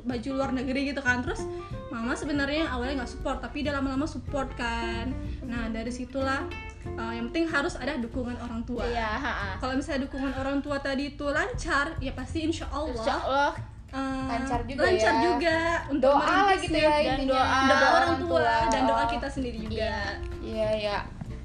baju 0.00 0.30
luar 0.32 0.50
negeri 0.52 0.88
gitu 0.88 1.00
kan 1.00 1.20
terus 1.20 1.42
mama 1.88 2.14
sebenarnya 2.14 2.66
awalnya 2.68 3.02
nggak 3.02 3.10
support 3.10 3.38
tapi 3.38 3.60
dia 3.60 3.72
lama-lama 3.72 4.06
support 4.06 4.48
kan 4.54 5.10
nah 5.42 5.66
dari 5.66 5.90
situlah 5.90 6.46
eh, 6.86 7.12
yang 7.12 7.28
penting 7.28 7.46
harus 7.46 7.74
ada 7.74 7.98
dukungan 7.98 8.38
orang 8.38 8.62
tua 8.62 8.86
Iya, 8.86 9.10
kalau 9.58 9.74
misalnya 9.74 10.06
dukungan 10.06 10.32
orang 10.32 10.58
tua 10.60 10.78
tadi 10.78 11.10
itu 11.10 11.26
lancar 11.26 11.98
ya 11.98 12.12
pasti 12.12 12.46
insya 12.46 12.70
Allah 12.70 12.94
Insya 12.96 13.14
Allah 13.18 13.52
eh, 13.90 14.26
Lancar 14.30 14.60
juga 14.64 14.80
lancar 14.84 15.12
ya. 15.12 15.20
juga 15.20 15.56
untuk 15.90 16.06
Doa 16.08 16.22
lah 16.22 16.38
merintis 16.46 16.62
gitu 16.62 16.72
nih. 16.72 16.82
ya 16.86 16.94
Dan 17.10 17.20
doa. 17.26 17.58
doa 17.66 17.88
orang 17.92 18.14
tua 18.16 18.54
dan 18.68 18.82
doa 18.86 19.04
kita 19.04 19.26
sendiri 19.28 19.58
juga 19.60 19.92
Iya 20.40 20.70
ya. 20.78 20.98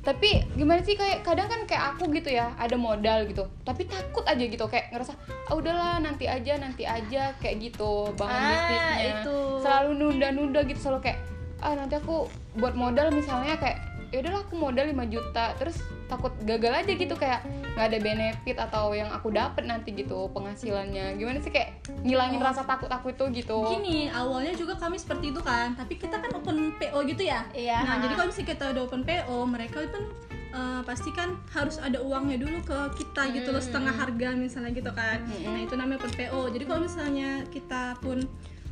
Tapi 0.05 0.45
gimana 0.53 0.85
sih 0.85 0.93
kayak 0.93 1.25
kadang 1.25 1.49
kan 1.49 1.65
kayak 1.65 1.97
aku 1.97 2.13
gitu 2.13 2.29
ya, 2.29 2.53
ada 2.55 2.77
modal 2.77 3.25
gitu. 3.25 3.49
Tapi 3.65 3.89
takut 3.89 4.21
aja 4.21 4.37
gitu 4.39 4.61
kayak 4.69 4.93
ngerasa 4.93 5.17
ah 5.49 5.53
udahlah 5.53 5.97
nanti 5.97 6.29
aja 6.29 6.61
nanti 6.61 6.85
aja 6.85 7.33
kayak 7.41 7.57
gitu 7.59 8.13
bangun 8.13 8.37
Ah, 8.37 8.65
bisnisnya. 8.69 9.05
itu. 9.19 9.37
Selalu 9.65 9.89
nunda-nunda 9.97 10.61
gitu 10.63 10.77
selalu 10.79 11.09
kayak 11.09 11.19
ah 11.59 11.73
nanti 11.73 11.97
aku 11.97 12.29
buat 12.55 12.77
modal 12.77 13.09
misalnya 13.09 13.57
kayak 13.57 13.81
ya 14.09 14.21
udahlah 14.21 14.41
aku 14.41 14.53
modal 14.53 14.85
5 14.85 14.95
juta 15.07 15.45
terus 15.55 15.77
takut 16.05 16.29
gagal 16.43 16.85
aja 16.85 16.91
gitu 16.93 17.13
kayak 17.13 17.41
nggak 17.73 17.85
ada 17.89 17.97
benefit 17.97 18.57
atau 18.57 18.93
yang 18.93 19.09
aku 19.09 19.33
dapat 19.33 19.65
nanti 19.65 19.89
gitu 19.91 20.29
penghasilannya 20.29 21.17
gimana 21.17 21.41
sih 21.41 21.49
kayak 21.49 21.81
ngilangin 22.01 22.37
Oh. 22.37 22.45
rasa 22.45 22.61
takut 22.63 22.87
aku 22.87 23.09
itu 23.09 23.25
gitu 23.41 23.57
Gini, 23.71 24.07
awalnya 24.09 24.53
juga 24.53 24.75
kami 24.75 24.95
seperti 24.95 25.33
itu 25.33 25.39
kan, 25.39 25.73
tapi 25.73 25.95
kita 25.95 26.19
kan 26.19 26.29
open 26.33 26.75
PO 26.77 26.99
gitu 27.05 27.23
ya. 27.25 27.41
Iya. 27.51 27.81
Nah, 27.81 27.95
jadi 27.99 28.13
kalau 28.13 28.27
misalnya 28.29 28.49
kita 28.51 28.63
udah 28.71 28.81
open 28.83 29.01
PO, 29.01 29.37
mereka 29.45 29.77
pun 29.87 30.03
eh, 30.51 30.81
pasti 30.83 31.09
kan 31.11 31.35
harus 31.51 31.75
ada 31.77 31.99
uangnya 31.99 32.37
dulu 32.37 32.61
ke 32.61 32.79
kita 32.95 33.33
gitu 33.33 33.49
loh, 33.49 33.59
setengah 33.59 33.91
harga 33.91 34.29
misalnya 34.31 34.71
gitu 34.71 34.91
kan. 34.91 35.19
Nah, 35.25 35.59
itu 35.59 35.73
namanya 35.73 35.99
open 35.99 36.13
PO. 36.13 36.41
Jadi 36.53 36.63
kalau 36.63 36.81
misalnya 36.83 37.29
kita 37.49 37.97
pun 37.99 38.23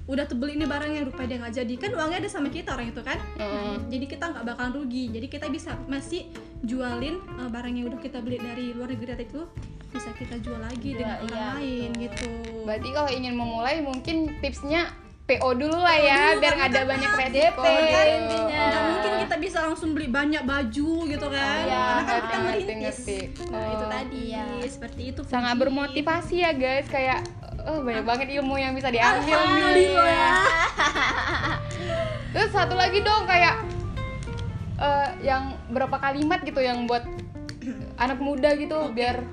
udah 0.04 0.26
tebel 0.26 0.51
ini 0.51 0.66
barangnya 0.66 1.08
rupanya 1.08 1.28
dia 1.28 1.38
nggak 1.39 1.56
jadi. 1.56 1.74
Kan 1.78 1.91
uangnya 1.93 2.18
ada 2.20 2.30
sama 2.30 2.47
kita 2.47 2.76
orang 2.76 2.91
itu 2.91 3.01
kan? 3.01 3.18
Nah, 3.36 3.80
jadi 3.88 4.06
kita 4.06 4.24
nggak 4.30 4.43
bakalan 4.45 4.72
rugi. 4.76 5.06
Jadi 5.10 5.28
kita 5.28 5.47
bisa 5.47 5.80
masih 5.86 6.28
jualin 6.60 7.20
eh, 7.20 7.49
barang 7.49 7.72
yang 7.72 7.88
udah 7.88 7.99
kita 7.99 8.20
beli 8.20 8.36
dari 8.36 8.72
luar 8.72 8.91
negeri 8.91 9.08
tadi 9.10 9.26
itu 9.26 9.41
bisa 9.89 10.10
kita 10.12 10.36
jual 10.39 10.58
lagi 10.58 10.89
Jual, 10.89 10.99
dengan 10.99 11.18
orang 11.22 11.38
iya, 11.38 11.54
lain 11.56 11.89
betul. 11.93 12.04
gitu. 12.04 12.30
Berarti 12.66 12.89
kalau 12.89 13.10
ingin 13.12 13.34
memulai 13.34 13.76
mungkin 13.80 14.16
tipsnya 14.41 14.89
PO 15.24 15.56
dulu 15.56 15.80
lah 15.80 15.95
ya, 15.95 16.22
dulu, 16.36 16.41
biar 16.41 16.54
nggak 16.54 16.68
ada 16.68 16.82
kan 16.82 16.89
banyak 16.89 17.12
DP, 17.32 17.32
resiko. 17.32 17.64
kan 17.64 18.08
nggak 18.43 18.74
Oh. 18.76 18.84
mungkin 18.91 19.12
kita 19.24 19.36
bisa 19.39 19.58
langsung 19.64 19.89
beli 19.95 20.08
banyak 20.10 20.43
baju 20.43 20.89
gitu 21.08 21.28
kan. 21.30 21.64
Iya, 21.64 21.80
karena 21.80 22.04
kan 22.04 22.20
kita 22.20 22.38
merintis. 22.43 22.76
ngerti. 22.84 23.20
nah 23.47 23.66
itu 23.66 23.86
Oh. 23.86 23.89
tadi. 23.89 24.20
Iya. 24.28 24.43
seperti 24.66 25.01
itu 25.06 25.22
Sangat 25.24 25.56
bermotivasi 25.56 26.36
ya 26.39 26.51
guys, 26.51 26.88
kayak 26.88 27.24
oh, 27.68 27.80
banyak 27.84 28.05
banget 28.05 28.28
ilmu 28.39 28.55
yang 28.59 28.74
bisa 28.76 28.89
diambil 28.91 29.24
nih. 29.24 29.34
Alhamdulillah. 29.34 30.36
Terus 32.34 32.51
satu 32.51 32.74
lagi 32.74 32.99
dong 33.05 33.24
kayak 33.30 33.55
eh, 34.82 35.09
yang 35.24 35.53
berapa 35.70 35.95
kalimat 36.01 36.41
gitu 36.43 36.59
yang 36.59 36.86
buat 36.89 37.05
anak 38.01 38.20
muda 38.20 38.57
gitu 38.57 38.91
biar 38.91 39.24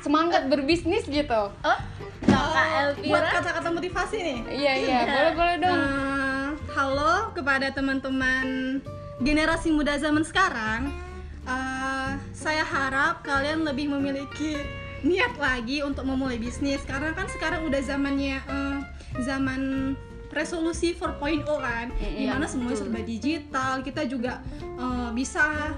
semangat 0.00 0.48
berbisnis 0.48 1.04
gitu. 1.06 1.52
Oh, 1.52 1.78
kakak 2.24 2.96
buat 3.04 3.22
Elvira. 3.22 3.30
kata-kata 3.38 3.68
motivasi 3.70 4.16
nih 4.18 4.38
Iya 4.48 4.72
iya, 4.78 4.98
boleh 5.06 5.32
boleh 5.36 5.56
dong. 5.62 5.78
Eh, 5.78 6.48
halo 6.74 7.14
kepada 7.36 7.68
teman-teman 7.70 8.78
generasi 9.22 9.70
muda 9.70 9.94
zaman 10.00 10.24
sekarang. 10.24 10.90
Eh, 11.46 12.10
saya 12.32 12.64
harap 12.64 13.22
kalian 13.22 13.64
lebih 13.64 13.92
memiliki 13.92 14.56
niat 15.02 15.38
lagi 15.38 15.84
untuk 15.84 16.06
memulai 16.06 16.40
bisnis. 16.40 16.82
Karena 16.82 17.14
kan 17.14 17.30
sekarang 17.30 17.66
udah 17.66 17.80
zamannya 17.82 18.38
eh, 18.42 18.78
zaman 19.22 19.94
resolusi 20.34 20.92
4.0 20.92 21.46
kan, 21.46 21.88
di 21.98 22.28
mana 22.28 22.44
semuanya 22.44 22.78
serba 22.78 23.00
digital. 23.02 23.80
Kita 23.82 24.02
juga 24.08 24.42
eh, 24.62 25.10
bisa 25.14 25.74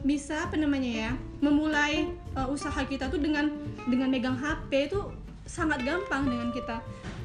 bisa 0.00 0.48
apa 0.48 0.56
namanya 0.56 0.90
ya 1.08 1.12
memulai 1.44 2.08
eh, 2.12 2.48
usaha 2.48 2.80
kita 2.84 3.12
tuh 3.12 3.20
dengan 3.20 3.52
dengan 3.88 4.08
megang 4.12 4.36
HP 4.36 4.92
itu 4.92 5.00
sangat 5.48 5.82
gampang 5.82 6.30
dengan 6.30 6.50
kita 6.54 6.78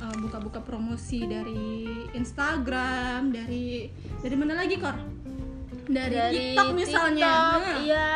buka-buka 0.05 0.61
promosi 0.61 1.25
dari 1.25 1.89
Instagram 2.13 3.33
dari 3.33 3.89
dari 4.21 4.35
mana 4.37 4.53
lagi 4.53 4.77
kor? 4.77 4.93
Dari, 5.85 6.53
TikTok 6.53 6.69
misalnya. 6.77 7.25
TikTok, 7.25 7.61
Nah, 7.61 7.77
iya 7.81 8.09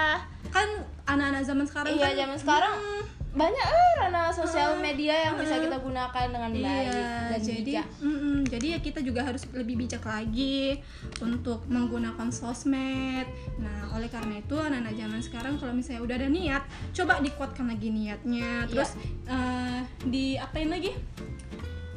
kan 0.50 0.70
anak-anak 1.06 1.44
zaman 1.46 1.66
sekarang 1.66 1.90
iya 1.94 2.06
kan 2.06 2.14
zaman 2.18 2.38
sekarang 2.38 2.76
hmm, 2.78 3.04
banyak 3.30 3.68
eh 3.70 3.92
ranah 4.02 4.34
sosial 4.34 4.82
media 4.82 5.30
yang 5.30 5.36
bisa 5.38 5.62
kita 5.62 5.78
gunakan 5.78 6.26
dengan 6.34 6.50
baik 6.50 6.66
Iya, 6.90 7.10
dan 7.30 7.40
jadi 7.46 7.62
bijak 7.62 7.88
mm-mm, 8.02 8.38
jadi 8.50 8.66
ya 8.74 8.80
kita 8.82 9.00
juga 9.06 9.22
harus 9.22 9.46
lebih 9.54 9.86
bijak 9.86 10.02
lagi 10.02 10.82
untuk 11.22 11.70
menggunakan 11.70 12.34
sosmed. 12.34 13.30
Nah, 13.62 13.94
oleh 13.94 14.10
karena 14.10 14.42
itu 14.42 14.58
anak-anak 14.58 14.98
zaman 14.98 15.22
sekarang 15.22 15.54
kalau 15.62 15.74
misalnya 15.78 16.02
udah 16.02 16.16
ada 16.18 16.30
niat, 16.30 16.64
coba 16.92 17.22
dikuatkan 17.22 17.70
lagi 17.70 17.94
niatnya. 17.94 18.66
Terus 18.66 18.98
eh, 19.30 19.80
di 20.10 20.36
apain 20.42 20.74
lagi? 20.74 20.92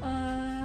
Eh, 0.03 0.62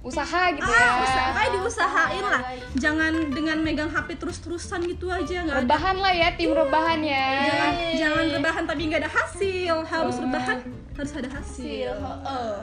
Usaha 0.00 0.48
gitu 0.50 0.64
ah, 0.64 0.80
ya. 0.80 0.90
usaha, 1.04 1.40
diusahain 1.52 2.24
lah. 2.24 2.42
Jangan 2.72 3.12
dengan 3.28 3.60
megang 3.60 3.92
HP 3.92 4.16
terus-terusan 4.16 4.80
gitu 4.88 5.12
aja 5.12 5.44
nggak 5.44 5.52
ada. 5.52 5.62
Rebahan 5.62 5.96
lah 6.00 6.12
ya, 6.12 6.28
tim 6.34 6.50
rebahan 6.50 7.00
ya. 7.04 7.26
Jangan 7.44 7.72
jangan 8.00 8.24
rebahan 8.32 8.64
tapi 8.64 8.82
nggak 8.88 9.00
ada 9.04 9.12
hasil. 9.12 9.74
Harus 9.84 10.16
rebahan 10.16 10.58
harus 10.96 11.12
ada 11.12 11.28
hasil. 11.28 11.92
Hasil, 11.92 12.24
oh. 12.24 12.56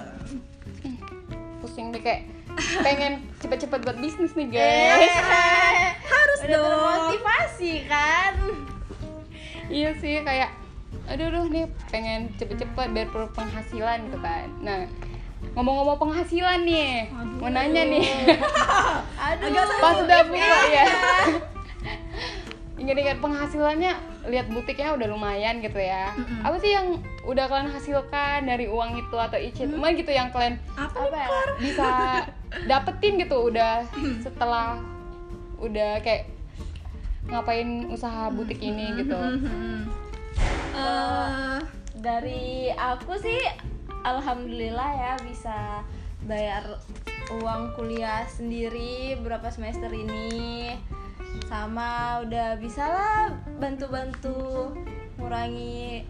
Pusing 1.60 1.90
deh 1.90 2.02
kayak 2.02 2.26
pengen 2.82 3.22
cepet-cepet 3.38 3.80
buat 3.82 3.98
bisnis 3.98 4.34
nih 4.34 4.50
Eh, 4.50 4.54
guys. 4.58 5.14
Harus 6.14 6.40
udah 6.42 6.50
dong. 6.50 6.66
termotivasi 6.66 7.74
kan 7.86 8.34
iya 9.68 9.92
sih 9.94 10.24
kayak 10.24 10.50
aduh 11.06 11.28
aduh 11.28 11.46
nih 11.48 11.68
pengen 11.88 12.32
cepet-cepet 12.36 12.88
biar 12.90 13.08
perlu 13.12 13.28
penghasilan 13.32 14.08
gitu 14.08 14.18
kan 14.18 14.48
nah 14.60 14.88
ngomong-ngomong 15.54 15.98
penghasilan 15.98 16.62
nih. 16.64 17.10
Aduh. 17.10 17.38
mau 17.38 17.50
nanya 17.50 17.84
nih. 17.84 18.08
Aduh. 19.30 19.48
Pas 19.78 19.98
udah 19.98 20.22
buka 20.26 20.60
ya. 20.68 20.86
Ingat-ingat 22.82 23.18
penghasilannya 23.18 23.92
lihat 24.30 24.54
butiknya 24.54 24.94
udah 24.94 25.08
lumayan 25.10 25.60
gitu 25.60 25.82
ya. 25.82 26.14
Mm-mm. 26.14 26.46
apa 26.46 26.56
sih 26.58 26.72
yang 26.72 27.02
udah 27.26 27.50
kalian 27.50 27.74
hasilkan 27.74 28.46
dari 28.46 28.70
uang 28.70 28.94
itu 28.96 29.18
atau 29.18 29.34
icin 29.36 29.74
Hmm. 29.74 29.82
emang 29.82 29.98
gitu 29.98 30.12
yang 30.14 30.30
kalian 30.30 30.62
Apa, 30.78 31.10
apa 31.10 31.18
ya 31.18 31.30
bisa 31.58 31.90
dapetin 32.70 33.18
gitu 33.18 33.50
udah 33.50 33.82
setelah 34.22 34.78
udah 35.58 35.98
kayak 36.06 36.30
ngapain 37.28 37.90
usaha 37.90 38.30
butik 38.30 38.62
ini 38.62 38.94
gitu. 38.96 39.18
Mhm. 39.18 39.90
Eh, 40.78 41.58
dari 41.98 42.70
aku 42.72 43.18
sih 43.18 43.42
alhamdulillah 44.08 44.90
ya 44.96 45.14
bisa 45.22 45.84
bayar 46.24 46.64
uang 47.30 47.76
kuliah 47.76 48.24
sendiri 48.26 49.20
berapa 49.20 49.52
semester 49.52 49.92
ini 49.92 50.72
sama 51.46 52.24
udah 52.24 52.56
bisa 52.58 52.84
lah 52.84 53.24
bantu-bantu 53.60 54.72
ngurangi 55.20 56.08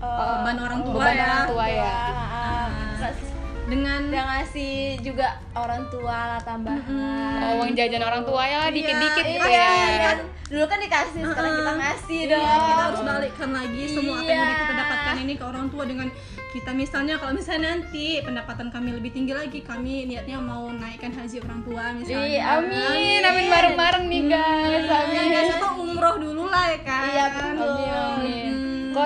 eh, 0.00 0.36
Beban 0.40 0.58
orang 0.58 0.80
tua 0.80 0.94
beban 0.96 1.14
ya. 1.14 1.24
orang 1.24 1.48
tua 1.52 1.66
ya. 1.68 1.96
Ah, 2.32 2.66
kas- 2.98 3.36
dengan 3.66 4.00
udah 4.06 4.24
ngasih 4.30 4.72
juga 5.00 5.26
orang 5.52 5.84
tua 5.88 6.16
lah 6.30 6.40
tambahan. 6.40 7.38
Oh, 7.42 7.52
uang 7.60 7.72
jajan 7.72 8.00
orang 8.00 8.22
tua 8.22 8.42
ya 8.42 8.56
lah 8.58 8.70
dikit-dikit 8.70 9.24
Iya, 9.24 9.32
gitu 9.32 9.48
Iya, 9.48 9.68
ya. 9.70 9.98
kan 10.02 10.18
dulu 10.50 10.64
kan 10.66 10.78
dikasih 10.78 11.20
sekarang 11.22 11.52
kita 11.54 11.72
ngasih 11.76 12.20
Iya, 12.20 12.32
dong. 12.32 12.42
kita 12.66 12.82
harus 12.82 13.00
balikkan 13.00 13.50
lagi 13.52 13.82
semua 13.86 14.16
apa 14.16 14.26
yang 14.28 14.42
Iya. 14.42 14.56
kita 14.56 14.72
dapatkan 14.76 15.16
ini 15.20 15.32
ke 15.34 15.44
orang 15.44 15.66
tua 15.68 15.84
dengan 15.84 16.08
kita. 16.50 16.70
Misalnya 16.72 17.14
kalau 17.14 17.32
misalnya 17.32 17.66
nanti 17.70 18.04
pendapatan 18.20 18.66
kami 18.68 18.90
lebih 18.90 19.10
tinggi 19.10 19.30
lagi 19.30 19.62
kami 19.62 20.04
niatnya 20.04 20.36
mau 20.36 20.66
naikkan 20.68 21.12
haji 21.12 21.38
orang 21.38 21.60
tua 21.62 21.84
misalnya. 21.92 22.26
Iya, 22.26 22.42
amin. 22.58 23.20
Amin 23.22 23.46
bareng-bareng 23.46 24.04
nih 24.06 24.22
guys. 24.26 24.82
Ya, 24.82 24.98
amin. 24.98 25.26
Guys, 25.30 25.50
atau 25.54 25.70
umroh 25.78 26.16
dulu 26.18 26.44
lah 26.46 26.64
ya 26.68 26.78
kan? 26.82 27.02
Iya, 27.06 27.24
betul. 27.30 27.70
Amin, 27.70 27.90
amin. 27.94 28.39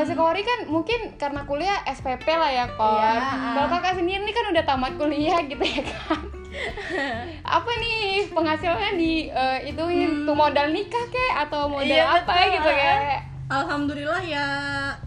Hmm. 0.05 0.13
Kalau 0.15 0.37
si 0.37 0.37
Kori 0.37 0.43
kan 0.43 0.59
mungkin 0.67 1.01
karena 1.17 1.41
kuliah 1.43 1.81
SPP 1.87 2.29
lah 2.29 2.51
ya 2.51 2.67
Kor. 2.71 3.01
Iya. 3.01 3.25
Kalau 3.55 3.69
kakak 3.71 3.95
sendiri 3.97 4.21
nih 4.21 4.35
kan 4.35 4.47
udah 4.47 4.65
tamat 4.65 4.93
kuliah 4.95 5.39
gitu 5.51 5.65
ya 5.65 5.83
kan. 5.83 6.21
apa 7.57 7.71
nih 7.75 7.99
penghasilannya 8.31 8.93
di 8.95 9.27
eh, 9.27 9.59
ituin 9.67 10.23
tuh 10.23 10.33
modal 10.33 10.71
nikah 10.71 11.03
kek 11.09 11.33
atau 11.41 11.67
modal 11.67 11.89
Iya, 11.89 12.23
apa 12.23 12.31
betul. 12.31 12.53
gitu 12.53 12.71
kayak. 12.71 13.21
Alhamdulillah 13.45 14.23
ya 14.23 14.47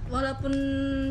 walaupun 0.07 0.53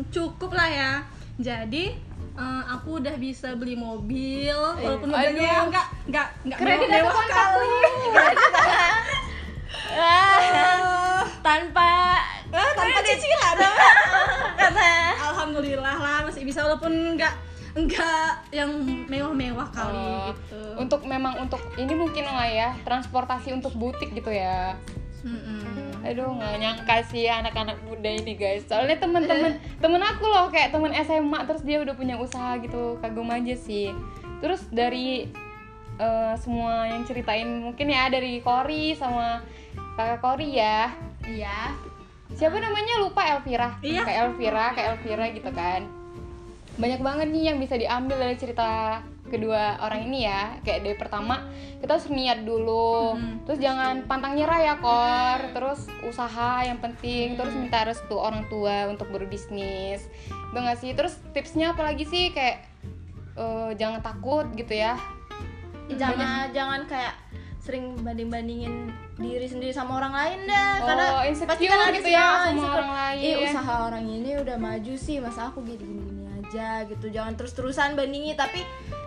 cukup 0.07 0.51
lah 0.51 0.67
ya 0.67 0.91
jadi 1.37 1.95
eh, 2.37 2.63
aku 2.69 2.99
udah 2.99 3.15
bisa 3.15 3.55
beli 3.55 3.73
mobil 3.73 4.53
walaupun 4.53 5.09
mobilnya 5.09 5.47
Aduh. 5.57 5.67
enggak 5.67 5.87
enggak 6.05 6.27
enggak 6.43 6.57
Kredit 6.59 6.87
mewah 6.87 7.25
kali 7.25 7.71
Ah, 9.97 11.25
tanpa 11.41 12.16
Eh, 12.47 12.71
tanpa 12.75 12.99
cicilan 13.03 13.55
kata 14.57 14.87
Alhamdulillah 15.31 15.97
lah 15.99 16.17
masih 16.23 16.43
bisa 16.47 16.63
walaupun 16.63 16.91
enggak 17.15 17.33
enggak 17.77 18.41
yang 18.49 18.71
mewah-mewah 19.05 19.69
kali 19.69 19.95
Oh, 19.95 20.33
gitu. 20.33 20.61
Untuk 20.81 21.01
memang 21.05 21.37
untuk 21.37 21.61
ini 21.77 21.93
mungkin 21.93 22.25
lah 22.25 22.47
ya 22.49 22.69
transportasi 22.83 23.53
untuk 23.53 23.75
butik 23.77 24.11
gitu 24.13 24.31
ya. 24.33 24.73
Mm-mm. 25.27 26.05
aduh 26.07 26.29
nggak 26.39 26.55
nyangka 26.61 27.03
sih 27.09 27.27
anak-anak 27.27 27.75
muda 27.83 28.07
ini 28.07 28.37
guys 28.37 28.63
soalnya 28.63 28.95
temen-temen 29.01 29.59
temen 29.83 29.99
aku 29.99 30.23
loh 30.23 30.47
kayak 30.47 30.71
temen 30.71 30.93
SMA 31.03 31.39
terus 31.43 31.65
dia 31.67 31.83
udah 31.83 31.97
punya 31.97 32.15
usaha 32.15 32.55
gitu 32.63 32.95
kagum 33.03 33.27
aja 33.27 33.57
sih 33.57 33.91
terus 34.39 34.63
dari 34.71 35.27
eh, 35.99 36.33
semua 36.39 36.87
yang 36.87 37.03
ceritain 37.03 37.49
mungkin 37.59 37.91
ya 37.91 38.07
dari 38.07 38.39
Kori 38.39 38.95
sama 38.95 39.41
kakak 39.99 40.21
Kori 40.23 40.55
ya 40.55 40.95
iya 41.27 41.75
siapa 42.35 42.57
namanya? 42.59 42.99
Lupa 42.99 43.21
Elvira. 43.23 43.79
Iya. 43.79 44.03
kayak 44.03 44.19
Elvira 44.27 44.65
kayak 44.75 44.87
Elvira 44.97 45.25
gitu 45.31 45.51
kan. 45.53 45.81
Banyak 46.77 47.01
banget 47.01 47.27
nih 47.33 47.43
yang 47.53 47.57
bisa 47.57 47.73
diambil 47.79 48.17
dari 48.21 48.35
cerita 48.37 49.01
kedua 49.27 49.79
orang 49.83 50.07
ini 50.07 50.27
ya. 50.27 50.59
Kayak 50.63 50.79
dari 50.83 50.95
pertama 50.99 51.47
kita 51.79 51.95
harus 51.95 52.07
niat 52.11 52.43
dulu. 52.43 53.15
Mhm. 53.15 53.47
terus 53.47 53.59
jangan 53.63 54.03
pantang 54.05 54.35
nyerah 54.35 54.59
ya 54.59 54.75
kor. 54.81 55.39
Terus 55.55 55.87
usaha 56.03 56.65
yang 56.67 56.83
penting. 56.83 57.39
Terus 57.39 57.53
minta 57.55 57.87
restu 57.87 58.15
orang 58.19 58.45
tua 58.51 58.91
untuk 58.91 59.07
berbisnis. 59.09 60.03
Itu 60.27 60.57
nggak 60.57 60.79
sih? 60.79 60.91
Terus 60.93 61.15
tipsnya 61.31 61.71
apalagi 61.73 62.03
sih? 62.03 62.35
Kayak 62.35 62.67
eh, 63.39 63.71
jangan 63.79 64.03
takut 64.03 64.45
gitu 64.53 64.75
ya. 64.75 64.99
Jangan 65.87 66.51
jangan 66.51 66.83
kayak 66.83 67.15
sering 67.63 67.99
banding 67.99 68.31
bandingin 68.31 68.91
diri 69.19 69.45
sendiri 69.45 69.71
sama 69.71 69.97
orang 69.97 70.13
lain 70.13 70.39
dah 70.45 70.71
karena 70.79 71.05
oh 71.07 71.17
pasti 71.17 71.29
insecure 71.33 71.69
kan 71.71 71.79
ada 71.83 71.91
gitu 71.91 72.03
sih 72.03 72.13
ya 72.13 72.19
yang 72.19 72.29
sama 72.29 72.51
insecure. 72.51 72.75
orang 72.75 72.91
lain 72.93 73.21
Ih, 73.23 73.35
usaha 73.43 73.73
orang 73.83 74.05
ini 74.07 74.31
udah 74.37 74.57
maju 74.57 74.93
sih 74.95 75.15
masa 75.17 75.41
aku 75.47 75.59
gini 75.63 75.81
gini, 75.81 76.01
gini 76.03 76.23
aja 76.37 76.69
gitu 76.85 77.05
jangan 77.07 77.33
terus 77.33 77.51
terusan 77.51 77.93
bandingi 77.93 78.33
tapi 78.33 78.61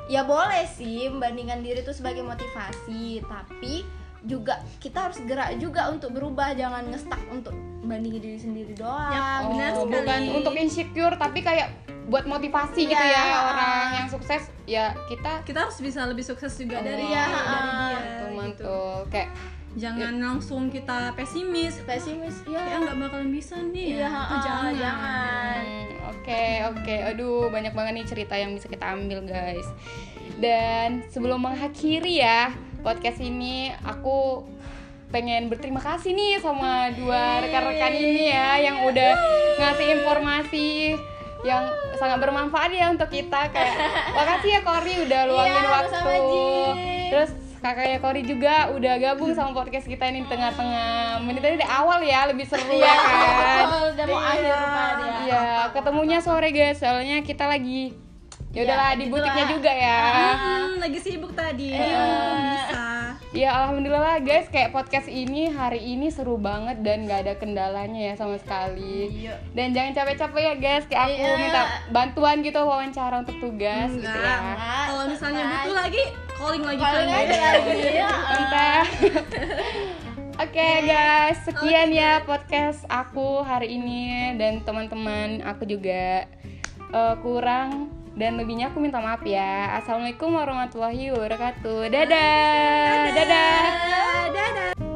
ya 0.07 0.23
boleh 0.23 0.67
sih 0.67 1.07
membandingkan 1.07 1.61
diri 1.61 1.81
itu 1.81 1.93
sebagai 1.93 2.21
motivasi 2.21 3.23
tapi 3.23 3.87
juga 4.21 4.61
kita 4.77 5.09
harus 5.09 5.19
gerak 5.23 5.57
juga 5.57 5.89
untuk 5.89 6.11
berubah 6.11 6.53
jangan 6.53 6.85
ngestak 6.87 7.23
untuk 7.31 7.55
bandingin 7.81 8.21
diri 8.21 8.37
sendiri 8.37 8.73
doang 8.75 9.09
Ya, 9.09 9.47
benar 9.47 9.71
Oh, 9.73 9.77
sekali. 9.81 9.95
bukan 9.97 10.21
untuk 10.37 10.55
insecure 10.55 11.15
tapi 11.17 11.41
kayak 11.41 11.73
buat 12.05 12.27
motivasi 12.27 12.83
gitu 12.85 12.99
Iya. 13.01 13.23
ya 13.23 13.39
orang 13.47 13.85
yang 13.95 14.09
sukses 14.09 14.43
ya 14.67 14.91
kita 15.07 15.41
kita 15.41 15.65
harus 15.65 15.79
bisa 15.79 16.03
lebih 16.05 16.21
sukses 16.23 16.53
juga 16.55 16.83
dari 16.83 17.07
Iya, 17.07 17.25
dari 17.25 17.71
dia 17.71 17.97
tuh 17.97 18.03
gitu. 18.03 18.25
mantul 18.35 18.95
kayak 19.09 19.31
jangan 19.77 20.15
langsung 20.19 20.67
kita 20.67 21.15
pesimis. 21.15 21.79
Pesimis 21.87 22.43
ya 22.45 22.59
ya 22.59 22.77
nggak 22.81 22.97
bakalan 22.99 23.31
bisa 23.31 23.55
nih 23.61 23.99
Iya, 23.99 24.03
ya 24.03 24.09
Itu 24.09 24.35
ah, 24.35 24.43
jangan. 24.43 24.73
jangan. 24.75 25.59
hmm, 25.63 26.11
oke 26.11 26.45
oke. 26.75 26.95
Aduh 27.15 27.41
banyak 27.49 27.73
banget 27.73 27.93
nih 27.95 28.07
cerita 28.07 28.35
yang 28.35 28.51
bisa 28.55 28.67
kita 28.67 28.87
ambil 28.91 29.23
guys. 29.23 29.69
Dan 30.41 31.05
sebelum 31.07 31.39
mengakhiri 31.39 32.19
ya 32.19 32.51
podcast 32.81 33.21
ini 33.21 33.71
aku 33.85 34.43
pengen 35.11 35.51
berterima 35.51 35.83
kasih 35.83 36.15
nih 36.15 36.39
sama 36.39 36.95
dua 36.95 37.43
rekan-rekan 37.43 37.93
ini 37.93 38.31
ya 38.31 38.63
yang 38.63 38.87
udah 38.87 39.11
ngasih 39.59 39.87
informasi 39.99 40.95
yang 41.43 41.67
sangat 41.95 42.19
bermanfaat 42.21 42.71
ya 42.71 42.91
untuk 42.91 43.07
kita. 43.07 43.51
Kayak 43.51 43.75
makasih 44.13 44.51
ya 44.55 44.61
Kori 44.63 44.95
udah 45.05 45.21
luangin 45.27 45.63
Iya, 45.63 45.71
waktu 45.71 46.15
terus 47.11 47.31
kakaknya 47.61 47.99
Kori 47.99 48.23
juga 48.23 48.55
udah 48.71 48.95
gabung 48.99 49.31
sama 49.31 49.53
podcast 49.55 49.85
kita 49.85 50.09
ini 50.09 50.25
di 50.25 50.29
tengah-tengah 50.29 50.91
menit 51.21 51.39
tadi 51.39 51.57
di 51.57 51.67
awal 51.67 52.01
ya 52.01 52.25
lebih 52.27 52.45
seru 52.45 52.73
ya 52.73 52.89
kan 52.91 53.65
Oh, 53.67 53.85
udah 53.93 54.05
mau 54.07 54.19
akhir 54.19 54.43
dia 54.43 54.61
Iya, 55.23 55.45
ketemunya 55.71 56.19
sore 56.19 56.51
guys, 56.51 56.77
soalnya 56.77 57.21
kita 57.21 57.45
lagi 57.45 57.93
ya 58.51 58.65
udahlah 58.65 58.89
Ya, 58.89 58.97
di 58.97 59.05
gitu 59.05 59.15
butiknya 59.15 59.45
lah. 59.45 59.53
juga 59.53 59.71
ya. 59.71 59.99
Hmm, 60.35 60.73
lagi 60.81 60.99
sibuk 60.99 61.33
tadi 61.33 61.71
Eh. 61.71 61.79
bisa 61.79 62.83
Ya 63.31 63.55
alhamdulillah 63.55 64.19
guys, 64.19 64.51
kayak 64.51 64.75
podcast 64.75 65.07
ini 65.07 65.47
hari 65.49 65.79
ini 65.87 66.11
seru 66.11 66.35
banget 66.35 66.83
dan 66.83 67.07
nggak 67.07 67.21
ada 67.21 67.35
kendalanya 67.37 68.11
ya 68.11 68.15
sama 68.17 68.35
sekali. 68.35 69.07
Iya. 69.23 69.39
Dan 69.55 69.71
jangan 69.71 69.95
capek-capek 69.95 70.43
ya 70.43 70.55
guys, 70.57 70.85
kayak 70.85 71.05
aku 71.07 71.23
Iya. 71.23 71.37
minta 71.39 71.63
bantuan 71.89 72.43
gitu 72.43 72.59
wawancara 72.59 73.23
untuk 73.23 73.39
tugas 73.39 73.87
gitu 73.89 74.03
Enggak. 74.03 74.19
ya. 74.19 74.35
Enggak, 74.35 74.83
kalau 74.89 75.05
misalnya 75.07 75.43
butuh 75.47 75.75
lagi 75.77 76.03
calling 76.41 76.65
lagi 76.65 76.81
Calling 76.81 77.09
kan 77.13 77.25
lagi 77.29 77.89
ya. 77.93 78.11
Entah. 78.33 78.85
Oke 80.49 80.69
guys, 80.89 81.37
sekian 81.45 81.93
ya 81.93 82.25
podcast 82.25 82.89
aku 82.89 83.45
hari 83.45 83.77
ini 83.77 84.33
dan 84.41 84.65
teman-teman 84.65 85.45
aku 85.45 85.69
juga 85.69 86.25
eh, 86.97 87.15
kurang 87.21 87.93
dan 88.17 88.41
lebihnya 88.41 88.73
aku 88.73 88.81
minta 88.81 89.05
maaf 89.05 89.21
ya. 89.21 89.77
Assalamualaikum 89.85 90.33
warahmatullahi 90.33 91.13
wabarakatuh. 91.13 91.93
Dadah. 91.93 93.13
Dadah. 93.13 93.61
dadah 94.33 94.90